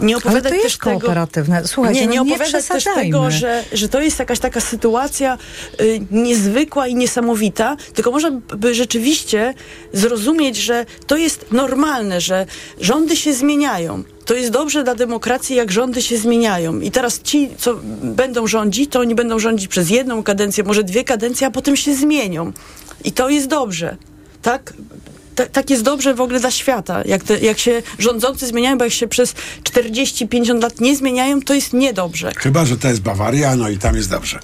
nie 0.00 0.16
opowiadać 0.16 0.42
Ale 0.42 0.42
to 0.42 0.62
też 0.62 0.64
jest 0.64 0.80
tego... 0.80 1.00
kooperatywne. 1.00 1.66
Słuchajcie, 1.66 2.00
nie, 2.00 2.06
no 2.06 2.12
nie 2.12 2.30
nie 2.30 2.34
opowiadać 2.34 2.66
też 2.66 2.84
tego, 2.84 3.30
że, 3.30 3.64
że 3.72 3.88
to 3.88 4.00
jest 4.00 4.18
jakaś 4.18 4.38
taka 4.38 4.60
sytuacja 4.60 5.38
y, 5.80 6.00
niezwykła 6.10 6.86
i 6.86 6.94
niesamowita, 6.94 7.76
tylko 7.94 8.10
można 8.10 8.30
by 8.30 8.74
rzeczywiście 8.74 9.54
zrozumieć, 9.92 10.56
że 10.56 10.86
to 11.06 11.16
jest 11.16 11.46
normalne, 11.50 12.20
że 12.20 12.46
rządy 12.80 13.16
się 13.16 13.34
zmieniają. 13.34 14.04
To 14.24 14.34
jest 14.34 14.50
dobrze 14.50 14.84
dla 14.84 14.94
demokracji, 14.94 15.56
jak 15.56 15.72
rządy 15.72 16.02
się 16.02 16.18
zmieniają. 16.18 16.80
I 16.80 16.90
teraz 16.90 17.22
ci, 17.22 17.48
co 17.58 17.74
będą 18.02 18.46
rządzić, 18.46 18.90
to 18.90 19.00
oni 19.00 19.14
będą 19.14 19.38
rządzić 19.38 19.68
przez 19.68 19.90
jedną 19.90 20.22
kadencję, 20.22 20.64
może 20.64 20.84
dwie 20.84 21.04
kadencje, 21.04 21.46
a 21.46 21.50
potem 21.50 21.76
się 21.76 21.94
zmienią. 21.94 22.52
I 23.04 23.12
to 23.12 23.28
jest 23.28 23.46
dobrze. 23.46 23.96
Tak? 24.42 24.72
Ta, 25.34 25.46
tak 25.46 25.70
jest 25.70 25.82
dobrze 25.82 26.14
w 26.14 26.20
ogóle 26.20 26.40
dla 26.40 26.50
świata. 26.50 27.02
Jak, 27.04 27.24
te, 27.24 27.38
jak 27.38 27.58
się 27.58 27.82
rządzący 27.98 28.46
zmieniają, 28.46 28.78
bo 28.78 28.84
jak 28.84 28.92
się 28.92 29.08
przez 29.08 29.34
40-50 29.62 30.62
lat 30.62 30.80
nie 30.80 30.96
zmieniają, 30.96 31.42
to 31.42 31.54
jest 31.54 31.72
niedobrze. 31.72 32.32
Chyba, 32.36 32.64
że 32.64 32.76
to 32.76 32.88
jest 32.88 33.00
Bawaria, 33.00 33.56
no 33.56 33.68
i 33.68 33.78
tam 33.78 33.96
jest 33.96 34.10
dobrze. 34.10 34.38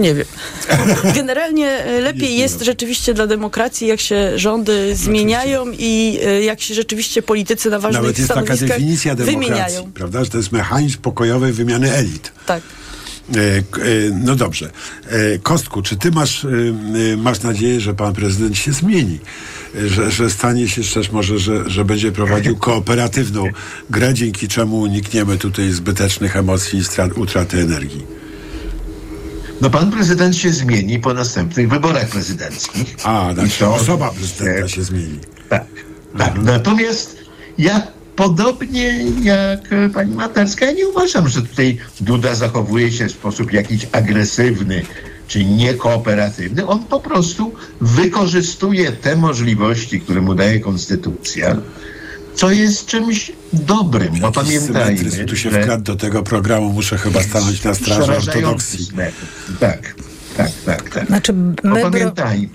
Nie 0.00 0.14
wiem. 0.14 0.26
Generalnie 1.14 1.68
e, 1.68 2.00
lepiej 2.00 2.36
jest 2.38 2.62
rzeczywiście 2.62 3.14
dla 3.14 3.26
demokracji, 3.26 3.86
jak 3.86 4.00
się 4.00 4.38
rządy 4.38 4.96
zmieniają 4.96 5.66
i 5.78 6.18
e, 6.26 6.42
jak 6.42 6.60
się 6.60 6.74
rzeczywiście 6.74 7.22
politycy 7.22 7.70
na 7.70 7.78
ważnych 7.78 8.02
Nawet 8.02 8.18
jest 8.18 8.28
taka 8.30 8.56
definicja 8.56 9.14
demokracji, 9.14 9.48
wymieniają. 9.48 9.92
prawda, 9.94 10.24
że 10.24 10.30
to 10.30 10.36
jest 10.36 10.52
mechanizm 10.52 10.98
pokojowej 10.98 11.52
wymiany 11.52 11.92
elit. 11.92 12.32
Tak. 12.46 12.62
E, 13.36 13.62
No 14.12 14.36
dobrze. 14.36 14.70
Kostku, 15.42 15.82
czy 15.82 15.96
ty 15.96 16.10
masz, 16.10 16.46
masz 17.16 17.40
nadzieję, 17.42 17.80
że 17.80 17.94
pan 17.94 18.12
prezydent 18.14 18.58
się 18.58 18.72
zmieni? 18.72 19.18
Że, 19.86 20.10
że 20.10 20.30
stanie 20.30 20.68
się 20.68 20.82
też 20.82 21.10
może, 21.12 21.38
że, 21.38 21.70
że 21.70 21.84
będzie 21.84 22.12
prowadził 22.12 22.56
kooperatywną 22.56 23.48
grę, 23.90 24.14
dzięki 24.14 24.48
czemu 24.48 24.78
unikniemy 24.80 25.38
tutaj 25.38 25.70
zbytecznych 25.70 26.36
emocji 26.36 26.78
i 26.78 26.84
strat, 26.84 27.18
utraty 27.18 27.60
energii? 27.60 28.15
No 29.60 29.70
pan 29.70 29.90
prezydent 29.90 30.36
się 30.36 30.50
zmieni 30.50 30.98
po 30.98 31.14
następnych 31.14 31.68
wyborach 31.68 32.08
prezydenckich. 32.08 32.96
A, 33.04 33.34
znaczy 33.34 33.58
to- 33.58 33.74
osoba 33.74 34.10
prezydenta 34.10 34.68
się 34.68 34.82
zmieni. 34.82 35.18
Tak, 35.48 35.64
tak. 36.18 36.34
Natomiast 36.42 37.16
ja 37.58 37.86
podobnie 38.16 39.04
jak 39.22 39.72
e, 39.72 39.88
pani 39.88 40.14
Materska, 40.14 40.66
ja 40.66 40.72
nie 40.72 40.88
uważam, 40.88 41.28
że 41.28 41.42
tutaj 41.42 41.78
Duda 42.00 42.34
zachowuje 42.34 42.92
się 42.92 43.06
w 43.06 43.12
sposób 43.12 43.52
jakiś 43.52 43.86
agresywny 43.92 44.82
czy 45.28 45.44
niekooperatywny. 45.44 46.66
On 46.66 46.84
po 46.84 47.00
prostu 47.00 47.54
wykorzystuje 47.80 48.92
te 48.92 49.16
możliwości, 49.16 50.00
które 50.00 50.20
mu 50.20 50.34
daje 50.34 50.60
konstytucja, 50.60 51.56
co 52.36 52.50
jest 52.50 52.86
czymś 52.86 53.32
dobrym, 53.52 54.20
bo 54.20 54.32
pamiętajmy, 54.32 55.24
tu 55.24 55.36
się 55.36 55.50
że- 55.50 55.60
wkradł 55.62 55.82
do 55.82 55.96
tego 55.96 56.22
programu, 56.22 56.72
muszę 56.72 56.98
chyba 56.98 57.22
stanąć 57.22 57.64
na 57.64 57.74
straży 57.74 58.16
ortodoksji. 58.16 58.88
Tak, 59.60 59.94
tak, 60.36 60.52
tak, 60.66 60.90
tak. 60.90 61.06
Znaczy, 61.06 61.32
Bo 61.32 61.40
my 61.64 61.80
bro- 61.80 61.82
pamiętajmy, 61.90 62.48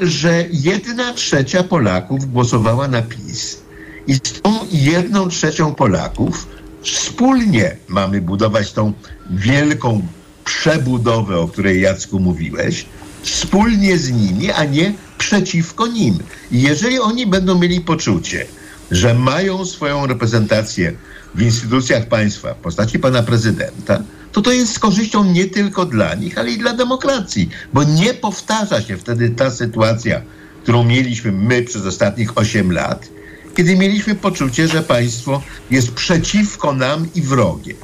że 0.00 0.44
jedna 0.50 1.12
trzecia 1.14 1.62
Polaków 1.62 2.32
głosowała 2.32 2.88
na 2.88 3.02
PiS 3.02 3.58
i 4.06 4.14
z 4.14 4.20
tą 4.42 4.54
jedną 4.72 5.28
trzecią 5.28 5.74
Polaków 5.74 6.46
wspólnie 6.82 7.76
mamy 7.88 8.20
budować 8.20 8.72
tą 8.72 8.92
wielką 9.30 10.06
przebudowę, 10.44 11.38
o 11.38 11.48
której 11.48 11.80
Jacku 11.80 12.20
mówiłeś, 12.20 12.86
wspólnie 13.22 13.98
z 13.98 14.10
nimi, 14.10 14.50
a 14.52 14.64
nie 14.64 14.92
przeciwko 15.18 15.86
nim. 15.86 16.18
I 16.52 16.62
jeżeli 16.62 16.98
oni 16.98 17.26
będą 17.26 17.58
mieli 17.58 17.80
poczucie, 17.80 18.46
że 18.90 19.14
mają 19.14 19.64
swoją 19.64 20.06
reprezentację 20.06 20.92
w 21.34 21.42
instytucjach 21.42 22.06
państwa 22.06 22.54
w 22.54 22.58
postaci 22.58 22.98
pana 22.98 23.22
prezydenta, 23.22 24.02
to 24.32 24.42
to 24.42 24.52
jest 24.52 24.72
z 24.72 24.78
korzyścią 24.78 25.24
nie 25.24 25.44
tylko 25.44 25.86
dla 25.86 26.14
nich, 26.14 26.38
ale 26.38 26.50
i 26.50 26.58
dla 26.58 26.72
demokracji, 26.72 27.48
bo 27.72 27.84
nie 27.84 28.14
powtarza 28.14 28.82
się 28.82 28.96
wtedy 28.96 29.30
ta 29.30 29.50
sytuacja, 29.50 30.22
którą 30.62 30.84
mieliśmy 30.84 31.32
my 31.32 31.62
przez 31.62 31.86
ostatnich 31.86 32.38
8 32.38 32.72
lat, 32.72 33.08
kiedy 33.56 33.76
mieliśmy 33.76 34.14
poczucie, 34.14 34.68
że 34.68 34.82
państwo 34.82 35.42
jest 35.70 35.92
przeciwko 35.92 36.72
nam 36.72 37.06
i 37.14 37.22
wrogie. 37.22 37.74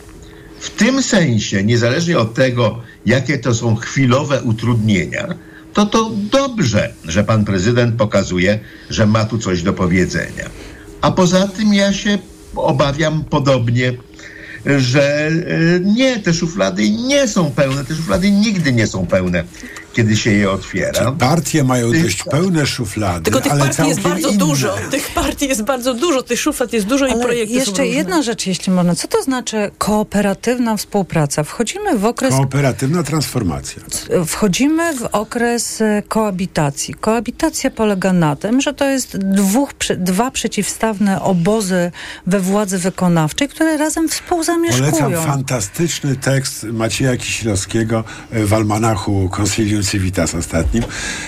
W 0.61 0.71
tym 0.71 1.03
sensie, 1.03 1.65
niezależnie 1.65 2.19
od 2.19 2.35
tego, 2.35 2.81
jakie 3.07 3.39
to 3.39 3.55
są 3.55 3.77
chwilowe 3.77 4.43
utrudnienia, 4.43 5.29
to 5.73 5.87
to 5.87 6.11
dobrze, 6.31 6.95
że 7.05 7.25
pan 7.25 7.45
prezydent 7.45 7.97
pokazuje, 7.97 8.59
że 8.91 9.07
ma 9.07 9.25
tu 9.25 9.39
coś 9.39 9.63
do 9.63 9.73
powiedzenia. 9.73 10.51
A 11.05 11.11
poza 11.11 11.49
tym 11.49 11.75
ja 11.75 11.93
się 11.93 12.19
obawiam 12.57 13.25
podobnie, 13.25 13.93
że 14.67 15.27
e, 15.27 15.33
nie, 15.81 16.19
te 16.19 16.35
szuflady 16.35 16.91
nie 16.91 17.29
są 17.29 17.51
pełne, 17.51 17.85
te 17.85 17.95
szuflady 17.95 18.31
nigdy 18.31 18.73
nie 18.73 18.87
są 18.87 19.07
pełne, 19.07 19.45
kiedy 19.95 20.17
się 20.17 20.31
je 20.33 20.51
otwiera. 20.51 21.13
Partie 21.13 21.65
mają 21.65 21.93
dość 21.93 22.23
pełne 22.25 22.67
szuflady, 22.67 23.25
Tylko 23.25 23.41
tych 23.41 23.53
ale 23.53 23.65
partii 23.65 23.89
jest 23.89 24.01
bardzo 24.01 24.29
inne. 24.29 24.39
dużo. 24.39 24.77
Tych 24.91 25.11
partii 25.15 25.49
jest 25.49 25.63
bardzo 25.63 25.95
dużo, 25.95 26.23
tych 26.23 26.41
szuflad 26.41 26.73
jest 26.73 26.87
dużo 26.87 27.07
i 27.07 27.11
Ale 27.13 27.25
projekty 27.25 27.55
są 27.55 27.61
jeszcze 27.61 27.87
jedna 27.87 28.23
rzecz, 28.23 28.47
jeśli 28.47 28.73
można. 28.73 28.95
Co 28.95 29.09
to 29.09 29.23
znaczy 29.23 29.71
kooperatywna 29.79 30.77
współpraca? 30.77 31.45
Wchodzimy 31.45 31.99
w 31.99 32.05
okres 32.05 32.35
Kooperatywna 32.35 33.03
transformacja. 33.03 33.83
Wchodzimy 34.27 34.97
w 34.97 35.03
okres 35.13 35.81
e, 35.81 36.03
koabitacji. 36.09 36.95
Koabitacja 36.95 37.71
polega 37.71 38.13
na 38.13 38.37
tym, 38.37 38.61
że 38.61 38.75
to 38.75 38.85
jest 38.85 39.17
dwóch, 39.19 39.71
dwa 39.97 40.31
przeciwstawne 40.31 41.23
obozy 41.23 41.91
we 42.27 42.41
władzy 42.41 42.79
wykonawczej, 42.79 43.49
które 43.49 43.77
razem 43.77 44.09
współzamieszkują. 44.09 44.91
Polecam 44.91 45.27
fantastyczny 45.27 46.17
tekst 46.17 46.65
Macieja 46.65 47.17
Kisielowskiego 47.17 48.05
e, 48.31 48.45
w 48.45 48.55
almanachu 48.55 49.31
Consilium 49.41 49.84
Civitas 49.85 50.35
ostatnim. 50.35 50.85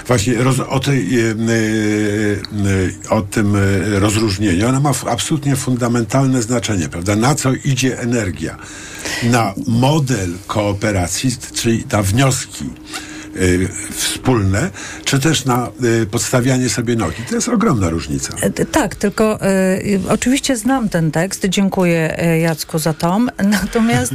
Właśnie 0.07 0.35
roz, 0.35 0.61
o, 0.61 0.81
tej, 0.81 1.21
e, 1.21 1.23
e, 1.23 1.33
e, 1.33 3.11
o 3.11 3.23
tym 3.23 3.57
rozróżnieniu. 3.93 4.69
Ono 4.69 4.81
ma 4.81 4.93
absolutnie 5.11 5.57
fundamentalne 5.57 6.43
znaczenie, 6.43 6.89
prawda? 6.89 7.17
Na 7.17 7.35
co 7.35 7.53
idzie 7.65 8.01
energia? 8.01 8.57
Na 9.23 9.55
model 9.67 10.33
kooperacji, 10.47 11.37
czyli 11.55 11.85
na 11.93 12.03
wnioski 12.03 12.65
wspólne, 13.91 14.71
czy 15.05 15.21
też 15.21 15.45
na 15.45 15.69
e, 16.03 16.07
podstawianie 16.07 16.69
sobie 16.69 16.97
nogi. 16.97 17.23
To 17.29 17.35
jest 17.35 17.49
ogromna 17.49 17.91
różnica. 17.91 18.35
E, 18.41 18.51
Tak, 18.67 18.95
tylko 18.95 19.39
y, 19.47 20.01
oczywiście 20.09 20.57
znam 20.57 20.89
ten 20.89 21.11
tekst, 21.11 21.47
dziękuję 21.49 22.17
Jacku 22.43 22.79
za 22.79 22.95
to. 22.95 23.19
Natomiast 23.63 24.13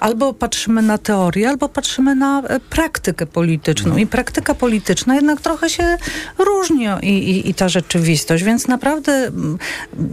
albo 0.00 0.34
patrzymy 0.34 0.82
na 0.82 0.98
teorię, 0.98 1.48
albo 1.48 1.68
patrzymy 1.68 2.14
na 2.14 2.42
praktykę 2.70 3.26
polityczną. 3.26 3.96
I 3.96 4.06
praktyka 4.06 4.54
polityczna 4.54 5.14
jednak 5.14 5.40
trochę 5.40 5.70
się 5.70 5.96
różni 6.38 6.86
i, 7.02 7.06
i, 7.06 7.50
i 7.50 7.54
ta 7.54 7.68
rzeczywistość, 7.68 8.44
więc 8.44 8.68
naprawdę 8.68 9.30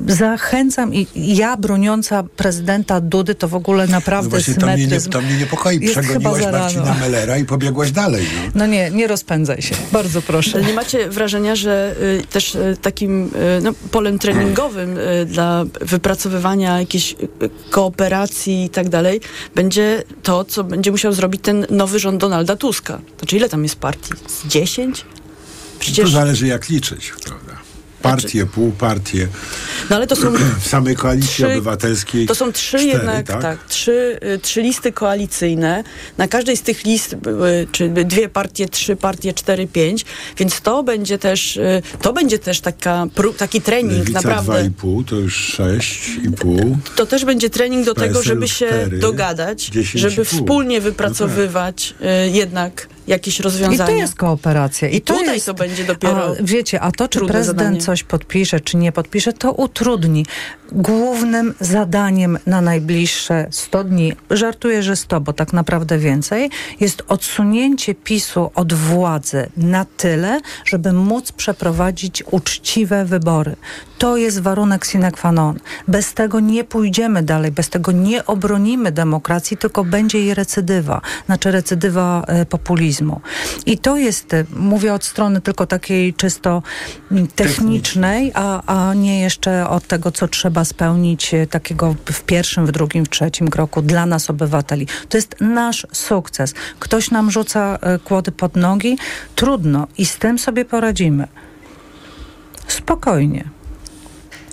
zachęcam 0.07 0.93
i 0.93 1.07
ja 1.15 1.57
broniąca 1.57 2.23
prezydenta 2.23 3.01
Dudy 3.01 3.35
to 3.35 3.47
w 3.47 3.55
ogóle 3.55 3.85
No 3.85 3.91
naprawdę 3.91 4.29
właśnie 4.29 4.55
to 4.55 4.67
mnie, 4.67 4.87
nie, 4.87 5.01
to 5.01 5.21
mnie 5.21 5.37
niepokoi. 5.37 5.79
Przegoniłaś. 5.79 6.43
Marcina 6.51 6.93
Mellera 6.93 7.37
i 7.37 7.45
pobiegłaś 7.45 7.91
dalej. 7.91 8.25
No. 8.55 8.59
No 8.59 8.67
nie, 8.67 8.91
nie 8.91 9.07
rozpędzaj 9.07 9.61
się. 9.61 9.75
Bardzo 9.91 10.21
proszę. 10.21 10.51
Ale 10.57 10.67
nie 10.67 10.73
macie 10.73 11.09
wrażenia, 11.09 11.55
że 11.55 11.95
y, 12.01 12.27
też 12.27 12.55
y, 12.55 12.77
takim 12.81 13.25
y, 13.25 13.61
no, 13.61 13.71
polem 13.91 14.19
treningowym 14.19 14.97
y, 14.97 15.25
dla 15.25 15.65
wypracowywania 15.81 16.79
jakiejś 16.79 17.11
y, 17.11 17.49
kooperacji 17.69 18.63
i 18.65 18.69
tak 18.69 18.89
dalej 18.89 19.21
będzie 19.55 20.03
to, 20.23 20.45
co 20.45 20.63
będzie 20.63 20.91
musiał 20.91 21.13
zrobić 21.13 21.41
ten 21.41 21.65
nowy 21.69 21.99
rząd 21.99 22.21
Donalda 22.21 22.55
Tuska. 22.55 23.01
Znaczy 23.17 23.37
ile 23.37 23.49
tam 23.49 23.63
jest 23.63 23.75
partii? 23.75 24.13
Z 24.27 24.47
10? 24.47 25.01
To 25.01 25.05
Przecież, 25.79 26.11
zależy 26.11 26.47
jak 26.47 26.69
liczyć, 26.69 27.13
prawda? 27.25 27.48
Partie, 28.01 28.45
półpartie. 28.45 29.27
no 29.89 29.95
ale 29.95 30.07
to 30.07 30.15
są 30.15 30.33
W 30.59 30.67
samej 30.67 30.95
koalicji 30.95 31.29
trzy- 31.29 31.47
obywatelskiej. 31.47 32.27
To 32.27 32.35
są 32.35 32.51
trzy 32.51 32.77
cztery, 32.77 32.85
jednak, 32.93 33.27
tak, 33.27 33.65
trzy, 33.67 34.19
y, 34.35 34.39
trzy 34.39 34.61
listy 34.61 34.91
koalicyjne. 34.91 35.83
Na 36.17 36.27
każdej 36.27 36.57
z 36.57 36.61
tych 36.61 36.85
list 36.85 37.15
były, 37.15 37.67
czy 37.71 37.89
dwie 37.89 38.29
partie, 38.29 38.69
trzy 38.69 38.95
partie, 38.95 39.33
cztery, 39.33 39.67
pięć. 39.67 40.05
Więc 40.37 40.61
to 40.61 40.83
będzie 40.83 41.17
też, 41.17 41.57
y, 41.57 41.81
to 42.01 42.13
będzie 42.13 42.39
też 42.39 42.61
taka, 42.61 43.05
pró- 43.15 43.33
taki 43.35 43.61
trening, 43.61 43.99
Lewica 43.99 44.21
naprawdę. 44.21 44.53
2,5 44.69 45.05
to 45.05 45.15
już 45.15 45.53
6,5. 45.59 46.75
To 46.95 47.05
też 47.05 47.25
będzie 47.25 47.49
trening 47.49 47.85
do 47.85 47.93
tego, 47.93 48.23
żeby 48.23 48.47
się 48.47 48.65
cztery, 48.67 48.97
dogadać, 48.99 49.69
10,5. 49.71 49.97
żeby 49.97 50.25
wspólnie 50.25 50.81
wypracowywać 50.81 51.93
y, 52.25 52.29
jednak 52.29 52.87
jakieś 53.09 53.39
I 53.39 53.43
rozwiązania. 53.43 53.85
to 53.85 53.91
jest 53.91 54.15
kooperacja. 54.15 54.87
I, 54.89 54.95
I 54.95 55.01
to 55.01 55.13
tutaj 55.13 55.33
jest, 55.33 55.45
to 55.45 55.53
będzie 55.53 55.83
dopiero 55.83 56.25
A, 56.27 56.35
wiecie, 56.43 56.81
a 56.81 56.91
to, 56.91 57.07
czy 57.07 57.19
prezydent 57.19 57.57
zadanie. 57.57 57.81
coś 57.81 58.03
podpisze, 58.03 58.59
czy 58.59 58.77
nie 58.77 58.91
podpisze, 58.91 59.33
to 59.33 59.51
utrudni. 59.51 60.25
Głównym 60.71 61.53
zadaniem 61.59 62.39
na 62.45 62.61
najbliższe 62.61 63.47
100 63.51 63.83
dni, 63.83 64.13
żartuję, 64.29 64.83
że 64.83 64.95
100, 64.95 65.21
bo 65.21 65.33
tak 65.33 65.53
naprawdę 65.53 65.97
więcej, 65.97 66.49
jest 66.79 67.03
odsunięcie 67.07 67.95
PiSu 67.95 68.51
od 68.55 68.73
władzy 68.73 69.49
na 69.57 69.85
tyle, 69.85 70.39
żeby 70.65 70.93
móc 70.93 71.31
przeprowadzić 71.31 72.23
uczciwe 72.31 73.05
wybory. 73.05 73.55
To 73.97 74.17
jest 74.17 74.39
warunek 74.39 74.85
sine 74.85 75.11
qua 75.11 75.31
non. 75.31 75.59
Bez 75.87 76.13
tego 76.13 76.39
nie 76.39 76.63
pójdziemy 76.63 77.23
dalej, 77.23 77.51
bez 77.51 77.69
tego 77.69 77.91
nie 77.91 78.25
obronimy 78.25 78.91
demokracji, 78.91 79.57
tylko 79.57 79.83
będzie 79.83 80.19
jej 80.19 80.33
recydywa, 80.33 81.01
znaczy 81.25 81.51
recydywa 81.51 82.23
e, 82.27 82.45
I 83.65 83.77
to 83.77 83.97
jest, 83.97 84.33
e, 84.33 84.45
mówię 84.55 84.93
od 84.93 85.05
strony 85.05 85.41
tylko 85.41 85.65
takiej 85.65 86.13
czysto 86.13 86.63
mm, 87.11 87.27
technicznej, 87.27 88.31
a, 88.33 88.89
a 88.89 88.93
nie 88.93 89.19
jeszcze 89.21 89.69
od 89.69 89.87
tego, 89.87 90.11
co 90.11 90.27
trzeba 90.27 90.65
spełnić 90.65 91.33
e, 91.33 91.47
takiego 91.47 91.95
w 92.05 92.21
pierwszym, 92.21 92.65
w 92.65 92.71
drugim, 92.71 93.05
w 93.05 93.09
trzecim 93.09 93.47
kroku 93.47 93.81
dla 93.81 94.05
nas, 94.05 94.29
obywateli. 94.29 94.87
To 95.09 95.17
jest 95.17 95.35
nasz 95.41 95.87
sukces. 95.91 96.53
Ktoś 96.79 97.11
nam 97.11 97.31
rzuca 97.31 97.77
e, 97.81 97.99
kłody 97.99 98.31
pod 98.31 98.55
nogi, 98.55 98.97
trudno 99.35 99.87
i 99.97 100.05
z 100.05 100.17
tym 100.17 100.39
sobie 100.39 100.65
poradzimy. 100.65 101.27
Spokojnie. 102.67 103.49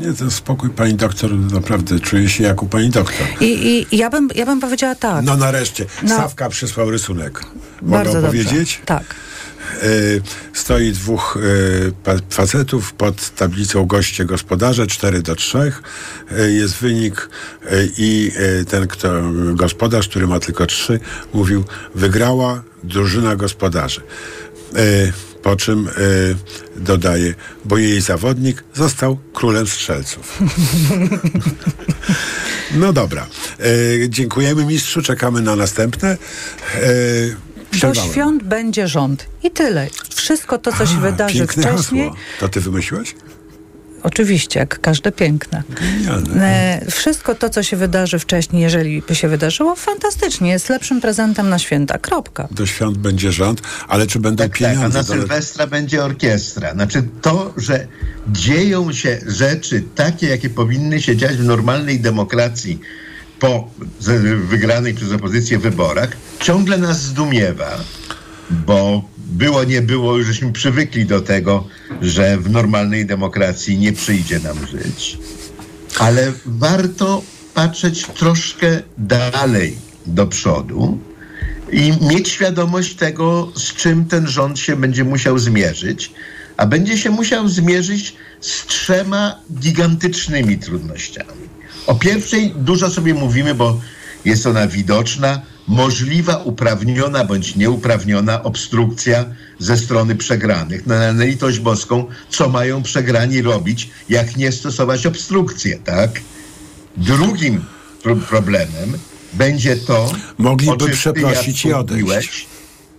Nie, 0.00 0.12
to 0.12 0.30
spokój, 0.30 0.70
pani 0.70 0.94
doktor, 0.94 1.38
naprawdę 1.38 2.00
czuję 2.00 2.28
się 2.28 2.44
jak 2.44 2.62
u 2.62 2.66
pani 2.66 2.90
doktor. 2.90 3.26
I, 3.40 3.86
i 3.90 3.96
ja, 3.96 4.10
bym, 4.10 4.28
ja 4.34 4.46
bym 4.46 4.60
powiedziała 4.60 4.94
tak. 4.94 5.24
No 5.24 5.36
nareszcie, 5.36 5.86
No. 6.02 6.16
Sawka 6.16 6.48
przysłał 6.48 6.90
rysunek. 6.90 7.40
Mogę 7.82 8.04
Bardzo 8.04 8.22
dobrze. 8.22 8.64
Tak. 8.84 9.14
E, 9.82 9.88
stoi 10.52 10.92
dwóch 10.92 11.38
e, 12.06 12.20
facetów 12.30 12.92
pod 12.92 13.30
tablicą 13.30 13.86
goście 13.86 14.24
gospodarze, 14.24 14.86
4 14.86 15.22
do 15.22 15.34
3. 15.34 15.58
E, 15.58 16.50
jest 16.50 16.74
wynik 16.74 17.28
i 17.98 18.32
ten 18.68 18.86
kto, 18.86 19.08
gospodarz, 19.54 20.08
który 20.08 20.26
ma 20.26 20.40
tylko 20.40 20.66
3, 20.66 21.00
mówił, 21.34 21.64
wygrała 21.94 22.62
drużyna 22.84 23.36
gospodarzy. 23.36 24.00
Po 25.46 25.56
czym 25.56 25.88
e, 25.88 25.92
dodaje, 26.76 27.34
bo 27.64 27.78
jej 27.78 28.00
zawodnik 28.00 28.64
został 28.74 29.18
królem 29.32 29.66
strzelców. 29.66 30.38
No 32.74 32.92
dobra. 32.92 33.26
E, 33.60 34.08
dziękujemy 34.08 34.64
mistrzu, 34.64 35.02
czekamy 35.02 35.40
na 35.40 35.56
następne. 35.56 36.16
E, 37.76 37.80
Do 37.80 37.92
przerwałem. 37.92 38.12
świąt 38.12 38.42
będzie 38.42 38.88
rząd. 38.88 39.26
I 39.42 39.50
tyle. 39.50 39.86
Wszystko 40.14 40.58
to, 40.58 40.72
co 40.72 40.86
się 40.86 40.96
A, 40.96 41.00
wydarzy 41.00 41.38
piękne 41.38 41.62
wcześniej. 41.62 42.04
Hasło. 42.08 42.20
To 42.40 42.48
ty 42.48 42.60
wymyśliłeś? 42.60 43.14
Oczywiście, 44.02 44.60
jak 44.60 44.80
każde 44.80 45.12
piękne. 45.12 45.62
E, 46.40 46.80
wszystko 46.90 47.34
to, 47.34 47.50
co 47.50 47.62
się 47.62 47.76
wydarzy 47.76 48.18
wcześniej, 48.18 48.62
jeżeli 48.62 49.02
by 49.02 49.14
się 49.14 49.28
wydarzyło, 49.28 49.76
fantastycznie. 49.76 50.50
Jest 50.50 50.68
lepszym 50.68 51.00
prezentem 51.00 51.48
na 51.48 51.58
święta. 51.58 51.98
Kropka. 51.98 52.48
Do 52.50 52.66
świąt 52.66 52.98
będzie 52.98 53.32
rząd, 53.32 53.62
ale 53.88 54.06
czy 54.06 54.18
będą 54.18 54.44
Tak, 54.44 54.52
a 54.52 54.58
pieniądze? 54.58 54.98
na 54.98 55.04
To- 55.04 55.12
Sylwestra 55.12 55.66
będzie 55.66 56.04
orkiestra. 56.04 56.72
Znaczy 56.72 57.02
to, 57.22 57.52
że 57.56 57.86
dzieją 58.28 58.92
się 58.92 59.18
rzeczy 59.26 59.84
takie, 59.94 60.26
jakie 60.28 60.50
powinny 60.50 61.02
się 61.02 61.16
dziać 61.16 61.36
w 61.36 61.44
normalnej 61.44 62.00
demokracji 62.00 62.80
po 63.38 63.70
wygranych 64.48 64.94
przez 64.94 65.12
opozycję 65.12 65.58
wyborach, 65.58 66.16
ciągle 66.40 66.78
nas 66.78 67.02
zdumiewa, 67.02 67.78
bo 68.50 69.02
było, 69.18 69.64
nie 69.64 69.82
było, 69.82 70.16
już 70.16 70.26
żeśmy 70.26 70.52
przywykli 70.52 71.06
do 71.06 71.20
tego, 71.20 71.64
że 72.02 72.38
w 72.38 72.50
normalnej 72.50 73.06
demokracji 73.06 73.78
nie 73.78 73.92
przyjdzie 73.92 74.40
nam 74.40 74.66
żyć. 74.66 75.18
Ale 75.98 76.32
warto 76.46 77.22
patrzeć 77.54 78.06
troszkę 78.06 78.82
dalej 78.98 79.78
do 80.06 80.26
przodu 80.26 80.98
i 81.72 81.92
mieć 82.02 82.28
świadomość 82.28 82.94
tego, 82.94 83.52
z 83.54 83.74
czym 83.74 84.04
ten 84.04 84.26
rząd 84.26 84.58
się 84.58 84.76
będzie 84.76 85.04
musiał 85.04 85.38
zmierzyć, 85.38 86.12
a 86.56 86.66
będzie 86.66 86.98
się 86.98 87.10
musiał 87.10 87.48
zmierzyć 87.48 88.16
z 88.40 88.66
trzema 88.66 89.40
gigantycznymi 89.52 90.58
trudnościami. 90.58 91.55
O 91.86 91.94
pierwszej 91.94 92.52
dużo 92.56 92.90
sobie 92.90 93.14
mówimy, 93.14 93.54
bo 93.54 93.80
jest 94.24 94.46
ona 94.46 94.66
widoczna, 94.66 95.40
możliwa, 95.68 96.36
uprawniona 96.36 97.24
bądź 97.24 97.56
nieuprawniona 97.56 98.42
obstrukcja 98.42 99.24
ze 99.58 99.76
strony 99.76 100.14
przegranych. 100.16 100.86
Na, 100.86 101.12
na 101.12 101.24
litość 101.24 101.58
boską, 101.58 102.04
co 102.30 102.48
mają 102.48 102.82
przegrani 102.82 103.42
robić, 103.42 103.90
jak 104.08 104.36
nie 104.36 104.52
stosować 104.52 105.06
obstrukcję, 105.06 105.78
tak? 105.78 106.20
Drugim 106.96 107.64
pro- 108.02 108.16
problemem 108.16 108.98
będzie 109.32 109.76
to, 109.76 110.12
Mogliby 110.38 110.88
przeprosić 110.88 111.64
i 111.64 111.72
odejść. 111.72 112.46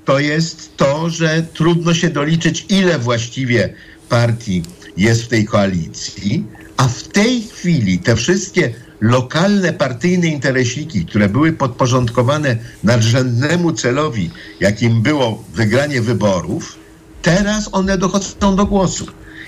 to 0.05 0.19
jest 0.19 0.77
to, 0.77 1.09
że 1.09 1.43
trudno 1.53 1.93
się 1.93 2.09
doliczyć, 2.09 2.65
ile 2.69 2.99
właściwie 2.99 3.73
partii 4.09 4.63
jest 4.97 5.23
w 5.23 5.27
tej 5.27 5.45
koalicji, 5.45 6.43
a 6.77 6.87
w 6.87 7.03
tej 7.03 7.41
chwili 7.41 7.99
te 7.99 8.15
wszystkie 8.15 8.73
lokalne 9.01 9.73
partyjne 9.73 10.27
interesiki, 10.27 11.05
które 11.05 11.29
były 11.29 11.53
podporządkowane 11.53 12.57
nadrzędnemu 12.83 13.73
celowi, 13.73 14.29
jakim 14.59 15.01
było 15.01 15.43
wygranie 15.53 16.01
wyborów, 16.01 16.75
teraz 17.21 17.69
one 17.71 17.97
dochodzą 17.97 18.55
do 18.55 18.65
głosu. 18.65 19.07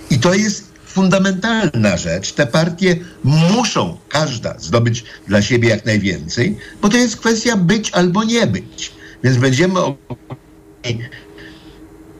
I 0.10 0.20
to 0.20 0.34
jest 0.34 0.70
fundamentalna 0.86 1.98
rzecz. 1.98 2.34
Te 2.34 2.48
partie 2.48 2.96
muszą, 3.24 3.98
każda, 4.10 4.60
zdobyć 4.60 5.04
dla 5.28 5.42
siebie 5.42 5.70
jak 5.70 5.86
najwięcej, 5.86 6.58
bo 6.82 6.90
to 6.90 6.98
jest 6.98 7.18
kwestia 7.18 7.58
być 7.58 7.92
albo 7.92 8.24
nie 8.24 8.48
być. 8.48 8.92
Więc 9.24 9.38
będziemy 9.38 9.80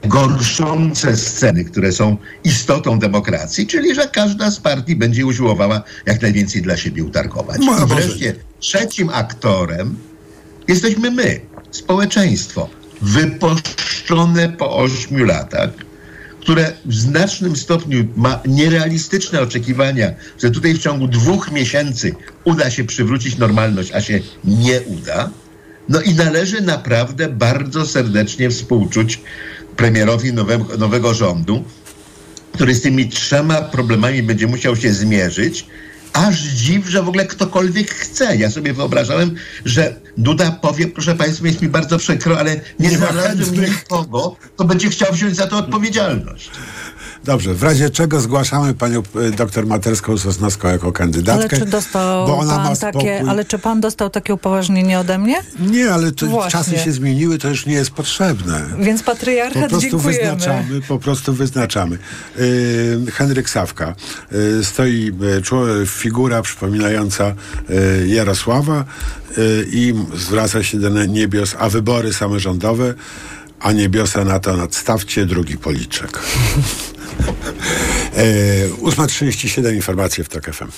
gorszące 0.04 1.16
sceny, 1.16 1.64
które 1.64 1.92
są 1.92 2.16
istotą 2.44 2.98
demokracji, 2.98 3.66
czyli 3.66 3.94
że 3.94 4.08
każda 4.08 4.50
z 4.50 4.60
partii 4.60 4.96
będzie 4.96 5.26
usiłowała 5.26 5.82
jak 6.06 6.22
najwięcej 6.22 6.62
dla 6.62 6.76
siebie 6.76 7.04
utargować. 7.04 7.60
No, 7.60 7.86
wreszcie 7.86 8.34
trzecim 8.60 9.10
aktorem 9.12 9.96
jesteśmy 10.68 11.10
my, 11.10 11.40
społeczeństwo, 11.70 12.68
wypuszczone 13.02 14.48
po 14.48 14.76
ośmiu 14.76 15.24
latach, 15.24 15.70
które 16.40 16.72
w 16.84 16.94
znacznym 16.94 17.56
stopniu 17.56 18.04
ma 18.16 18.40
nierealistyczne 18.46 19.40
oczekiwania, 19.40 20.10
że 20.42 20.50
tutaj 20.50 20.74
w 20.74 20.78
ciągu 20.78 21.08
dwóch 21.08 21.52
miesięcy 21.52 22.14
uda 22.44 22.70
się 22.70 22.84
przywrócić 22.84 23.38
normalność, 23.38 23.92
a 23.92 24.00
się 24.00 24.20
nie 24.44 24.80
uda. 24.80 25.30
No 25.88 26.00
i 26.00 26.14
należy 26.14 26.60
naprawdę 26.60 27.28
bardzo 27.28 27.86
serdecznie 27.86 28.50
współczuć 28.50 29.20
premierowi 29.80 30.32
nowego, 30.32 30.76
nowego 30.76 31.14
rządu, 31.14 31.64
który 32.52 32.74
z 32.74 32.82
tymi 32.82 33.08
trzema 33.08 33.62
problemami 33.62 34.22
będzie 34.22 34.46
musiał 34.46 34.76
się 34.76 34.92
zmierzyć. 34.92 35.66
Aż 36.12 36.38
dziw, 36.38 36.86
że 36.88 37.02
w 37.02 37.08
ogóle 37.08 37.26
ktokolwiek 37.26 37.90
chce. 37.90 38.36
Ja 38.36 38.50
sobie 38.50 38.72
wyobrażałem, 38.72 39.34
że 39.64 40.00
Duda 40.18 40.50
powie, 40.50 40.88
proszę 40.88 41.14
Państwa, 41.14 41.46
jest 41.46 41.62
mi 41.62 41.68
bardzo 41.68 41.98
przykro, 41.98 42.38
ale 42.38 42.56
nie, 42.56 42.88
Nie 42.88 42.96
znalazłem 42.96 43.64
nikogo, 43.64 44.36
kto 44.54 44.64
będzie 44.64 44.90
chciał 44.90 45.12
wziąć 45.12 45.36
za 45.36 45.46
to 45.46 45.58
odpowiedzialność. 45.58 46.50
Dobrze, 47.24 47.54
w 47.54 47.62
razie 47.62 47.90
czego 47.90 48.20
zgłaszamy 48.20 48.74
panią 48.74 49.02
e, 49.26 49.30
doktor 49.30 49.66
Materską 49.66 50.18
Sosnowską 50.18 50.68
jako 50.68 50.92
kandydatkę. 50.92 51.48
Ale 51.56 51.64
czy 51.64 51.70
dostał 51.70 52.26
bo 52.26 52.38
ona 52.38 52.56
pan 52.56 52.76
takie, 52.76 53.24
ale 53.28 53.44
czy 53.44 53.58
pan 53.58 53.80
dostał 53.80 54.10
takie 54.10 54.34
upoważnienie 54.34 54.98
ode 54.98 55.18
mnie? 55.18 55.36
Nie, 55.58 55.90
ale 55.90 56.12
to 56.12 56.26
Właśnie. 56.26 56.50
czasy 56.50 56.78
się 56.78 56.92
zmieniły, 56.92 57.38
to 57.38 57.48
już 57.48 57.66
nie 57.66 57.74
jest 57.74 57.90
potrzebne. 57.90 58.62
Więc 58.78 59.02
Po 59.02 59.12
patriarchat 59.12 59.68
prostu 59.68 59.80
dziękujemy. 59.80 60.18
wyznaczamy, 60.18 60.80
po 60.88 60.98
prostu 60.98 61.32
wyznaczamy. 61.32 61.98
Yy, 62.36 63.12
Henryk 63.12 63.50
Sawka. 63.50 63.94
Yy, 64.32 64.64
stoi 64.64 65.12
człowiek, 65.42 65.88
figura 65.88 66.42
przypominająca 66.42 67.34
yy, 67.68 68.08
Jarosława 68.08 68.84
i 69.72 69.94
zwraca 70.14 70.62
się 70.62 70.78
do 70.78 71.06
niebios, 71.06 71.56
a 71.58 71.68
wybory 71.68 72.12
samorządowe, 72.12 72.94
a 73.60 73.72
niebiosa 73.72 74.24
na 74.24 74.38
to 74.38 74.56
nadstawcie, 74.56 75.26
drugi 75.26 75.56
policzek. 75.58 76.18
Yy, 78.16 78.70
8.37 78.82 79.74
informacje 79.74 80.24
w 80.24 80.28
TOK 80.28 80.44
FM. 80.44 80.70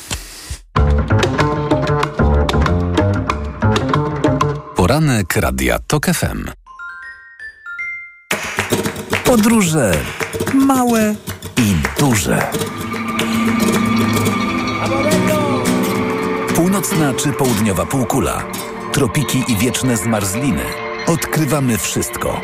Poranek 4.76 5.36
Radia 5.36 5.78
TOK 5.78 6.06
FM. 6.06 6.50
Podróże 9.24 9.92
małe 10.54 11.14
i 11.58 11.74
duże. 12.00 12.50
Północna 16.54 17.14
czy 17.14 17.32
południowa 17.32 17.86
półkula. 17.86 18.42
Tropiki 18.92 19.44
i 19.48 19.56
wieczne 19.56 19.96
zmarzliny. 19.96 20.62
Odkrywamy 21.06 21.78
wszystko. 21.78 22.40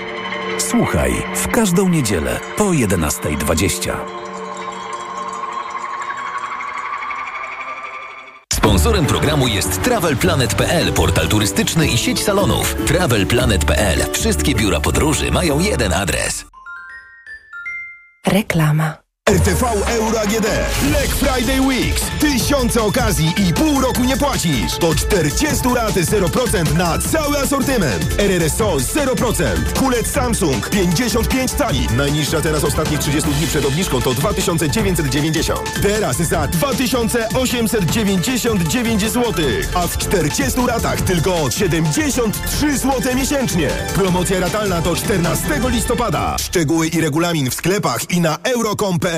Słuchaj 0.59 1.13
w 1.35 1.49
każdą 1.49 1.89
niedzielę 1.89 2.41
po 2.57 2.65
11.20. 2.65 3.93
Sponsorem 8.53 9.07
programu 9.07 9.49
jest 9.49 9.83
TravelPlanet.pl, 9.83 10.93
portal 10.93 11.29
turystyczny 11.29 11.87
i 11.87 11.99
sieć 11.99 12.23
salonów. 12.23 12.75
TravelPlanet.pl. 12.87 14.13
Wszystkie 14.13 14.55
biura 14.55 14.81
podróży 14.81 15.31
mają 15.31 15.61
jeden 15.61 15.93
adres. 15.93 16.45
Reklama. 18.27 19.08
RTV 19.29 19.63
Euro 19.89 20.21
AGD. 20.21 20.47
Black 20.83 21.09
Friday 21.09 21.61
Weeks. 21.61 22.03
Tysiące 22.21 22.83
okazji 22.83 23.35
i 23.49 23.55
pół 23.55 23.81
roku 23.81 24.05
nie 24.05 24.17
płacisz. 24.17 24.79
Do 24.79 24.95
40 24.95 25.57
raty 25.75 26.05
0% 26.05 26.75
na 26.75 26.99
cały 26.99 27.39
asortyment. 27.39 28.15
RRSO 28.19 28.77
0%. 28.77 29.45
Kulec 29.79 30.11
Samsung 30.11 30.71
55 30.71 31.51
cali. 31.51 31.87
Najniższa 31.97 32.41
teraz 32.41 32.65
ostatnich 32.65 33.01
30 33.01 33.31
dni 33.31 33.47
przed 33.47 33.65
obniżką 33.65 34.01
to 34.01 34.15
2990. 34.15 35.81
Teraz 35.83 36.17
za 36.17 36.47
2899 36.47 39.03
zł. 39.03 39.35
A 39.75 39.87
w 39.87 39.99
40 39.99 40.61
ratach 40.67 41.01
tylko 41.01 41.51
73 41.51 42.79
zł 42.79 43.17
miesięcznie. 43.17 43.69
Promocja 43.95 44.41
ratalna 44.41 44.81
do 44.81 44.97
14 44.97 45.45
listopada. 45.69 46.37
Szczegóły 46.39 46.89
i 46.89 47.01
regulamin 47.01 47.51
w 47.51 47.55
sklepach 47.55 48.11
i 48.11 48.21
na 48.21 48.39
euro.com.pl 48.43 49.18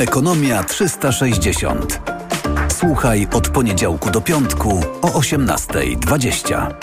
Ekonomia 0.00 0.64
360. 0.64 2.00
Słuchaj 2.78 3.26
od 3.32 3.48
poniedziałku 3.48 4.10
do 4.10 4.20
piątku 4.20 4.84
o 5.02 5.08
18.20. 5.08 6.74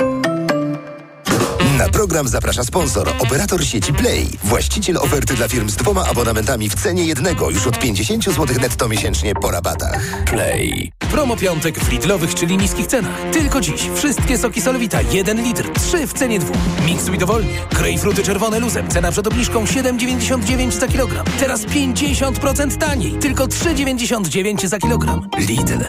Na 1.77 1.89
program 1.89 2.27
zaprasza 2.27 2.63
sponsor, 2.63 3.09
operator 3.19 3.65
sieci 3.65 3.93
Play, 3.93 4.27
właściciel 4.43 4.97
oferty 4.97 5.33
dla 5.33 5.47
firm 5.47 5.69
z 5.69 5.75
dwoma 5.75 6.05
abonamentami 6.05 6.69
w 6.69 6.75
cenie 6.75 7.05
jednego 7.05 7.49
już 7.49 7.67
od 7.67 7.79
50 7.79 8.25
zł 8.25 8.45
netto 8.61 8.87
miesięcznie 8.87 9.33
po 9.35 9.51
rabatach. 9.51 10.23
Play. 10.25 10.91
Promo 11.11 11.37
piątek 11.37 11.79
w 11.79 11.91
Lidlowych, 11.91 12.35
czyli 12.35 12.57
niskich 12.57 12.87
cenach. 12.87 13.21
Tylko 13.31 13.61
dziś. 13.61 13.89
Wszystkie 13.95 14.37
soki 14.37 14.61
Solvita 14.61 15.01
1 15.01 15.43
litr, 15.43 15.69
3 15.73 16.07
w 16.07 16.13
cenie 16.13 16.39
2. 16.39 16.53
Miksuj 16.85 17.17
dowolnie. 17.17 17.53
Grejpfruty 17.71 18.23
czerwone 18.23 18.59
luzem. 18.59 18.87
Cena 18.87 19.11
przed 19.11 19.27
obniżką 19.27 19.63
7,99 19.63 20.71
za 20.71 20.87
kilogram. 20.87 21.25
Teraz 21.39 21.65
50% 21.65 22.77
taniej. 22.77 23.11
Tylko 23.11 23.45
3,99 23.45 24.67
za 24.67 24.79
kilogram. 24.79 25.29
Lidl. 25.37 25.83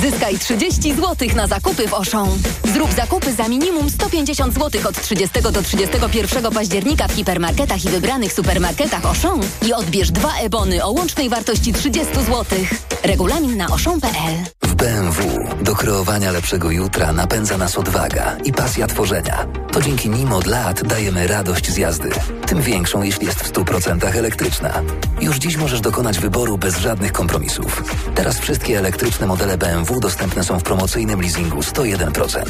Zyskaj 0.00 0.38
30 0.38 0.94
zł 0.94 1.28
na 1.36 1.46
zakupy 1.46 1.88
w 1.88 1.94
Auchan. 1.94 2.28
Zrób 2.74 2.92
zakupy 2.92 3.32
za 3.32 3.48
minimum 3.48 3.90
150 3.90 4.54
zł 4.54 4.80
od 4.88 5.02
30 5.02 5.42
do 5.52 5.62
31 5.62 6.52
października 6.52 7.08
w 7.08 7.12
hipermarketach 7.12 7.84
i 7.84 7.88
wybranych 7.88 8.32
supermarketach 8.32 9.06
Auchan 9.06 9.40
i 9.66 9.72
odbierz 9.72 10.10
dwa 10.10 10.36
ebony 10.36 10.84
o 10.84 10.90
łącznej 10.90 11.28
wartości 11.28 11.72
30 11.72 12.14
zł. 12.14 12.44
Regulamin 13.02 13.56
na 13.56 13.66
auchan.pl 13.66 14.36
W 14.62 14.74
BMW 14.74 15.46
do 15.62 15.74
kreowania 15.74 16.32
lepszego 16.32 16.70
jutra 16.70 17.12
napędza 17.12 17.58
nas 17.58 17.78
odwaga 17.78 18.36
i 18.44 18.52
pasja 18.52 18.86
tworzenia. 18.86 19.46
To 19.72 19.82
dzięki 19.82 20.10
nim 20.10 20.32
od 20.32 20.46
lat 20.46 20.82
dajemy 20.86 21.26
radość 21.26 21.70
z 21.70 21.76
jazdy. 21.76 22.10
Tym 22.46 22.62
większą, 22.62 23.02
jeśli 23.02 23.26
jest 23.26 23.40
w 23.40 23.52
100% 23.52 24.16
elektryczna. 24.16 24.82
Już 25.20 25.36
dziś 25.36 25.56
możesz 25.56 25.80
dokonać 25.80 26.18
wyboru 26.18 26.58
bez 26.58 26.78
żadnych 26.78 27.12
kompromisów. 27.12 27.82
Teraz 28.14 28.38
wszystkie 28.38 28.78
elektryczne 28.78 29.26
modele 29.26 29.58
BMW 29.58 29.85
dostępne 29.94 30.44
są 30.44 30.58
w 30.58 30.62
promocyjnym 30.62 31.20
leasingu 31.20 31.60
101%. 31.60 32.44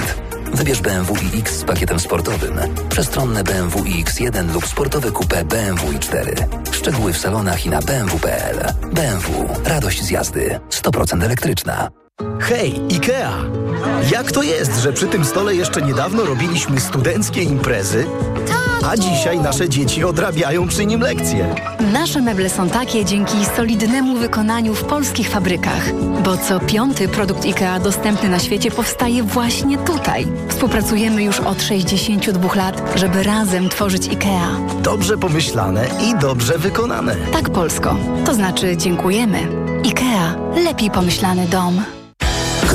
Wybierz 0.53 0.81
BMW 0.81 1.15
iX 1.35 1.53
z 1.53 1.65
pakietem 1.65 2.01
sportowym, 2.01 2.55
przestronne 2.89 3.45
BMW 3.45 3.83
iX1 3.83 4.53
lub 4.53 4.67
sportowe 4.67 5.09
coupé 5.09 5.45
BMW 5.45 5.93
i4. 5.93 6.47
Szczegóły 6.73 7.13
w 7.13 7.19
salonach 7.19 7.67
i 7.67 7.71
na 7.71 7.83
bmw.pl. 7.83 8.75
BMW. 8.93 9.49
Radość 9.65 10.03
z 10.03 10.11
jazdy. 10.11 10.61
100% 10.71 11.25
elektryczna. 11.25 12.06
Hej, 12.41 12.81
IKEA! 12.91 13.33
Jak 14.13 14.33
to 14.33 14.43
jest, 14.43 14.79
że 14.83 14.93
przy 14.93 15.07
tym 15.07 15.25
stole 15.25 15.55
jeszcze 15.55 15.83
niedawno 15.83 16.25
robiliśmy 16.25 16.81
studenckie 16.81 17.43
imprezy, 17.43 18.07
a 18.85 18.97
dzisiaj 18.97 19.39
nasze 19.41 19.69
dzieci 19.69 20.05
odrabiają 20.05 20.69
przy 20.69 20.87
nim 20.87 21.01
lekcje? 21.01 21.55
Nasze 21.93 22.23
meble 22.23 22.51
są 22.51 22.69
takie 22.69 23.05
dzięki 23.05 23.45
solidnemu 23.57 24.17
wykonaniu 24.17 24.75
w 24.75 24.85
polskich 24.85 25.29
fabrykach, 25.29 25.93
bo 26.25 26.37
co 26.37 26.61
piąty 26.61 27.09
produkt 27.09 27.45
IKEA 27.45 27.81
dostępny 27.85 28.29
na 28.29 28.39
świecie 28.39 28.71
powstaje 28.71 29.23
właśnie 29.23 29.79
tutaj. 29.79 30.27
Współpracujemy 30.49 31.23
już 31.23 31.41
od 31.41 31.63
62 31.63 32.55
lat, 32.55 32.83
żeby 32.95 33.23
razem 33.23 33.69
tworzyć 33.69 34.09
IKEA. 34.09 34.83
Dobrze 34.83 35.19
pomyślane 35.19 35.87
i 36.05 36.19
dobrze 36.21 36.59
wykonane. 36.59 37.17
Tak 37.33 37.51
polsko. 37.51 37.97
To 38.27 38.35
znaczy 38.35 38.77
dziękujemy. 38.77 39.39
IKEA. 39.85 40.35
Lepiej 40.65 40.91
pomyślany 40.91 41.47
dom. 41.47 41.96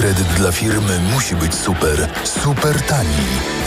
Kredyt 0.02 0.28
dla 0.28 0.52
firmy 0.52 1.00
musi 1.14 1.36
być 1.36 1.56
super, 1.56 2.10
super 2.24 2.82
tani. 2.82 3.10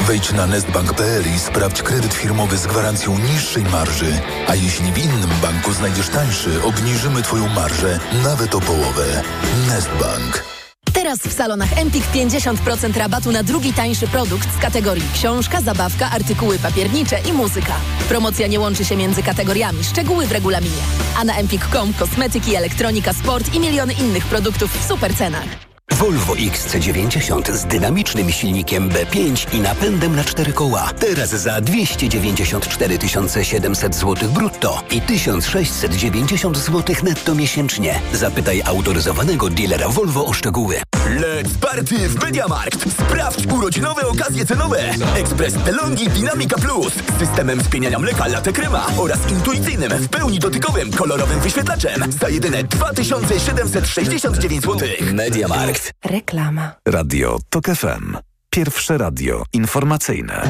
Wejdź 0.07 0.33
na 0.33 0.47
nestbank.pl 0.47 1.23
i 1.37 1.39
sprawdź 1.39 1.83
kredyt 1.83 2.15
firmowy 2.15 2.59
z 2.59 2.67
gwarancją 2.67 3.19
niższej 3.19 3.65
marży. 3.65 4.21
A 4.49 4.55
jeśli 4.55 4.93
w 4.93 4.99
innym 4.99 5.31
banku 5.43 5.73
znajdziesz 5.73 6.09
tańszy, 6.09 6.63
obniżymy 6.63 7.23
Twoją 7.23 7.49
marżę 7.49 7.99
nawet 8.23 8.55
o 8.55 8.61
połowę. 8.61 9.23
Nestbank. 9.69 10.45
Teraz 10.93 11.19
w 11.19 11.33
salonach 11.33 11.79
Empik 11.79 12.05
50% 12.15 12.97
rabatu 12.97 13.33
na 13.33 13.43
drugi 13.43 13.73
tańszy 13.73 14.09
produkt 14.09 14.49
z 14.59 14.61
kategorii 14.63 15.11
książka, 15.15 15.61
zabawka, 15.61 16.11
artykuły 16.11 16.59
papiernicze 16.59 17.19
i 17.29 17.33
muzyka. 17.33 17.75
Promocja 18.09 18.47
nie 18.47 18.61
łączy 18.61 18.85
się 18.85 18.97
między 18.97 19.23
kategoriami, 19.23 19.85
szczegóły 19.85 20.27
w 20.27 20.33
regulaminie. 20.33 20.83
A 21.19 21.25
na 21.25 21.37
empik.com 21.37 21.93
kosmetyki, 21.93 22.55
elektronika, 22.55 23.13
sport 23.13 23.55
i 23.55 23.61
miliony 23.61 23.93
innych 23.93 24.25
produktów 24.25 24.81
w 24.81 24.89
super 24.89 25.17
cenach. 25.17 25.74
Volvo 25.93 26.35
XC90 26.35 27.53
z 27.53 27.65
dynamicznym 27.65 28.31
silnikiem 28.31 28.91
B5 28.91 29.55
i 29.55 29.61
napędem 29.61 30.17
na 30.17 30.25
cztery 30.25 30.53
koła. 30.53 30.91
Teraz 31.01 31.31
za 31.31 31.61
294 31.61 32.99
700 33.43 33.95
zł 33.95 34.29
brutto 34.29 34.83
i 34.91 35.01
1690 35.01 36.57
zł 36.57 36.97
netto 37.03 37.35
miesięcznie. 37.35 38.01
Zapytaj 38.13 38.63
autoryzowanego 38.65 39.51
dealera 39.51 39.89
Volvo 39.89 40.27
o 40.27 40.33
szczegóły. 40.33 40.81
Let's 41.15 41.59
party 41.61 42.09
w 42.09 42.23
Mediamarkt! 42.23 42.93
Sprawdź 42.93 43.47
urodzinowe 43.47 44.07
okazje 44.07 44.47
cenowe! 44.47 44.91
Ekspres 45.17 45.55
Delonghi 45.55 46.09
Dynamica 46.09 46.57
Plus 46.59 46.93
z 46.95 47.19
systemem 47.19 47.63
spieniania 47.63 47.99
mleka 47.99 48.27
latte 48.27 48.53
crema 48.53 48.87
oraz 48.97 49.31
intuicyjnym, 49.31 49.93
w 49.93 50.09
pełni 50.09 50.39
dotykowym, 50.39 50.93
kolorowym 50.93 51.41
wyświetlaczem 51.41 52.13
za 52.13 52.29
jedyne 52.29 52.65
2769 52.65 54.65
zł. 54.65 54.89
Mediamarkt. 55.13 55.93
Reklama. 56.05 56.73
Radio 56.89 57.39
TOK 57.51 57.67
FM. 57.67 58.17
Pierwsze 58.51 58.99
radio 58.99 59.45
informacyjne. 59.53 60.49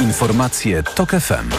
Informacje 0.00 0.82
TOK 0.82 1.10
FM. 1.10 1.50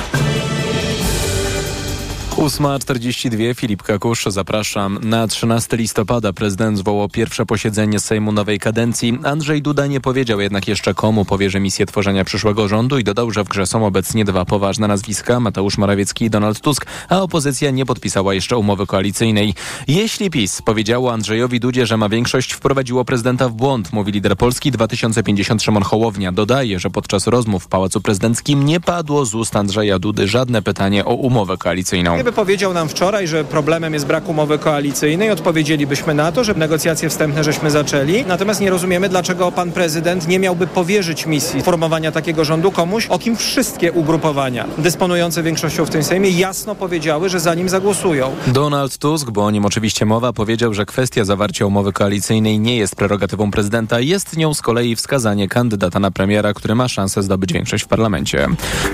8.42 2.38 3.56
Filip 3.56 3.84
Kakusz, 3.84 4.26
zapraszam. 4.26 5.00
Na 5.04 5.28
13 5.28 5.78
listopada 5.78 6.34
prezydent 6.34 6.78
zwołał 6.78 7.10
pierwsze 7.10 7.46
posiedzenie 7.46 8.00
Sejmu 8.00 8.32
nowej 8.32 8.60
kadencji. 8.60 9.20
Andrzej 9.24 9.62
Duda 9.62 9.88
nie 9.88 10.02
powiedział 10.02 10.42
jednak 10.42 10.68
jeszcze 10.68 10.94
komu 10.94 11.26
powierzy 11.26 11.60
misję 11.60 11.86
tworzenia 11.86 12.26
przyszłego 12.26 12.68
rządu 12.68 12.98
i 12.98 13.04
dodał, 13.04 13.32
że 13.32 13.44
w 13.44 13.48
grze 13.48 13.68
są 13.68 13.86
obecnie 13.86 14.26
dwa 14.26 14.46
poważne 14.46 14.88
nazwiska, 14.88 15.40
Mateusz 15.40 15.78
Morawiecki 15.78 16.26
i 16.26 16.30
Donald 16.30 16.60
Tusk, 16.62 16.86
a 17.10 17.22
opozycja 17.22 17.72
nie 17.72 17.86
podpisała 17.86 18.34
jeszcze 18.34 18.58
umowy 18.58 18.88
koalicyjnej. 18.88 19.54
Jeśli 19.88 20.30
PiS 20.30 20.62
powiedziało 20.62 21.14
Andrzejowi 21.14 21.60
Dudzie, 21.60 21.86
że 21.86 21.98
ma 21.98 22.10
większość, 22.10 22.54
wprowadziło 22.54 23.06
prezydenta 23.06 23.50
w 23.50 23.54
błąd, 23.54 23.94
mówi 23.94 24.12
lider 24.12 24.38
Polski 24.38 24.72
2050 24.72 25.64
Szymon 25.64 25.84
Hołownia. 25.84 26.32
Dodaje, 26.32 26.80
że 26.80 26.90
podczas 26.90 27.28
rozmów 27.28 27.64
w 27.64 27.68
Pałacu 27.68 28.02
Prezydenckim 28.02 28.66
nie 28.66 28.80
padło 28.80 29.26
z 29.26 29.36
ust 29.36 29.56
Andrzeja 29.56 30.00
Dudy 30.00 30.28
żadne 30.28 30.62
pytanie 30.62 31.06
o 31.06 31.14
umowę 31.14 31.58
koalicyjną. 31.58 32.25
By 32.26 32.32
powiedział 32.32 32.74
nam 32.74 32.90
wczoraj, 32.90 33.28
że 33.28 33.44
problemem 33.44 33.94
jest 33.94 34.06
brak 34.06 34.30
umowy 34.30 34.60
koalicyjnej, 34.60 35.32
odpowiedzielibyśmy 35.32 36.14
na 36.14 36.32
to, 36.32 36.44
że 36.44 36.54
negocjacje 36.54 37.10
wstępne 37.10 37.44
żeśmy 37.44 37.72
zaczęli. 37.72 38.26
Natomiast 38.28 38.62
nie 38.62 38.70
rozumiemy, 38.70 39.10
dlaczego 39.10 39.52
pan 39.52 39.72
prezydent 39.72 40.28
nie 40.28 40.40
miałby 40.40 40.68
powierzyć 40.68 41.26
misji 41.26 41.62
formowania 41.62 42.12
takiego 42.12 42.46
rządu 42.46 42.72
komuś, 42.72 43.08
o 43.08 43.20
kim 43.20 43.36
wszystkie 43.36 43.92
ugrupowania 43.92 44.66
dysponujące 44.78 45.44
większością 45.44 45.86
w 45.86 45.90
tym 45.90 46.04
Sejmie 46.04 46.30
jasno 46.30 46.76
powiedziały, 46.76 47.30
że 47.30 47.40
za 47.40 47.56
nim 47.56 47.70
zagłosują. 47.70 48.36
Donald 48.48 48.98
Tusk, 48.98 49.30
bo 49.30 49.46
o 49.46 49.52
nim 49.52 49.66
oczywiście 49.66 50.06
mowa, 50.06 50.34
powiedział, 50.34 50.74
że 50.74 50.86
kwestia 50.86 51.26
zawarcia 51.26 51.66
umowy 51.66 51.94
koalicyjnej 51.94 52.60
nie 52.60 52.78
jest 52.78 52.96
prerogatywą 52.96 53.52
prezydenta, 53.52 54.00
jest 54.00 54.38
nią 54.38 54.54
z 54.54 54.62
kolei 54.62 54.96
wskazanie 54.96 55.48
kandydata 55.48 56.00
na 56.00 56.12
premiera, 56.12 56.54
który 56.54 56.76
ma 56.76 56.88
szansę 56.88 57.24
zdobyć 57.24 57.54
większość 57.54 57.84
w 57.84 57.88
parlamencie. 57.88 58.48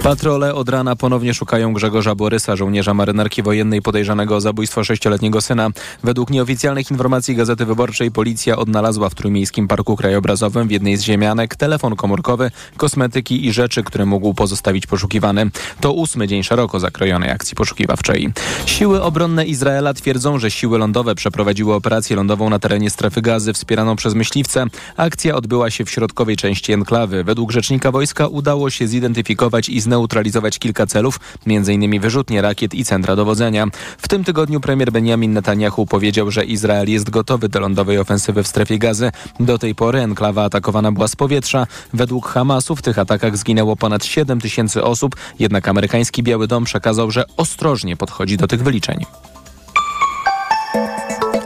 Patrole 0.03 0.55
od 0.55 0.69
rana 0.69 0.95
ponownie 0.95 1.33
szukają 1.33 1.73
Grzegorza 1.73 2.15
Borysa, 2.15 2.55
żołnierza 2.55 2.93
marynarki 2.93 3.20
wojennej 3.43 3.81
podejrzanego 3.81 4.35
o 4.35 4.41
zabójstwo 4.41 4.83
sześcioletniego 4.83 5.41
syna. 5.41 5.69
Według 6.03 6.29
nieoficjalnych 6.29 6.91
informacji 6.91 7.35
Gazety 7.35 7.65
Wyborczej 7.65 8.11
policja 8.11 8.57
odnalazła 8.57 9.09
w 9.09 9.15
Trójmiejskim 9.15 9.67
Parku 9.67 9.95
Krajobrazowym 9.95 10.67
w 10.67 10.71
jednej 10.71 10.97
z 10.97 11.01
ziemianek 11.01 11.55
telefon 11.55 11.95
komórkowy, 11.95 12.51
kosmetyki 12.77 13.45
i 13.47 13.53
rzeczy, 13.53 13.83
które 13.83 14.05
mógł 14.05 14.33
pozostawić 14.33 14.87
poszukiwany. 14.87 15.51
To 15.79 15.93
ósmy 15.93 16.27
dzień 16.27 16.43
szeroko 16.43 16.79
zakrojonej 16.79 17.29
akcji 17.29 17.55
poszukiwawczej. 17.55 18.33
Siły 18.65 19.01
obronne 19.01 19.45
Izraela 19.45 19.93
twierdzą, 19.93 20.39
że 20.39 20.51
siły 20.51 20.77
lądowe 20.77 21.15
przeprowadziły 21.15 21.73
operację 21.73 22.15
lądową 22.15 22.49
na 22.49 22.59
terenie 22.59 22.89
strefy 22.89 23.21
gazy 23.21 23.53
wspieraną 23.53 23.95
przez 23.95 24.13
myśliwce. 24.13 24.65
Akcja 24.97 25.35
odbyła 25.35 25.69
się 25.69 25.85
w 25.85 25.89
środkowej 25.89 26.37
części 26.37 26.73
enklawy. 26.73 27.23
Według 27.23 27.51
rzecznika 27.51 27.91
wojska 27.91 28.27
udało 28.27 28.69
się 28.69 28.87
zidentyfikować 28.87 29.69
i 29.69 29.81
zneutralizować 29.81 30.59
kilka 30.59 30.85
celów, 30.85 31.19
m.in. 31.47 31.99
wyrzutnie 31.99 32.41
rakiet 32.41 32.73
i 32.73 32.85
centra 32.85 33.10
dowodzenia. 33.15 33.67
W 33.97 34.07
tym 34.07 34.23
tygodniu 34.23 34.59
premier 34.59 34.91
Benjamin 34.91 35.33
Netanyahu 35.33 35.85
powiedział, 35.85 36.31
że 36.31 36.45
Izrael 36.45 36.89
jest 36.89 37.09
gotowy 37.09 37.49
do 37.49 37.59
lądowej 37.59 37.97
ofensywy 37.97 38.43
w 38.43 38.47
strefie 38.47 38.77
gazy. 38.77 39.11
Do 39.39 39.57
tej 39.57 39.75
pory 39.75 39.99
enklawa 39.99 40.43
atakowana 40.43 40.91
była 40.91 41.07
z 41.07 41.15
powietrza. 41.15 41.67
Według 41.93 42.27
Hamasu 42.27 42.75
w 42.75 42.81
tych 42.81 42.99
atakach 42.99 43.37
zginęło 43.37 43.75
ponad 43.75 44.05
7 44.05 44.41
tysięcy 44.41 44.83
osób, 44.83 45.15
jednak 45.39 45.67
amerykański 45.67 46.23
Biały 46.23 46.47
Dom 46.47 46.63
przekazał, 46.63 47.11
że 47.11 47.25
ostrożnie 47.37 47.97
podchodzi 47.97 48.37
do 48.37 48.47
tych 48.47 48.63
wyliczeń. 48.63 49.05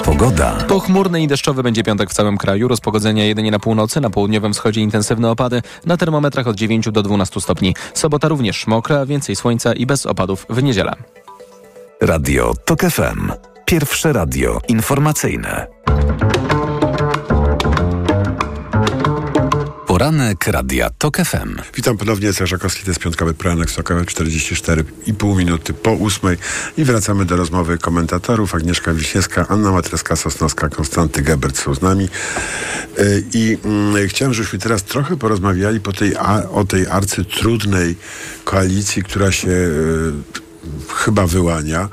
Pogoda. 0.05 0.53
Pochmurny 0.68 1.24
i 1.24 1.28
deszczowy 1.28 1.63
będzie 1.63 1.84
piątek 1.84 2.09
w 2.09 2.13
całym 2.13 2.38
kraju. 2.38 2.68
Rozpogodzenia 2.68 3.26
jedynie 3.26 3.51
na 3.51 3.59
północy, 3.59 4.01
na 4.01 4.09
południowym 4.09 4.53
wschodzie 4.53 4.82
intensywne 4.82 5.32
opady. 5.32 5.61
Na 5.86 5.97
termometrach 5.97 6.47
od 6.47 6.55
9 6.55 6.91
do 6.91 7.03
12 7.03 7.41
stopni. 7.41 7.76
Sobota 7.93 8.28
również 8.28 8.68
mokra, 8.68 9.05
więcej 9.05 9.36
słońca 9.36 9.74
i 9.74 9.86
bez 9.86 10.05
opadów 10.05 10.45
w 10.49 10.63
niedzielę. 10.63 10.95
Radio 12.02 12.54
TOK 12.66 12.82
FM. 12.82 13.32
Pierwsze 13.66 14.14
radio 14.14 14.62
informacyjne. 14.68 15.68
Poranek 19.88 20.48
Radia 20.48 20.89
TOK 20.89 21.18
FM. 21.18 21.56
Witam 21.76 21.98
ponownie, 21.98 22.28
Cezar 22.28 22.48
Żakowski, 22.48 22.84
to 22.84 22.89
jest 22.89 23.00
piątkowy 23.00 23.34
poranek 23.34 23.72
TOK 23.72 23.88
FM, 23.88 24.06
44,5 24.06 25.38
minuty 25.38 25.74
po 25.74 25.91
ósmej 25.91 26.38
i 26.78 26.84
wracamy 26.84 27.26
do 27.26 27.38
rozmowy 27.38 27.78
komentatorów. 27.78 28.56
Agnieszka 28.56 28.93
Wiśniewska, 28.93 29.46
Anna 29.50 29.70
Matreska-Sosnowska, 29.72 30.70
Konstanty 30.70 31.22
Gebert 31.22 31.58
są 31.58 31.76
z 31.76 31.82
nami. 31.82 32.10
Yy, 32.98 33.24
I 33.34 33.58
mm, 33.64 34.08
chciałem, 34.08 34.34
żebyśmy 34.34 34.60
teraz 34.60 34.84
trochę 34.84 35.18
porozmawiali 35.18 35.80
po 35.80 35.93
tej, 35.93 36.18
o 36.52 36.66
tej 36.66 36.88
arcytrudnej 36.88 37.96
koalicji, 38.43 39.04
która 39.04 39.32
się 39.32 39.50
yy, 39.50 40.45
chyba 40.95 41.28
wyłania. 41.28 41.89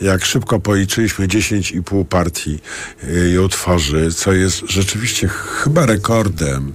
Jak 0.00 0.24
szybko 0.24 0.60
policzyliśmy 0.60 1.28
10,5 1.28 2.04
partii 2.04 2.58
y, 3.04 3.30
ją 3.30 3.48
tworzy, 3.48 4.12
co 4.12 4.32
jest 4.32 4.62
rzeczywiście 4.68 5.28
chyba 5.28 5.86
rekordem. 5.86 6.72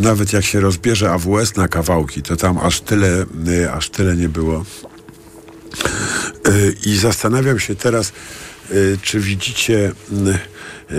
Nawet 0.00 0.32
jak 0.32 0.44
się 0.44 0.60
rozbierze 0.60 1.10
AWS 1.10 1.56
na 1.56 1.68
kawałki, 1.68 2.22
to 2.22 2.36
tam 2.36 2.58
aż 2.58 2.80
tyle, 2.80 3.26
y, 3.48 3.72
aż 3.72 3.90
tyle 3.90 4.16
nie 4.16 4.28
było. 4.28 4.64
Y, 6.48 6.74
I 6.86 6.96
zastanawiam 6.96 7.58
się 7.58 7.74
teraz, 7.74 8.12
czy 9.02 9.20
widzicie, 9.20 9.92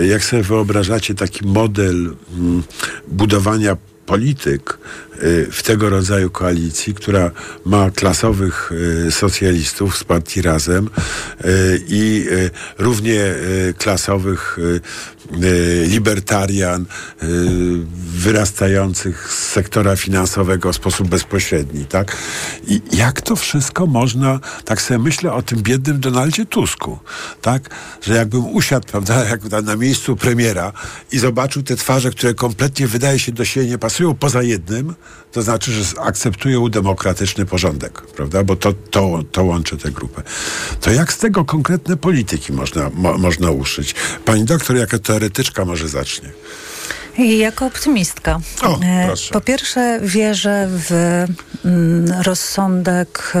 jak 0.06 0.24
sobie 0.24 0.42
wyobrażacie 0.42 1.14
taki 1.14 1.46
model 1.46 2.14
mm, 2.38 2.62
budowania 3.08 3.76
polityk 4.08 4.78
w 5.50 5.62
tego 5.62 5.90
rodzaju 5.90 6.30
koalicji, 6.30 6.94
która 6.94 7.30
ma 7.64 7.90
klasowych 7.90 8.70
socjalistów 9.10 9.98
z 9.98 10.04
partii 10.04 10.42
Razem 10.42 10.90
i 11.88 12.26
równie 12.78 13.34
klasowych 13.78 14.58
libertarian 15.86 16.86
wyrastających 18.18 19.32
z 19.32 19.52
sektora 19.52 19.96
finansowego 19.96 20.72
w 20.72 20.76
sposób 20.76 21.08
bezpośredni, 21.08 21.84
tak? 21.84 22.16
I 22.66 22.80
jak 22.92 23.20
to 23.20 23.36
wszystko 23.36 23.86
można, 23.86 24.40
tak 24.64 24.82
sobie 24.82 24.98
myślę 24.98 25.32
o 25.32 25.42
tym 25.42 25.62
biednym 25.62 26.00
Donaldzie 26.00 26.46
Tusku, 26.46 26.98
tak? 27.42 27.70
Że 28.02 28.14
jakbym 28.14 28.46
usiadł, 28.46 28.86
prawda, 28.86 29.24
jak 29.30 29.44
na 29.62 29.76
miejscu 29.76 30.16
premiera 30.16 30.72
i 31.12 31.18
zobaczył 31.18 31.62
te 31.62 31.76
twarze, 31.76 32.10
które 32.10 32.34
kompletnie 32.34 32.86
wydaje 32.86 33.18
się 33.18 33.32
do 33.32 33.44
siebie 33.44 33.66
nie 33.66 33.78
pasują, 33.78 34.14
poza 34.14 34.42
jednym, 34.42 34.94
to 35.32 35.42
znaczy, 35.42 35.72
że 35.72 36.00
akceptują 36.00 36.68
demokratyczny 36.68 37.46
porządek, 37.46 38.00
prawda? 38.00 38.44
Bo 38.44 38.56
to, 38.56 38.72
to, 38.72 39.22
to 39.32 39.44
łączy 39.44 39.76
tę 39.76 39.90
grupę. 39.90 40.22
To 40.80 40.90
jak 40.90 41.12
z 41.12 41.18
tego 41.18 41.44
konkretne 41.44 41.96
polityki 41.96 42.52
można, 42.52 42.90
mo, 42.94 43.18
można 43.18 43.50
uszyć? 43.50 43.94
Pani 44.24 44.44
doktor, 44.44 44.76
jako 44.76 44.98
teoretyczka 45.18 45.64
może 45.64 45.88
zacznie. 45.88 46.28
Jako 47.18 47.66
optymistka. 47.66 48.40
O, 48.62 48.80
po 49.32 49.40
pierwsze, 49.40 50.00
wierzę 50.02 50.68
w 50.70 50.92
mm, 51.64 52.22
rozsądek 52.22 53.32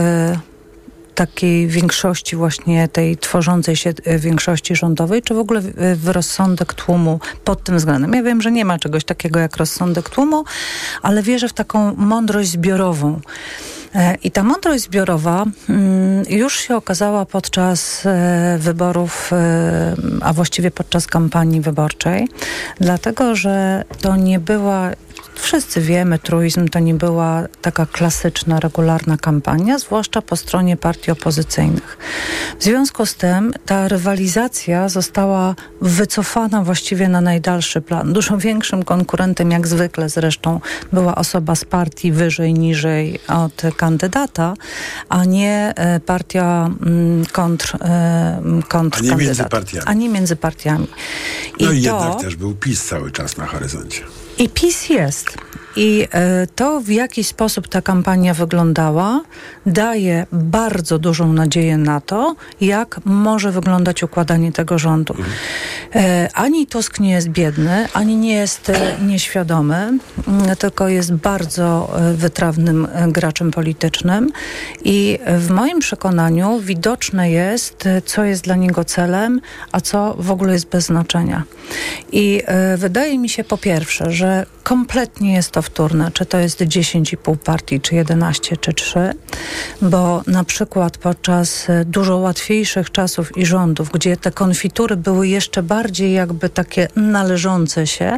takiej 1.14 1.68
większości 1.68 2.36
właśnie 2.36 2.88
tej 2.88 3.16
tworzącej 3.16 3.76
się 3.76 3.92
większości 4.18 4.76
rządowej, 4.76 5.22
czy 5.22 5.34
w 5.34 5.38
ogóle 5.38 5.60
w 5.94 6.08
rozsądek 6.08 6.74
tłumu 6.74 7.20
pod 7.44 7.64
tym 7.64 7.76
względem. 7.76 8.12
Ja 8.12 8.22
wiem, 8.22 8.42
że 8.42 8.52
nie 8.52 8.64
ma 8.64 8.78
czegoś 8.78 9.04
takiego 9.04 9.40
jak 9.40 9.56
rozsądek 9.56 10.08
tłumu, 10.08 10.44
ale 11.02 11.22
wierzę 11.22 11.48
w 11.48 11.52
taką 11.52 11.94
mądrość 11.94 12.50
zbiorową. 12.50 13.20
I 14.22 14.30
ta 14.30 14.42
mądrość 14.42 14.84
zbiorowa 14.84 15.44
już 16.28 16.60
się 16.60 16.76
okazała 16.76 17.26
podczas 17.26 18.02
wyborów, 18.58 19.30
a 20.20 20.32
właściwie 20.32 20.70
podczas 20.70 21.06
kampanii 21.06 21.60
wyborczej, 21.60 22.28
dlatego 22.80 23.36
że 23.36 23.84
to 24.00 24.16
nie 24.16 24.38
była 24.38 24.90
wszyscy 25.40 25.80
wiemy, 25.80 26.18
truizm 26.18 26.68
to 26.68 26.78
nie 26.78 26.94
była 26.94 27.42
taka 27.62 27.86
klasyczna, 27.86 28.60
regularna 28.60 29.16
kampania, 29.16 29.78
zwłaszcza 29.78 30.22
po 30.22 30.36
stronie 30.36 30.76
partii 30.76 31.10
opozycyjnych. 31.10 31.98
W 32.58 32.64
związku 32.64 33.06
z 33.06 33.14
tym 33.14 33.52
ta 33.66 33.88
rywalizacja 33.88 34.88
została 34.88 35.54
wycofana 35.80 36.62
właściwie 36.62 37.08
na 37.08 37.20
najdalszy 37.20 37.80
plan. 37.80 38.12
Dużo 38.12 38.38
większym 38.38 38.84
konkurentem, 38.84 39.50
jak 39.50 39.66
zwykle 39.66 40.08
zresztą, 40.08 40.60
była 40.92 41.14
osoba 41.14 41.54
z 41.54 41.64
partii 41.64 42.12
wyżej, 42.12 42.54
niżej 42.54 43.20
od 43.28 43.62
kandydata, 43.76 44.54
a 45.08 45.24
nie 45.24 45.74
partia 46.06 46.70
kontr, 47.32 47.78
kontr 48.68 48.98
a 48.98 49.02
nie 49.02 49.16
między 49.16 49.44
partiami. 49.44 49.86
A 49.86 49.92
nie 49.92 50.08
między 50.08 50.36
partiami. 50.36 50.86
I 51.58 51.64
no 51.64 51.72
i 51.72 51.82
to... 51.82 52.00
jednak 52.00 52.20
też 52.20 52.36
był 52.36 52.54
PiS 52.54 52.84
cały 52.84 53.10
czas 53.10 53.36
na 53.36 53.46
horyzoncie. 53.46 54.04
I 54.40 54.48
PiS 54.48 54.88
jest. 54.88 55.36
I 55.80 56.08
to, 56.54 56.80
w 56.80 56.88
jaki 56.88 57.24
sposób 57.24 57.68
ta 57.68 57.82
kampania 57.82 58.34
wyglądała, 58.34 59.20
daje 59.66 60.26
bardzo 60.32 60.98
dużą 60.98 61.32
nadzieję 61.32 61.78
na 61.78 62.00
to, 62.00 62.36
jak 62.60 63.00
może 63.04 63.52
wyglądać 63.52 64.02
układanie 64.02 64.52
tego 64.52 64.78
rządu. 64.78 65.14
Ani 66.34 66.66
Tusk 66.66 67.00
nie 67.00 67.10
jest 67.10 67.28
biedny, 67.28 67.88
ani 67.92 68.16
nie 68.16 68.34
jest 68.34 68.72
nieświadomy, 69.06 69.98
tylko 70.58 70.88
jest 70.88 71.12
bardzo 71.12 71.96
wytrawnym 72.14 72.88
graczem 73.08 73.50
politycznym. 73.50 74.32
I 74.84 75.18
w 75.38 75.50
moim 75.50 75.78
przekonaniu 75.78 76.60
widoczne 76.60 77.30
jest, 77.30 77.88
co 78.04 78.24
jest 78.24 78.44
dla 78.44 78.56
niego 78.56 78.84
celem, 78.84 79.40
a 79.72 79.80
co 79.80 80.14
w 80.18 80.30
ogóle 80.30 80.52
jest 80.52 80.68
bez 80.68 80.84
znaczenia. 80.84 81.42
I 82.12 82.42
wydaje 82.76 83.18
mi 83.18 83.28
się 83.28 83.44
po 83.44 83.58
pierwsze, 83.58 84.12
że 84.12 84.46
kompletnie 84.62 85.34
jest 85.34 85.50
to 85.50 85.62
w 85.62 85.67
powtórne, 85.68 86.10
czy 86.12 86.26
to 86.26 86.38
jest 86.38 86.60
10,5 86.60 87.36
partii, 87.36 87.80
czy 87.80 87.94
11, 87.94 88.56
czy 88.56 88.72
3, 88.72 89.12
bo 89.82 90.22
na 90.26 90.44
przykład 90.44 90.98
podczas 90.98 91.70
e, 91.70 91.84
dużo 91.84 92.16
łatwiejszych 92.16 92.90
czasów 92.90 93.36
i 93.36 93.46
rządów, 93.46 93.90
gdzie 93.90 94.16
te 94.16 94.30
konfitury 94.30 94.96
były 94.96 95.28
jeszcze 95.28 95.62
bardziej 95.62 96.12
jakby 96.12 96.48
takie 96.48 96.88
należące 96.96 97.86
się, 97.86 98.16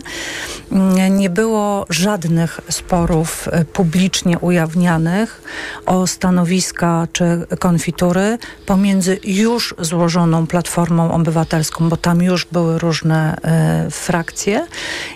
mm, 0.72 1.18
nie 1.18 1.30
było 1.30 1.86
żadnych 1.90 2.60
sporów 2.68 3.48
e, 3.48 3.64
publicznie 3.64 4.38
ujawnianych 4.38 5.42
o 5.86 6.06
stanowiska 6.06 7.08
czy 7.12 7.46
konfitury 7.58 8.38
pomiędzy 8.66 9.18
już 9.24 9.74
złożoną 9.78 10.46
Platformą 10.46 11.12
Obywatelską, 11.12 11.88
bo 11.88 11.96
tam 11.96 12.22
już 12.22 12.46
były 12.52 12.78
różne 12.78 13.36
e, 13.42 13.90
frakcje 13.90 14.66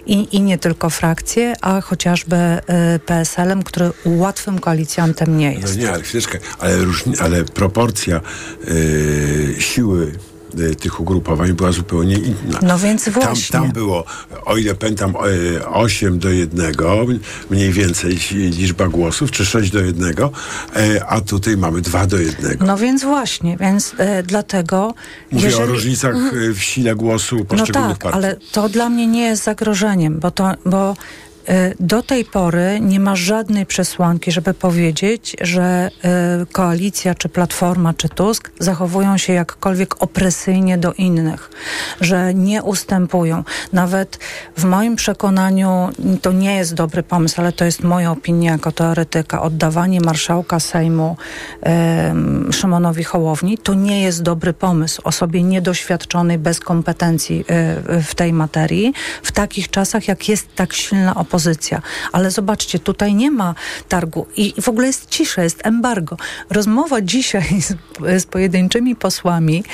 i, 0.06 0.36
i 0.36 0.40
nie 0.40 0.58
tylko 0.58 0.90
frakcje, 0.90 1.54
a 1.60 1.80
chociażby 2.14 2.36
e, 2.36 2.98
PSL-em, 3.06 3.62
który 3.62 3.90
łatwym 4.04 4.58
koalicjantem 4.58 5.38
nie 5.38 5.52
jest. 5.52 5.76
No 5.76 5.82
nie, 5.82 5.92
ale 5.92 6.02
chwileczkę, 6.02 6.38
ale, 6.58 6.76
różni, 6.76 7.18
ale 7.18 7.44
proporcja 7.44 8.20
y, 8.68 9.54
siły 9.58 10.12
y, 10.60 10.74
tych 10.74 11.00
ugrupowań 11.00 11.52
była 11.52 11.72
zupełnie 11.72 12.14
inna. 12.14 12.58
No 12.62 12.78
więc 12.78 13.04
Tam, 13.04 13.12
właśnie. 13.14 13.52
tam 13.60 13.72
było, 13.72 14.04
o 14.44 14.56
ile 14.56 14.74
pamiętam, 14.74 15.14
y, 15.56 15.66
8 15.66 16.18
do 16.18 16.30
1, 16.30 16.72
mniej 17.50 17.72
więcej 17.72 18.18
liczba 18.32 18.88
głosów, 18.88 19.30
czy 19.30 19.46
6 19.46 19.70
do 19.70 19.80
1, 19.80 20.14
y, 20.76 21.04
a 21.08 21.20
tutaj 21.20 21.56
mamy 21.56 21.80
2 21.80 22.06
do 22.06 22.18
1. 22.18 22.58
No 22.60 22.76
więc 22.76 23.02
właśnie, 23.04 23.56
więc 23.56 23.94
e, 23.98 24.22
dlatego... 24.22 24.94
Mówię 25.32 25.46
jeżeli- 25.46 25.64
o 25.64 25.66
różnicach 25.66 26.14
Mhm. 26.14 26.42
y, 26.42 26.54
w 26.54 26.62
sile 26.62 26.94
głosu 26.94 27.36
No 27.38 27.44
poszczególnych 27.44 27.98
tak, 27.98 28.02
partii. 28.02 28.18
ale 28.18 28.36
to 28.52 28.68
dla 28.68 28.88
mnie 28.88 29.06
nie 29.06 29.22
jest 29.22 29.44
zagrożeniem, 29.44 30.20
bo 30.20 30.30
to, 30.30 30.52
bo 30.66 30.92
y, 30.92 30.96
do 31.80 32.02
tej 32.02 32.24
pory 32.24 32.78
nie 32.80 33.00
ma 33.00 33.16
żadnej 33.16 33.66
przesłanki, 33.66 34.32
żeby 34.32 34.54
powiedzieć, 34.54 35.36
że 35.40 35.90
y, 36.42 36.46
koalicja, 36.46 37.14
czy 37.14 37.28
Platforma, 37.28 37.94
czy 37.94 38.08
Tusk 38.08 38.50
zachowują 38.58 39.18
się 39.18 39.32
jakkolwiek 39.32 40.02
opresyjnie 40.02 40.78
do 40.78 40.92
innych, 40.92 41.50
że 42.00 42.34
nie 42.34 42.62
ustępują. 42.62 43.44
Nawet 43.72 44.18
w 44.56 44.64
moim 44.64 44.96
przekonaniu 44.96 45.88
to 46.22 46.32
nie 46.32 46.56
jest 46.56 46.74
dobry 46.74 47.02
pomysł, 47.02 47.40
ale 47.40 47.52
to 47.52 47.64
jest 47.64 47.82
moja 47.82 48.10
opinia 48.10 48.52
jako 48.52 48.72
teoretyka. 48.72 49.42
Oddawanie 49.42 50.00
marszałka 50.00 50.60
Sejmu 50.60 51.16
Szymonowi 52.52 53.04
Hołowni 53.04 53.58
to 53.58 53.74
nie 53.74 54.02
jest 54.02 54.22
dobry 54.22 54.52
pomysł 54.52 55.00
osobie 55.04 55.42
niedoświadczonej, 55.42 56.38
bez 56.38 56.60
kompetencji 56.60 57.40
y, 57.40 58.02
w 58.02 58.14
tej 58.14 58.32
materii, 58.32 58.92
w 59.22 59.32
takich 59.32 59.70
czasach, 59.70 60.08
jak 60.08 60.28
jest 60.28 60.54
tak 60.54 60.72
silna 60.72 61.14
opozycja. 61.14 61.33
Ale 62.12 62.30
zobaczcie, 62.30 62.78
tutaj 62.78 63.14
nie 63.14 63.30
ma 63.30 63.54
targu 63.88 64.26
i 64.36 64.44
i 64.44 64.62
w 64.62 64.68
ogóle 64.68 64.86
jest 64.86 65.10
cisza, 65.10 65.42
jest 65.42 65.66
embargo. 65.66 66.16
Rozmowa 66.50 67.00
dzisiaj 67.00 67.60
z, 67.60 67.74
z 68.22 68.26
pojedynczymi 68.26 68.96
posłami, 68.96 69.64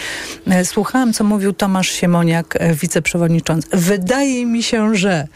e, 0.46 0.64
słuchałam, 0.64 1.12
co 1.12 1.24
mówił 1.24 1.52
Tomasz 1.52 1.88
Siemoniak, 1.88 2.56
e, 2.58 2.74
wiceprzewodniczący. 2.74 3.68
Wydaje 3.72 4.46
mi 4.46 4.62
się, 4.62 4.94
że 4.94 5.28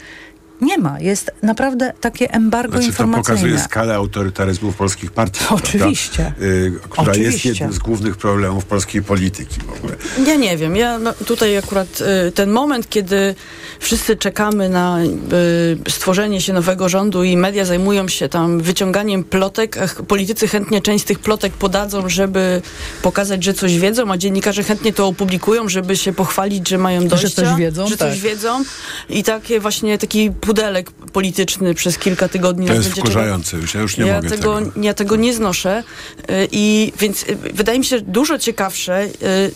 nie 0.61 0.77
ma. 0.77 0.99
Jest 0.99 1.31
naprawdę 1.43 1.93
takie 2.01 2.31
embargo 2.33 2.71
Znaczy, 2.71 2.85
to 2.85 2.91
informacyjne. 2.91 3.23
pokazuje 3.23 3.59
skalę 3.59 3.95
autorytaryzmu 3.95 4.71
w 4.71 4.75
polskich 4.75 5.11
partiach. 5.11 5.51
Oczywiście. 5.51 6.17
Prawda? 6.23 6.45
Y, 6.45 6.71
która 6.89 7.05
jest 7.15 7.19
Oczywiście. 7.19 7.49
jednym 7.49 7.73
z 7.73 7.79
głównych 7.79 8.17
problemów 8.17 8.65
polskiej 8.65 9.03
polityki 9.03 9.59
w 9.61 9.77
ogóle. 9.77 9.95
Ja 10.27 10.35
nie 10.35 10.57
wiem. 10.57 10.75
Ja 10.75 10.99
no, 10.99 11.13
tutaj 11.13 11.57
akurat 11.57 11.87
y, 12.27 12.31
ten 12.31 12.51
moment, 12.51 12.89
kiedy 12.89 13.35
wszyscy 13.79 14.15
czekamy 14.15 14.69
na 14.69 14.99
y, 15.03 15.91
stworzenie 15.91 16.41
się 16.41 16.53
nowego 16.53 16.89
rządu 16.89 17.23
i 17.23 17.37
media 17.37 17.65
zajmują 17.65 18.07
się 18.07 18.29
tam 18.29 18.59
wyciąganiem 18.61 19.23
plotek, 19.23 19.77
politycy 20.07 20.47
chętnie 20.47 20.81
część 20.81 21.03
z 21.03 21.07
tych 21.07 21.19
plotek 21.19 21.53
podadzą, 21.53 22.09
żeby 22.09 22.61
pokazać, 23.01 23.43
że 23.43 23.53
coś 23.53 23.77
wiedzą, 23.79 24.11
a 24.11 24.17
dziennikarze 24.17 24.63
chętnie 24.63 24.93
to 24.93 25.07
opublikują, 25.07 25.69
żeby 25.69 25.97
się 25.97 26.13
pochwalić, 26.13 26.69
że 26.69 26.77
mają 26.77 27.07
dojścia. 27.07 27.29
coś 27.29 27.55
wiedzą, 27.57 27.87
Że 27.87 27.97
tak. 27.97 28.09
coś 28.11 28.21
wiedzą. 28.21 28.63
I 29.09 29.23
takie 29.23 29.59
właśnie 29.59 29.97
taki 29.97 30.31
pudelek 30.45 30.91
polityczny 30.91 31.73
przez 31.73 31.97
kilka 31.97 32.27
tygodni 32.27 32.67
To 32.67 32.73
jest 32.73 32.89
wkurzające 32.89 33.57
już, 33.57 33.73
ja 33.73 33.81
już 33.81 33.97
nie 33.97 34.05
ja 34.05 34.15
mogę 34.15 34.29
tego, 34.29 34.59
tego. 34.59 34.71
Ja 34.81 34.93
tego 34.93 35.15
nie 35.15 35.33
znoszę 35.33 35.83
y, 36.29 36.47
i 36.51 36.93
więc 36.99 37.23
y, 37.23 37.35
wydaje 37.35 37.79
mi 37.79 37.85
się, 37.85 37.97
że 37.97 38.01
dużo 38.05 38.37
ciekawsze 38.39 39.03
y, 39.03 39.09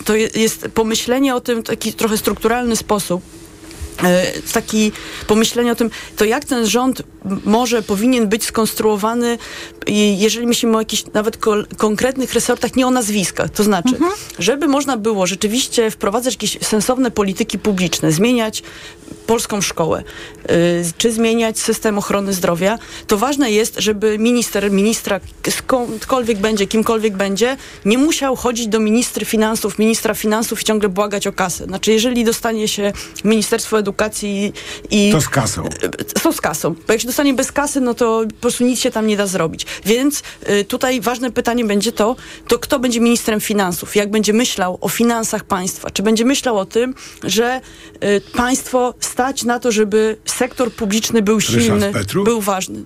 to 0.05 0.15
je- 0.15 0.29
jest 0.35 0.67
pomyślenie 0.73 1.35
o 1.35 1.41
tym 1.41 1.61
w 1.61 1.67
taki 1.67 1.93
trochę 1.93 2.17
strukturalny 2.17 2.75
sposób, 2.75 3.21
taki 4.53 4.91
pomyślenie 5.27 5.71
o 5.71 5.75
tym, 5.75 5.89
to 6.17 6.25
jak 6.25 6.45
ten 6.45 6.67
rząd 6.67 7.01
może, 7.45 7.81
powinien 7.81 8.27
być 8.27 8.43
skonstruowany, 8.43 9.37
i 9.87 10.19
jeżeli 10.19 10.47
myślimy 10.47 10.77
o 10.77 10.81
jakichś 10.81 11.03
nawet 11.13 11.37
kol- 11.37 11.67
konkretnych 11.77 12.33
resortach, 12.33 12.75
nie 12.75 12.87
o 12.87 12.91
nazwiskach. 12.91 13.49
To 13.49 13.63
znaczy, 13.63 13.95
żeby 14.39 14.67
można 14.67 14.97
było 14.97 15.27
rzeczywiście 15.27 15.91
wprowadzać 15.91 16.33
jakieś 16.33 16.57
sensowne 16.61 17.11
polityki 17.11 17.59
publiczne, 17.59 18.11
zmieniać 18.11 18.63
polską 19.30 19.61
szkołę, 19.61 20.03
y, 20.51 20.84
czy 20.97 21.11
zmieniać 21.11 21.59
system 21.59 21.97
ochrony 21.97 22.34
zdrowia, 22.34 22.80
to 23.07 23.17
ważne 23.17 23.51
jest, 23.51 23.75
żeby 23.77 24.19
minister, 24.19 24.71
ministra 24.71 25.19
skądkolwiek 25.49 26.38
będzie, 26.38 26.67
kimkolwiek 26.67 27.17
będzie, 27.17 27.57
nie 27.86 27.97
musiał 27.97 28.36
chodzić 28.36 28.67
do 28.67 28.80
ministry 28.80 29.25
finansów, 29.25 29.80
ministra 29.80 30.13
finansów 30.13 30.61
i 30.61 30.65
ciągle 30.65 30.89
błagać 30.89 31.27
o 31.27 31.34
kasę. 31.34 31.65
Znaczy, 31.65 31.91
jeżeli 31.91 32.23
dostanie 32.23 32.67
się 32.67 32.93
Ministerstwo 33.23 33.80
Edukacji 33.80 34.53
i... 34.91 35.11
To 35.11 35.21
z 35.21 35.30
kasą. 35.30 35.69
Są 36.21 36.32
z 36.32 36.41
kasą. 36.41 36.75
Bo 36.88 36.93
jak 36.93 37.01
się 37.01 37.07
dostanie 37.07 37.34
bez 37.34 37.51
kasy, 37.51 37.82
no 37.82 37.93
to 37.93 38.23
po 38.27 38.41
prostu 38.41 38.63
nic 38.63 38.80
się 38.80 38.91
tam 38.91 39.07
nie 39.07 39.17
da 39.17 39.27
zrobić. 39.27 39.65
Więc 39.86 40.23
y, 40.49 40.65
tutaj 40.65 41.01
ważne 41.01 41.32
pytanie 41.32 41.65
będzie 41.65 41.91
to, 41.91 42.15
to 42.47 42.59
kto 42.59 42.80
będzie 42.80 42.99
ministrem 42.99 43.41
finansów? 43.41 43.95
Jak 43.95 44.11
będzie 44.11 44.34
myślał 44.34 44.77
o 44.82 44.89
finansach 44.89 45.43
państwa? 45.43 45.89
Czy 45.89 46.03
będzie 46.03 46.25
myślał 46.25 46.57
o 46.57 46.65
tym, 46.65 46.95
że 47.23 47.61
y, 48.03 48.21
państwo 48.34 48.93
stać 49.20 49.43
na 49.43 49.59
to, 49.59 49.72
żeby 49.72 50.17
sektor 50.26 50.72
publiczny 50.72 51.22
był 51.22 51.38
Ryszard 51.38 51.63
silny, 51.63 51.91
Petru? 51.93 52.24
był 52.24 52.41
ważny? 52.41 52.84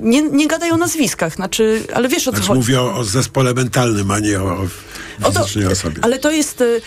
Nie, 0.00 0.22
nie 0.22 0.46
gadaj 0.48 0.70
o 0.70 0.76
nazwiskach, 0.76 1.34
znaczy, 1.34 1.82
ale 1.94 2.08
wiesz 2.08 2.28
o 2.28 2.30
co 2.30 2.36
Znaczy 2.36 2.48
chodzi. 2.48 2.58
mówię 2.60 2.80
o, 2.80 2.94
o 2.96 3.04
zespole 3.04 3.54
mentalnym, 3.54 4.10
a 4.10 4.18
nie 4.18 4.40
o, 4.40 4.66
o 5.24 5.32
fizycznej 5.32 5.66
osobie. 5.66 5.96
Ale 6.02 6.18
to 6.18 6.30
jest. 6.30 6.60
y, 6.60 6.80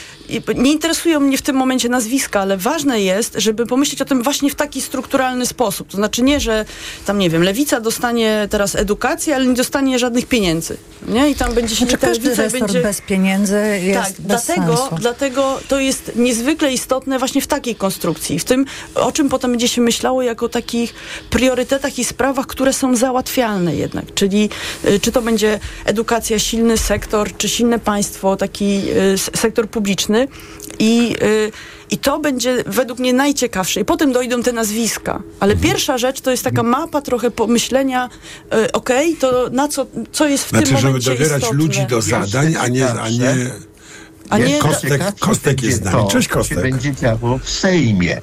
Nie 0.55 0.71
interesują 0.71 1.19
mnie 1.19 1.37
w 1.37 1.41
tym 1.41 1.55
momencie 1.55 1.89
nazwiska, 1.89 2.39
ale 2.39 2.57
ważne 2.57 3.01
jest, 3.01 3.33
żeby 3.37 3.65
pomyśleć 3.65 4.01
o 4.01 4.05
tym 4.05 4.23
właśnie 4.23 4.49
w 4.49 4.55
taki 4.55 4.81
strukturalny 4.81 5.45
sposób. 5.45 5.87
To 5.87 5.97
znaczy 5.97 6.21
nie, 6.21 6.39
że 6.39 6.65
tam 7.05 7.19
nie 7.19 7.29
wiem, 7.29 7.43
lewica 7.43 7.81
dostanie 7.81 8.47
teraz 8.49 8.75
edukację, 8.75 9.35
ale 9.35 9.45
nie 9.45 9.53
dostanie 9.53 9.99
żadnych 9.99 10.25
pieniędzy. 10.27 10.77
Nie? 11.07 11.29
I 11.29 11.35
tam 11.35 11.53
będzie 11.53 11.75
się 11.75 11.85
Znaczy, 11.85 11.97
ta 11.97 12.07
każdy 12.07 12.29
resort 12.29 12.51
będzie... 12.51 12.81
bez 12.81 13.01
pieniędzy 13.01 13.57
jest 13.83 13.99
tak, 14.03 14.13
bez 14.21 14.45
dlatego, 14.45 14.77
sensu. 14.77 14.95
dlatego 14.99 15.59
to 15.67 15.79
jest 15.79 16.11
niezwykle 16.15 16.73
istotne 16.73 17.19
właśnie 17.19 17.41
w 17.41 17.47
takiej 17.47 17.75
konstrukcji. 17.75 18.39
W 18.39 18.43
tym, 18.43 18.65
o 18.95 19.11
czym 19.11 19.29
potem 19.29 19.51
będzie 19.51 19.67
się 19.67 19.81
myślało 19.81 20.21
jako 20.21 20.49
takich 20.49 20.93
priorytetach 21.29 21.99
i 21.99 22.03
sprawach, 22.05 22.47
które 22.47 22.73
są 22.75 22.95
załatwialne 22.95 23.75
jednak. 23.75 24.05
Czyli 24.13 24.49
y, 24.85 24.99
czy 24.99 25.11
to 25.11 25.21
będzie 25.21 25.59
edukacja, 25.85 26.39
silny 26.39 26.77
sektor, 26.77 27.37
czy 27.37 27.49
silne 27.49 27.79
państwo, 27.79 28.35
taki 28.35 28.81
y, 29.13 29.17
sektor 29.17 29.69
publiczny 29.69 30.27
i 30.79 31.15
y, 31.23 31.51
i 31.91 31.97
to 31.97 32.19
będzie 32.19 32.63
według 32.67 32.99
mnie 32.99 33.13
najciekawsze. 33.13 33.79
I 33.81 33.85
potem 33.85 34.11
dojdą 34.11 34.43
te 34.43 34.51
nazwiska. 34.51 35.21
Ale 35.39 35.53
Mhm. 35.53 35.71
pierwsza 35.71 35.97
rzecz 35.97 36.21
to 36.21 36.31
jest 36.31 36.43
taka 36.43 36.63
mapa 36.63 37.01
trochę 37.01 37.31
pomyślenia, 37.31 38.09
y, 38.65 38.71
okej, 38.71 39.15
to 39.15 39.49
na 39.51 39.67
co, 39.67 39.85
co 40.11 40.27
jest 40.27 40.45
w 40.45 40.49
Znaczy, 40.49 40.65
tym 40.67 40.75
żeby 40.77 40.87
momencie 40.87 41.09
dobierać 41.11 41.41
istotne. 41.41 41.63
ludzi 41.63 41.85
do 41.89 42.01
zadań, 42.01 42.55
a 42.59 42.67
nie, 42.67 42.87
a 42.89 43.09
nie, 43.09 43.35
A 44.29 44.37
nie- 44.37 44.59
Kostek, 44.59 44.91
Ciekawsze 44.91 45.13
Kostek 45.19 45.63
jest 45.63 45.77
z 45.77 45.81
nami. 45.81 46.07
Cześć 46.07 46.27
Kostek. 46.27 46.61
będzie 46.61 46.95
działo 46.95 47.37
w 47.43 47.49
Sejmie. 47.49 48.21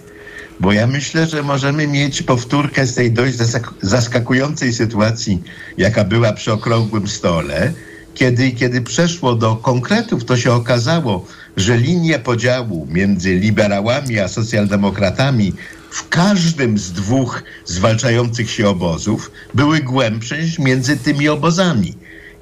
Bo 0.63 0.73
ja 0.73 0.87
myślę, 0.87 1.27
że 1.27 1.43
możemy 1.43 1.87
mieć 1.87 2.23
powtórkę 2.23 2.87
z 2.87 2.95
tej 2.95 3.13
dość 3.13 3.37
zaskakującej 3.83 4.73
sytuacji, 4.73 5.43
jaka 5.79 6.05
była 6.05 6.33
przy 6.33 6.53
okrągłym 6.53 7.09
stole, 7.09 7.73
kiedy, 8.15 8.51
kiedy 8.51 8.81
przeszło 8.81 9.35
do 9.35 9.57
konkretów, 9.57 10.25
to 10.25 10.37
się 10.37 10.53
okazało, 10.53 11.27
że 11.57 11.77
linie 11.77 12.19
podziału 12.19 12.87
między 12.91 13.35
liberałami 13.35 14.19
a 14.19 14.29
socjaldemokratami 14.29 15.53
w 15.91 16.09
każdym 16.09 16.79
z 16.79 16.93
dwóch 16.93 17.43
zwalczających 17.65 18.51
się 18.51 18.69
obozów 18.69 19.31
były 19.55 19.81
głębsze 19.81 20.43
niż 20.43 20.59
między 20.59 20.97
tymi 20.97 21.29
obozami. 21.29 21.95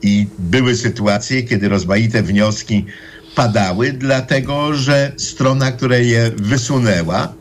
I 0.03 0.27
były 0.39 0.77
sytuacje, 0.77 1.43
kiedy 1.43 1.69
rozmaite 1.69 2.23
wnioski 2.23 2.87
padały, 3.35 3.93
dlatego 3.93 4.75
że 4.75 5.13
strona, 5.17 5.73
która 5.73 5.97
je 5.97 6.31
wysunęła, 6.37 7.40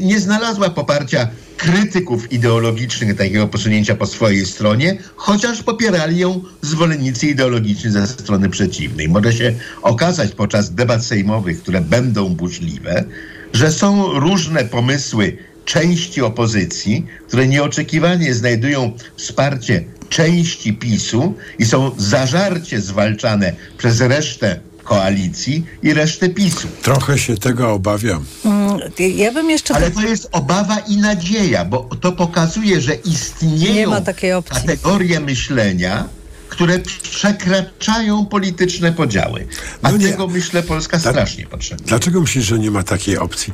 nie 0.00 0.20
znalazła 0.20 0.70
poparcia 0.70 1.28
krytyków 1.56 2.32
ideologicznych 2.32 3.16
takiego 3.16 3.48
posunięcia 3.48 3.94
po 3.94 4.06
swojej 4.06 4.46
stronie, 4.46 4.98
chociaż 5.16 5.62
popierali 5.62 6.18
ją 6.18 6.40
zwolennicy 6.62 7.26
ideologiczni 7.26 7.90
ze 7.90 8.06
strony 8.06 8.48
przeciwnej. 8.48 9.08
Może 9.08 9.32
się 9.32 9.54
okazać 9.82 10.32
podczas 10.32 10.74
debat 10.74 11.04
sejmowych, 11.04 11.62
które 11.62 11.80
będą 11.80 12.28
burzliwe, 12.28 13.04
że 13.52 13.72
są 13.72 14.12
różne 14.20 14.64
pomysły, 14.64 15.36
części 15.64 16.22
opozycji, 16.22 17.06
które 17.28 17.48
nieoczekiwanie 17.48 18.34
znajdują 18.34 18.92
wsparcie 19.16 19.84
części 20.08 20.72
PiSu 20.72 21.34
i 21.58 21.64
są 21.64 21.90
zażarcie 21.98 22.80
zwalczane 22.80 23.52
przez 23.78 24.00
resztę 24.00 24.60
koalicji 24.94 25.66
i 25.82 25.94
resztę 25.94 26.28
PiSu. 26.28 26.68
Trochę 26.82 27.18
się 27.18 27.36
tego 27.36 27.72
obawiam. 27.72 28.24
Mm, 28.44 28.78
Ja 29.16 29.32
bym 29.32 29.50
jeszcze... 29.50 29.74
Ale 29.74 29.90
to 29.90 30.00
jest 30.02 30.28
obawa 30.32 30.78
i 30.78 30.96
nadzieja, 30.96 31.64
bo 31.64 31.78
to 32.00 32.12
pokazuje, 32.12 32.80
że 32.80 32.92
Nie 32.92 33.00
istnieją 33.12 33.90
ma 33.90 34.00
takiej 34.00 34.32
opcji. 34.32 34.56
kategorie 34.56 35.20
myślenia, 35.20 36.08
które 36.48 36.78
przekraczają 37.02 38.26
polityczne 38.26 38.92
podziały. 38.92 39.46
A 39.82 39.92
tego, 39.92 40.26
myślę, 40.28 40.62
Polska 40.62 40.98
strasznie 41.00 41.46
potrzebuje. 41.46 41.88
Dlaczego 41.88 42.20
myślisz, 42.20 42.44
że 42.44 42.58
nie 42.58 42.70
ma 42.70 42.82
takiej 42.82 43.18
opcji? 43.18 43.52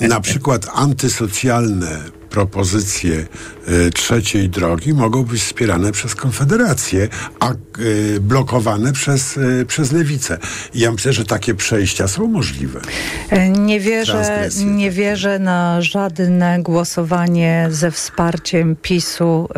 Yy, 0.00 0.08
na 0.08 0.20
przykład 0.20 0.66
antysocjalne 0.74 1.98
propozycje 2.36 3.26
y, 3.68 3.90
trzeciej 3.90 4.48
drogi 4.48 4.94
mogą 4.94 5.24
być 5.24 5.40
wspierane 5.42 5.92
przez 5.92 6.14
Konfederację, 6.14 7.08
a 7.40 7.52
y, 7.52 8.20
blokowane 8.20 8.92
przez, 8.92 9.36
y, 9.36 9.64
przez 9.68 9.92
Lewicę. 9.92 10.38
I 10.74 10.80
ja 10.80 10.92
myślę, 10.92 11.12
że 11.12 11.24
takie 11.24 11.54
przejścia 11.54 12.08
są 12.08 12.26
możliwe. 12.26 12.80
E, 13.30 13.48
Nie 13.48 13.80
wierzę, 13.80 14.48
nie 14.66 14.90
wierzę 14.90 15.38
na 15.38 15.82
żadne 15.82 16.62
głosowanie 16.62 17.68
ze 17.70 17.90
wsparciem 17.90 18.76
PiSu 18.82 19.48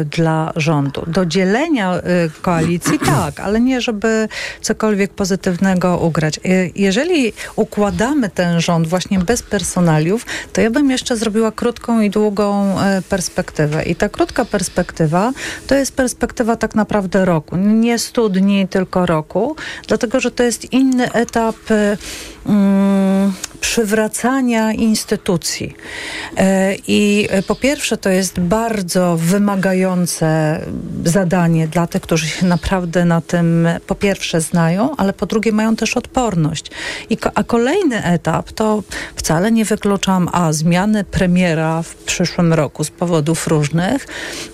y, 0.00 0.04
dla 0.04 0.52
rządu. 0.56 1.04
Do 1.06 1.26
dzielenia 1.26 1.96
y, 1.96 2.00
koalicji 2.42 2.98
tak, 3.16 3.40
ale 3.40 3.60
nie 3.60 3.80
żeby 3.80 4.28
cokolwiek 4.60 5.10
pozytywnego 5.14 5.98
ugrać. 5.98 6.40
Y, 6.46 6.72
jeżeli 6.76 7.32
układamy 7.56 8.30
ten 8.30 8.60
rząd 8.60 8.88
właśnie 8.88 9.18
bez 9.18 9.42
personaliów, 9.42 10.26
to 10.52 10.60
ja 10.60 10.70
bym 10.70 10.90
jeszcze 10.90 11.16
zrobiła 11.16 11.52
krótką 11.52 12.00
i 12.00 12.10
długą 12.16 12.76
y, 12.98 13.02
perspektywę. 13.02 13.82
I 13.82 13.96
ta 13.96 14.08
krótka 14.08 14.44
perspektywa 14.44 15.32
to 15.66 15.74
jest 15.74 15.96
perspektywa 15.96 16.56
tak 16.56 16.74
naprawdę 16.74 17.24
roku. 17.24 17.56
Nie 17.56 17.98
stu 17.98 18.28
dni, 18.28 18.68
tylko 18.68 19.06
roku, 19.06 19.56
dlatego 19.88 20.20
że 20.20 20.30
to 20.30 20.42
jest 20.42 20.72
inny 20.72 21.12
etap 21.12 21.56
y, 21.70 21.98
mm, 22.48 23.32
przywracania 23.60 24.72
instytucji. 24.72 25.74
E, 26.36 26.74
I 26.86 27.28
e, 27.30 27.42
po 27.42 27.54
pierwsze 27.54 27.96
to 27.96 28.08
jest 28.08 28.40
bardzo 28.40 29.16
wymagające 29.16 30.60
zadanie 31.04 31.68
dla 31.68 31.86
tych, 31.86 32.02
którzy 32.02 32.28
się 32.28 32.46
naprawdę 32.46 33.04
na 33.04 33.20
tym 33.20 33.68
po 33.86 33.94
pierwsze 33.94 34.40
znają, 34.40 34.96
ale 34.96 35.12
po 35.12 35.26
drugie 35.26 35.52
mają 35.52 35.76
też 35.76 35.96
odporność. 35.96 36.70
I, 37.10 37.18
a 37.34 37.44
kolejny 37.44 38.04
etap 38.04 38.52
to 38.52 38.82
wcale 39.16 39.52
nie 39.52 39.64
wykluczam 39.64 40.28
a 40.32 40.52
zmiany 40.52 41.04
premiera 41.04 41.82
w 41.82 41.94
przyszłym 41.94 42.52
roku 42.52 42.84
z 42.84 42.90
powodów 42.90 43.46
różnych. 43.46 44.06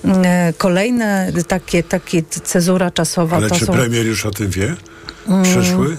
E, 0.05 0.53
Kolejne 0.59 1.32
takie, 1.49 1.82
takie 1.82 2.22
cezura 2.22 2.90
czasowa 2.90 3.36
Ale 3.36 3.49
to 3.49 3.55
czy 3.55 3.66
są... 3.66 3.72
premier 3.72 4.07
już 4.07 4.26
o 4.26 4.30
tym 4.30 4.51
wie? 4.51 4.74
Mm. 5.28 5.43
Przyszły? 5.43 5.97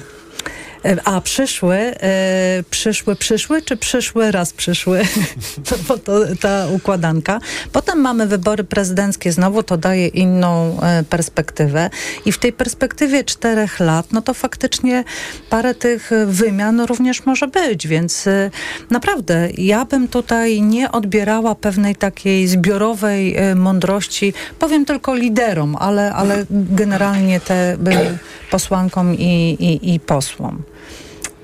E, 0.85 1.07
A 1.07 1.21
przyszły, 1.21 1.75
e, 1.75 2.63
przyszły, 2.69 3.15
przyszły, 3.15 3.61
czy 3.61 3.77
przyszły 3.77 4.31
raz 4.31 4.53
przyszły? 4.53 5.01
bo 5.87 5.97
to, 5.97 6.19
ta 6.41 6.67
układanka. 6.67 7.39
Potem 7.71 7.99
mamy 7.99 8.27
wybory 8.27 8.63
prezydenckie, 8.63 9.31
znowu 9.31 9.63
to 9.63 9.77
daje 9.77 10.07
inną 10.07 10.81
e, 10.81 11.03
perspektywę. 11.03 11.89
I 12.25 12.31
w 12.31 12.37
tej 12.37 12.53
perspektywie 12.53 13.23
czterech 13.23 13.79
lat, 13.79 14.11
no 14.11 14.21
to 14.21 14.33
faktycznie 14.33 15.03
parę 15.49 15.75
tych 15.75 16.11
wymian 16.27 16.81
również 16.81 17.25
może 17.25 17.47
być, 17.47 17.87
więc 17.87 18.25
naprawdę 18.89 19.49
ja 19.57 19.85
bym 19.85 20.07
tutaj 20.07 20.61
nie 20.61 20.91
odbierała 20.91 21.55
pewnej 21.55 21.95
takiej 21.95 22.47
zbiorowej 22.47 23.35
mądrości, 23.55 24.33
powiem 24.59 24.85
tylko 24.85 25.15
liderom, 25.15 25.75
ale, 25.75 26.13
ale 26.13 26.45
generalnie 26.49 27.39
te 27.39 27.77
posłankom 28.51 29.15
i, 29.15 29.57
i, 29.59 29.93
i 29.93 29.99
posłom. 29.99 30.63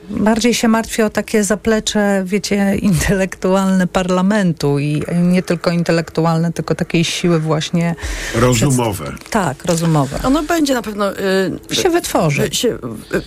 Bardziej 0.09 0.53
się 0.53 0.67
martwię 0.67 1.05
o 1.05 1.09
takie 1.09 1.43
zaplecze, 1.43 2.21
wiecie, 2.25 2.75
intelektualne 2.81 3.87
parlamentu 3.87 4.79
i 4.79 5.03
nie 5.23 5.43
tylko 5.43 5.71
intelektualne, 5.71 6.53
tylko 6.53 6.75
takiej 6.75 7.03
siły 7.03 7.39
właśnie. 7.39 7.95
Rozumowe. 8.35 9.11
Tak, 9.29 9.65
rozumowe. 9.65 10.19
Ono 10.23 10.43
będzie 10.43 10.73
na 10.73 10.81
pewno... 10.81 11.11
y, 11.71 11.75
Się 11.75 11.89
wytworzy. 11.89 12.43
y, 12.43 12.55
Się 12.55 12.77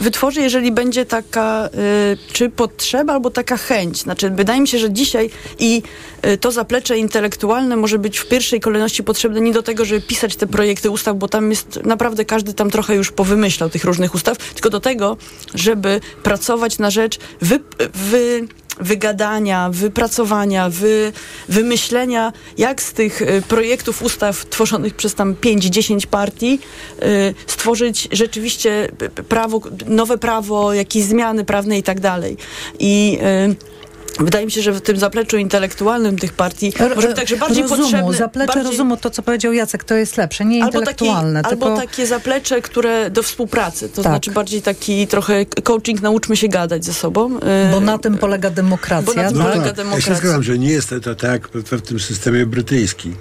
wytworzy, 0.01 0.41
jeżeli 0.41 0.73
będzie 0.73 1.07
taka 1.07 1.67
y, 1.67 2.33
czy 2.33 2.51
potrzeba, 2.51 3.13
albo 3.13 3.31
taka 3.31 3.57
chęć. 3.57 3.99
Znaczy, 3.99 4.31
wydaje 4.31 4.61
mi 4.61 4.69
się, 4.69 4.79
że 4.79 4.93
dzisiaj 4.93 5.31
i 5.59 5.83
y, 6.27 6.37
to 6.39 6.53
zaplecze 6.53 6.99
intelektualne 6.99 7.77
może 7.77 7.99
być 7.99 8.19
w 8.19 8.29
pierwszej 8.29 8.61
kolejności 8.61 9.03
potrzebne 9.05 9.41
nie 9.41 9.53
do 9.53 9.63
tego, 9.63 9.85
żeby 9.85 10.01
pisać 10.01 10.37
te 10.37 10.47
projekty 10.47 10.91
ustaw, 10.91 11.17
bo 11.17 11.29
tam 11.29 11.51
jest 11.51 11.81
naprawdę 11.85 12.25
każdy 12.25 12.55
tam 12.55 12.71
trochę 12.71 12.95
już 12.95 13.13
powymyślał 13.13 13.71
tych 13.71 13.85
różnych 13.85 14.15
ustaw, 14.15 14.39
tylko 14.39 14.71
do 14.71 14.81
tego, 14.81 15.17
żeby 15.55 16.01
pracować 16.23 16.72
na 16.79 16.91
rzecz 16.91 17.19
wy, 17.41 17.61
wy, 17.95 18.49
wygadania, 18.81 19.71
wypracowania, 19.73 20.71
wy, 20.71 21.13
wymyślenia, 21.49 22.33
jak 22.59 22.83
z 22.83 22.93
tych 22.93 23.23
y, 23.23 23.43
projektów 23.49 24.03
ustaw 24.03 24.47
tworzonych 24.47 24.95
przez 24.95 25.15
tam 25.15 25.35
5-10 25.35 26.07
partii 26.07 26.59
y, 27.03 27.35
stworzyć 27.47 28.09
rzeczywiście 28.13 28.89
prawo, 29.29 29.61
nowe 29.87 30.19
prawo, 30.19 30.75
jakieś 30.75 31.05
zmiany 31.05 31.45
prawne 31.45 31.79
i 31.79 31.83
tak 31.83 32.01
dalej. 32.01 32.37
I 32.79 33.19
y, 33.51 33.73
Wydaje 34.21 34.47
mi 34.47 34.53
się, 34.53 34.63
że 34.63 34.73
w 34.73 34.81
tym 34.81 34.97
zapleczu 34.97 35.37
intelektualnym 35.37 36.19
tych 36.19 36.33
partii 36.33 36.73
może 36.95 37.07
być 37.09 37.17
także 37.17 37.37
bardziej 37.37 37.63
rozumu, 37.63 37.83
potrzebny... 37.83 38.15
zaplecze 38.15 38.55
bardziej, 38.55 38.71
rozumu, 38.73 38.97
to 38.97 39.11
co 39.11 39.23
powiedział 39.23 39.53
Jacek, 39.53 39.85
to 39.85 39.95
jest 39.95 40.17
lepsze, 40.17 40.45
nie 40.45 40.65
albo, 40.65 40.81
taki, 40.81 40.81
intelektualne, 40.81 41.43
albo 41.43 41.67
tylko... 41.67 41.81
takie 41.81 42.07
zaplecze, 42.07 42.63
które 42.63 43.11
do 43.11 43.23
współpracy, 43.23 43.89
to 43.89 44.03
Tak. 44.03 44.13
znaczy 44.13 44.31
bardziej 44.31 44.63
taki 44.63 45.07
trochę 45.07 45.47
coaching, 45.47 46.03
nauczmy 46.03 46.37
się 46.37 46.49
gadać 46.49 46.85
ze 46.85 46.93
sobą. 46.95 47.39
Bo 47.71 47.79
Y, 47.79 47.81
na 47.81 47.99
tym 47.99 48.19
polega 48.19 48.51
demokracja. 48.51 49.15
Bo 49.15 49.23
na 49.23 49.29
tym 49.29 49.39
No 49.39 49.45
polega 49.45 49.61
tak, 49.61 49.67
ja 49.67 49.73
demokracja. 49.73 50.15
się 50.15 50.21
zgadzam, 50.21 50.43
że 50.43 50.59
nie 50.59 50.71
jest 50.71 50.91
to, 50.91 51.01
to 51.01 51.15
tak 51.15 51.49
w 51.49 51.83
tym 51.83 52.01
systemie 52.01 52.47
brytyjskim. 52.47 53.17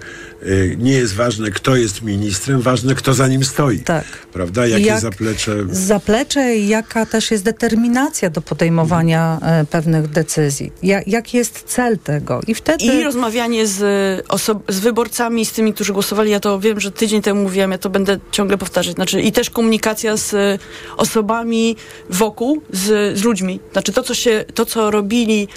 Y, 0.45 0.75
Nie 0.79 0.91
jest 0.91 1.15
ważne, 1.15 1.51
kto 1.51 1.75
jest 1.75 2.01
ministrem, 2.01 2.61
ważne, 2.61 2.95
kto 2.95 3.13
za 3.13 3.27
nim 3.27 3.43
stoi. 3.43 3.79
Tak. 3.79 4.05
Prawda? 4.33 4.67
Jakie 4.67 4.85
Jak- 4.85 4.99
zaplecze... 4.99 5.55
Zaplecze 5.69 6.55
i 6.55 6.67
jaka 6.67 7.05
też 7.05 7.31
jest 7.31 7.43
determinacja 7.43 8.29
do 8.29 8.41
podejmowania 8.41 9.39
e, 9.41 9.65
pewnych 9.65 10.07
decyzji. 10.07 10.71
Ja, 10.83 11.01
jaki 11.07 11.37
jest 11.37 11.63
cel 11.67 11.97
tego? 11.99 12.41
I 12.47 12.55
wtedy... 12.55 12.85
I 12.85 13.03
rozmawianie 13.03 13.67
z, 13.67 13.79
oso- 14.27 14.59
z 14.69 14.79
wyborcami, 14.79 15.45
z 15.45 15.51
tymi, 15.51 15.73
którzy 15.73 15.93
głosowali. 15.93 16.31
Ja 16.31 16.39
to 16.39 16.59
wiem, 16.59 16.79
że 16.79 16.91
tydzień 16.91 17.21
temu 17.21 17.43
mówiłam, 17.43 17.71
ja 17.71 17.77
to 17.77 17.89
będę 17.89 18.19
ciągle 18.31 18.57
powtarzać. 18.57 18.95
Znaczy, 18.95 19.21
I 19.21 19.31
też 19.31 19.49
komunikacja 19.49 20.17
z 20.17 20.33
y, 20.33 20.59
osobami 20.97 21.75
wokół, 22.09 22.61
z, 22.73 23.17
z 23.19 23.23
ludźmi. 23.23 23.59
Znaczy 23.71 23.93
to 23.93 24.03
co, 24.03 24.13
się, 24.15 24.45
to, 24.53 24.65
co 24.65 24.91
robili 24.91 25.47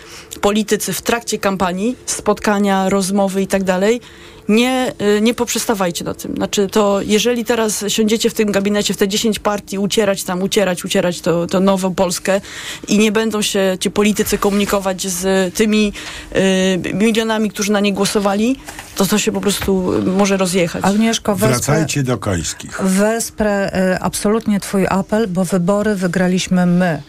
politycy 0.41 0.93
w 0.93 1.03
trakcie 1.03 1.39
kampanii, 1.39 1.97
spotkania, 2.07 2.89
rozmowy 2.89 3.43
i 3.43 3.47
tak 3.47 3.65
dalej, 3.65 4.01
nie, 4.49 4.93
y, 5.17 5.21
nie 5.21 5.35
poprzestawajcie 5.35 6.05
na 6.05 6.15
tym. 6.15 6.35
Znaczy 6.35 6.69
to, 6.69 7.01
jeżeli 7.03 7.45
teraz 7.45 7.85
siądziecie 7.89 8.31
w 8.31 8.35
tym 8.35 8.53
gabinecie, 8.53 8.95
w 8.95 8.97
te 8.97 9.09
10 9.09 9.39
partii, 9.39 9.79
ucierać 9.79 10.25
tam, 10.25 10.43
ucierać, 10.43 10.85
ucierać 10.85 11.21
to, 11.21 11.47
to 11.47 11.61
nową 11.61 11.95
Polskę 11.95 12.41
i 12.89 12.99
nie 12.99 13.13
będą 13.13 13.43
się 13.43 13.77
ci 13.81 13.91
politycy 13.91 14.39
komunikować 14.39 15.07
z 15.07 15.55
tymi 15.55 15.93
y, 16.37 16.95
milionami, 16.95 17.51
którzy 17.51 17.73
na 17.73 17.81
nie 17.81 17.93
głosowali, 17.93 18.57
to 18.97 19.07
to 19.07 19.19
się 19.19 19.33
po 19.33 19.41
prostu 19.41 19.93
może 20.07 20.37
rozjechać. 20.37 20.85
Agnieszko, 20.85 21.35
wesprę, 21.37 21.49
Wracajcie 21.49 22.03
do 22.03 22.19
końskich. 22.19 22.81
wesprę 22.83 23.73
e, 23.73 23.99
absolutnie 24.03 24.61
twój 24.61 24.87
apel, 24.87 25.29
bo 25.29 25.45
wybory 25.45 25.95
wygraliśmy 25.95 26.67
my. 26.67 27.03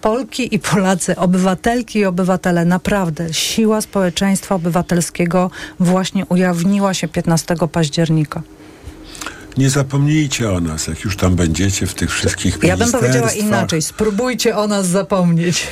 Polki 0.00 0.54
i 0.54 0.58
Polacy, 0.58 1.16
obywatelki 1.16 1.98
i 1.98 2.04
obywatele, 2.04 2.64
naprawdę 2.64 3.34
siła 3.34 3.80
społeczeństwa 3.80 4.54
obywatelskiego 4.54 5.50
właśnie 5.80 6.26
ujawniła 6.26 6.94
się 6.94 7.08
15 7.08 7.56
października. 7.72 8.42
Nie 9.56 9.70
zapomnijcie 9.70 10.52
o 10.52 10.60
nas, 10.60 10.86
jak 10.86 11.04
już 11.04 11.16
tam 11.16 11.36
będziecie 11.36 11.86
w 11.86 11.94
tych 11.94 12.12
wszystkich 12.12 12.58
Ja 12.62 12.76
bym 12.76 12.92
powiedziała 12.92 13.32
inaczej, 13.32 13.82
spróbujcie 13.82 14.56
o 14.56 14.66
nas 14.66 14.86
zapomnieć. 14.86 15.66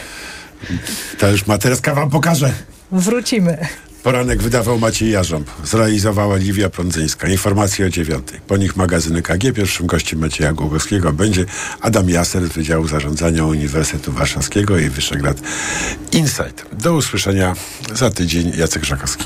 To 1.18 1.30
już 1.30 1.46
Matereska 1.46 1.94
wam 1.94 2.10
pokaże. 2.10 2.52
Wrócimy. 2.92 3.66
Poranek 4.06 4.42
wydawał 4.42 4.78
Maciej 4.78 5.10
Jarząb, 5.10 5.50
zrealizowała 5.64 6.36
Liwia 6.36 6.70
Prądzyńska. 6.70 7.28
Informacje 7.28 7.86
o 7.86 7.90
dziewiątej. 7.90 8.40
Po 8.46 8.56
nich 8.56 8.76
magazyny 8.76 9.22
KG. 9.22 9.52
Pierwszym 9.52 9.86
gościem 9.86 10.18
Macieja 10.18 10.52
Głogowskiego 10.52 11.12
będzie 11.12 11.44
Adam 11.80 12.10
Jaser 12.10 12.46
z 12.46 12.52
Wydziału 12.52 12.88
Zarządzania 12.88 13.44
Uniwersytetu 13.44 14.12
Warszawskiego 14.12 14.78
i 14.78 14.88
Wyszegrád 14.88 15.36
Insight. 16.12 16.66
Do 16.72 16.94
usłyszenia 16.94 17.54
za 17.94 18.10
tydzień. 18.10 18.52
Jacek 18.56 18.84
Żakowski. 18.84 19.24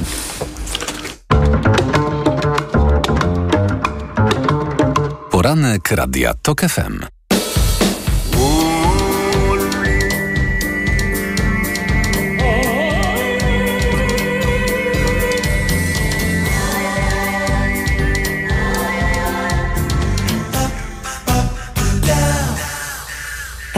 Poranek 5.31 5.91
Radia 5.91 6.35
TOK 6.35 6.61
FM. 6.61 7.20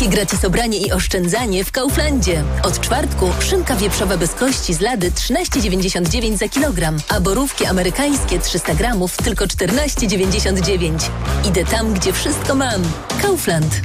Wielkie 0.00 0.16
gratis 0.16 0.44
obranie 0.44 0.78
i 0.78 0.92
oszczędzanie 0.92 1.64
w 1.64 1.72
Kauflandzie. 1.72 2.42
Od 2.62 2.80
czwartku 2.80 3.30
szynka 3.40 3.76
wieprzowa 3.76 4.16
bez 4.16 4.34
kości 4.34 4.74
z 4.74 4.80
lady 4.80 5.10
13,99 5.10 6.36
za 6.36 6.48
kilogram, 6.48 6.98
a 7.08 7.20
borówki 7.20 7.66
amerykańskie 7.66 8.38
300 8.38 8.74
gramów 8.74 9.16
tylko 9.16 9.44
14,99. 9.44 11.10
Idę 11.48 11.64
tam, 11.64 11.94
gdzie 11.94 12.12
wszystko 12.12 12.54
mam. 12.54 12.82
Kaufland. 13.22 13.80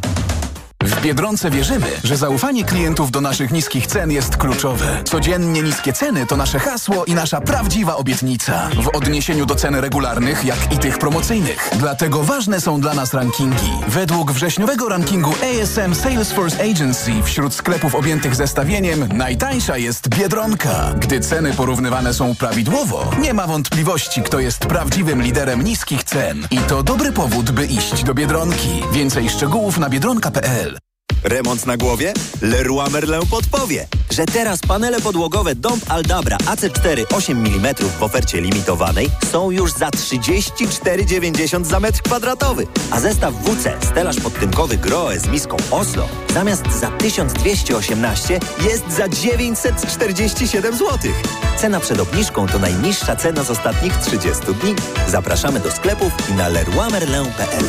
Biedronce 1.06 1.50
wierzymy, 1.50 1.88
że 2.04 2.18
zaufanie 2.18 2.64
klientów 2.64 3.12
do 3.12 3.22
naszych 3.22 3.52
niskich 3.52 3.88
cen 3.88 4.12
jest 4.12 4.38
kluczowe. 4.38 5.04
Codziennie 5.04 5.62
niskie 5.62 5.94
ceny 5.94 6.26
to 6.26 6.38
nasze 6.38 6.60
hasło 6.60 7.06
i 7.06 7.14
nasza 7.14 7.42
prawdziwa 7.42 7.96
obietnica. 7.96 8.70
W 8.84 8.88
odniesieniu 8.88 9.46
do 9.46 9.56
cen 9.56 9.76
regularnych, 9.76 10.46
jak 10.46 10.74
i 10.74 10.78
tych 10.78 10.98
promocyjnych. 10.98 11.70
Dlatego 11.80 12.24
ważne 12.24 12.62
są 12.62 12.82
dla 12.82 12.94
nas 12.94 13.14
rankingi. 13.14 13.72
Według 13.88 14.32
wrześniowego 14.32 14.90
rankingu 14.90 15.32
ASM 15.32 15.96
Salesforce 15.96 16.64
Agency 16.72 17.12
wśród 17.24 17.54
sklepów 17.54 17.96
objętych 17.96 18.36
zestawieniem 18.36 19.10
najtańsza 19.14 19.78
jest 19.78 20.10
Biedronka. 20.10 20.94
Gdy 21.00 21.20
ceny 21.20 21.54
porównywane 21.54 22.14
są 22.14 22.36
prawidłowo, 22.36 23.12
nie 23.22 23.34
ma 23.34 23.48
wątpliwości, 23.48 24.22
kto 24.22 24.40
jest 24.40 24.60
prawdziwym 24.60 25.22
liderem 25.22 25.62
niskich 25.62 26.04
cen. 26.04 26.48
I 26.52 26.58
to 26.58 26.84
dobry 26.84 27.12
powód, 27.12 27.52
by 27.52 27.66
iść 27.66 28.04
do 28.04 28.14
Biedronki. 28.14 28.84
Więcej 28.92 29.30
szczegółów 29.30 29.78
na 29.78 29.90
biedronka.pl 29.90 30.78
Remont 31.26 31.66
na 31.66 31.78
głowie? 31.78 32.14
Leroy 32.42 32.90
Merlin 32.90 33.28
podpowie, 33.30 33.88
że 34.12 34.26
teraz 34.26 34.60
panele 34.60 35.02
podłogowe 35.02 35.56
Dom 35.56 35.80
Aldabra 35.90 36.38
AC4 36.38 37.04
8 37.16 37.38
mm 37.38 37.76
w 38.00 38.04
ofercie 38.04 38.42
limitowanej 38.42 39.10
są 39.32 39.52
już 39.52 39.74
za 39.74 39.90
34,90 39.90 41.66
za 41.66 41.80
metr 41.80 42.02
kwadratowy, 42.02 42.68
a 42.92 43.00
zestaw 43.00 43.34
WC 43.34 43.78
stelaż 43.82 44.20
podtynkowy 44.20 44.78
Groe 44.78 45.20
z 45.20 45.28
miską 45.28 45.58
Oslo 45.72 46.08
zamiast 46.34 46.80
za 46.80 46.92
1218 46.92 48.40
jest 48.64 48.92
za 48.92 49.10
947 49.10 50.78
zł. 50.78 51.12
Cena 51.58 51.80
przed 51.80 52.00
obniżką 52.00 52.48
to 52.48 52.60
najniższa 52.60 53.16
cena 53.16 53.44
z 53.44 53.52
ostatnich 53.52 53.98
30 53.98 54.44
dni. 54.62 54.76
Zapraszamy 55.08 55.60
do 55.60 55.72
sklepów 55.72 56.12
i 56.30 56.34
na 56.34 56.48
leroymerlin.pl. 56.48 57.66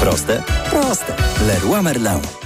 Proste? 0.00 0.42
Proste. 0.70 1.14
Leroy 1.46 1.82
Merlin. 1.82 2.45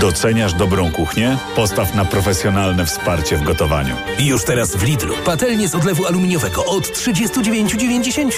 Doceniasz 0.00 0.54
dobrą 0.54 0.92
kuchnię? 0.92 1.38
Postaw 1.56 1.94
na 1.94 2.04
profesjonalne 2.04 2.86
wsparcie 2.86 3.36
w 3.36 3.42
gotowaniu. 3.42 3.96
Już 4.18 4.44
teraz 4.44 4.76
w 4.76 4.82
Lidlu. 4.82 5.14
Patelnie 5.24 5.68
z 5.68 5.74
odlewu 5.74 6.06
aluminiowego 6.06 6.64
od 6.64 6.84
39,90. 6.84 8.30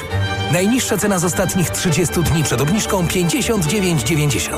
Najniższa 0.53 0.99
cena 0.99 1.19
z 1.19 1.25
ostatnich 1.25 1.71
30 1.71 2.15
dni 2.23 2.45
przed 2.45 2.61
obniżką 2.61 3.07
59,90. 3.07 4.51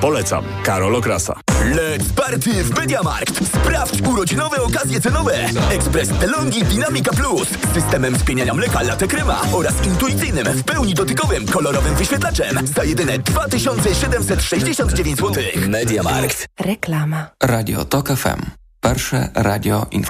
Polecam. 0.00 0.44
Karol 0.62 0.96
Okrasa. 0.96 1.40
Let's 1.64 2.12
party 2.12 2.64
w 2.64 2.78
Mediamarkt! 2.78 3.46
Sprawdź 3.46 4.02
urodzinowe 4.02 4.62
okazje 4.62 5.00
cenowe! 5.00 5.34
Ekspres 5.70 6.08
Telongi 6.08 6.64
Dynamica 6.64 7.12
Plus 7.12 7.48
z 7.48 7.74
systemem 7.74 8.18
spieniania 8.18 8.54
mleka 8.54 8.82
latte 8.82 9.08
krema 9.08 9.40
oraz 9.52 9.86
intuicyjnym, 9.86 10.46
w 10.46 10.64
pełni 10.64 10.94
dotykowym, 10.94 11.46
kolorowym 11.46 11.94
wyświetlaczem 11.94 12.66
za 12.66 12.84
jedyne 12.84 13.18
2769 13.18 15.18
zł. 15.18 15.44
Mediamarkt. 15.68 16.46
Reklama. 16.60 17.26
Radio 17.42 17.84
TOK 17.84 18.08
FM. 18.08 18.42
Pierwsze 18.80 19.28
radio 19.34 19.86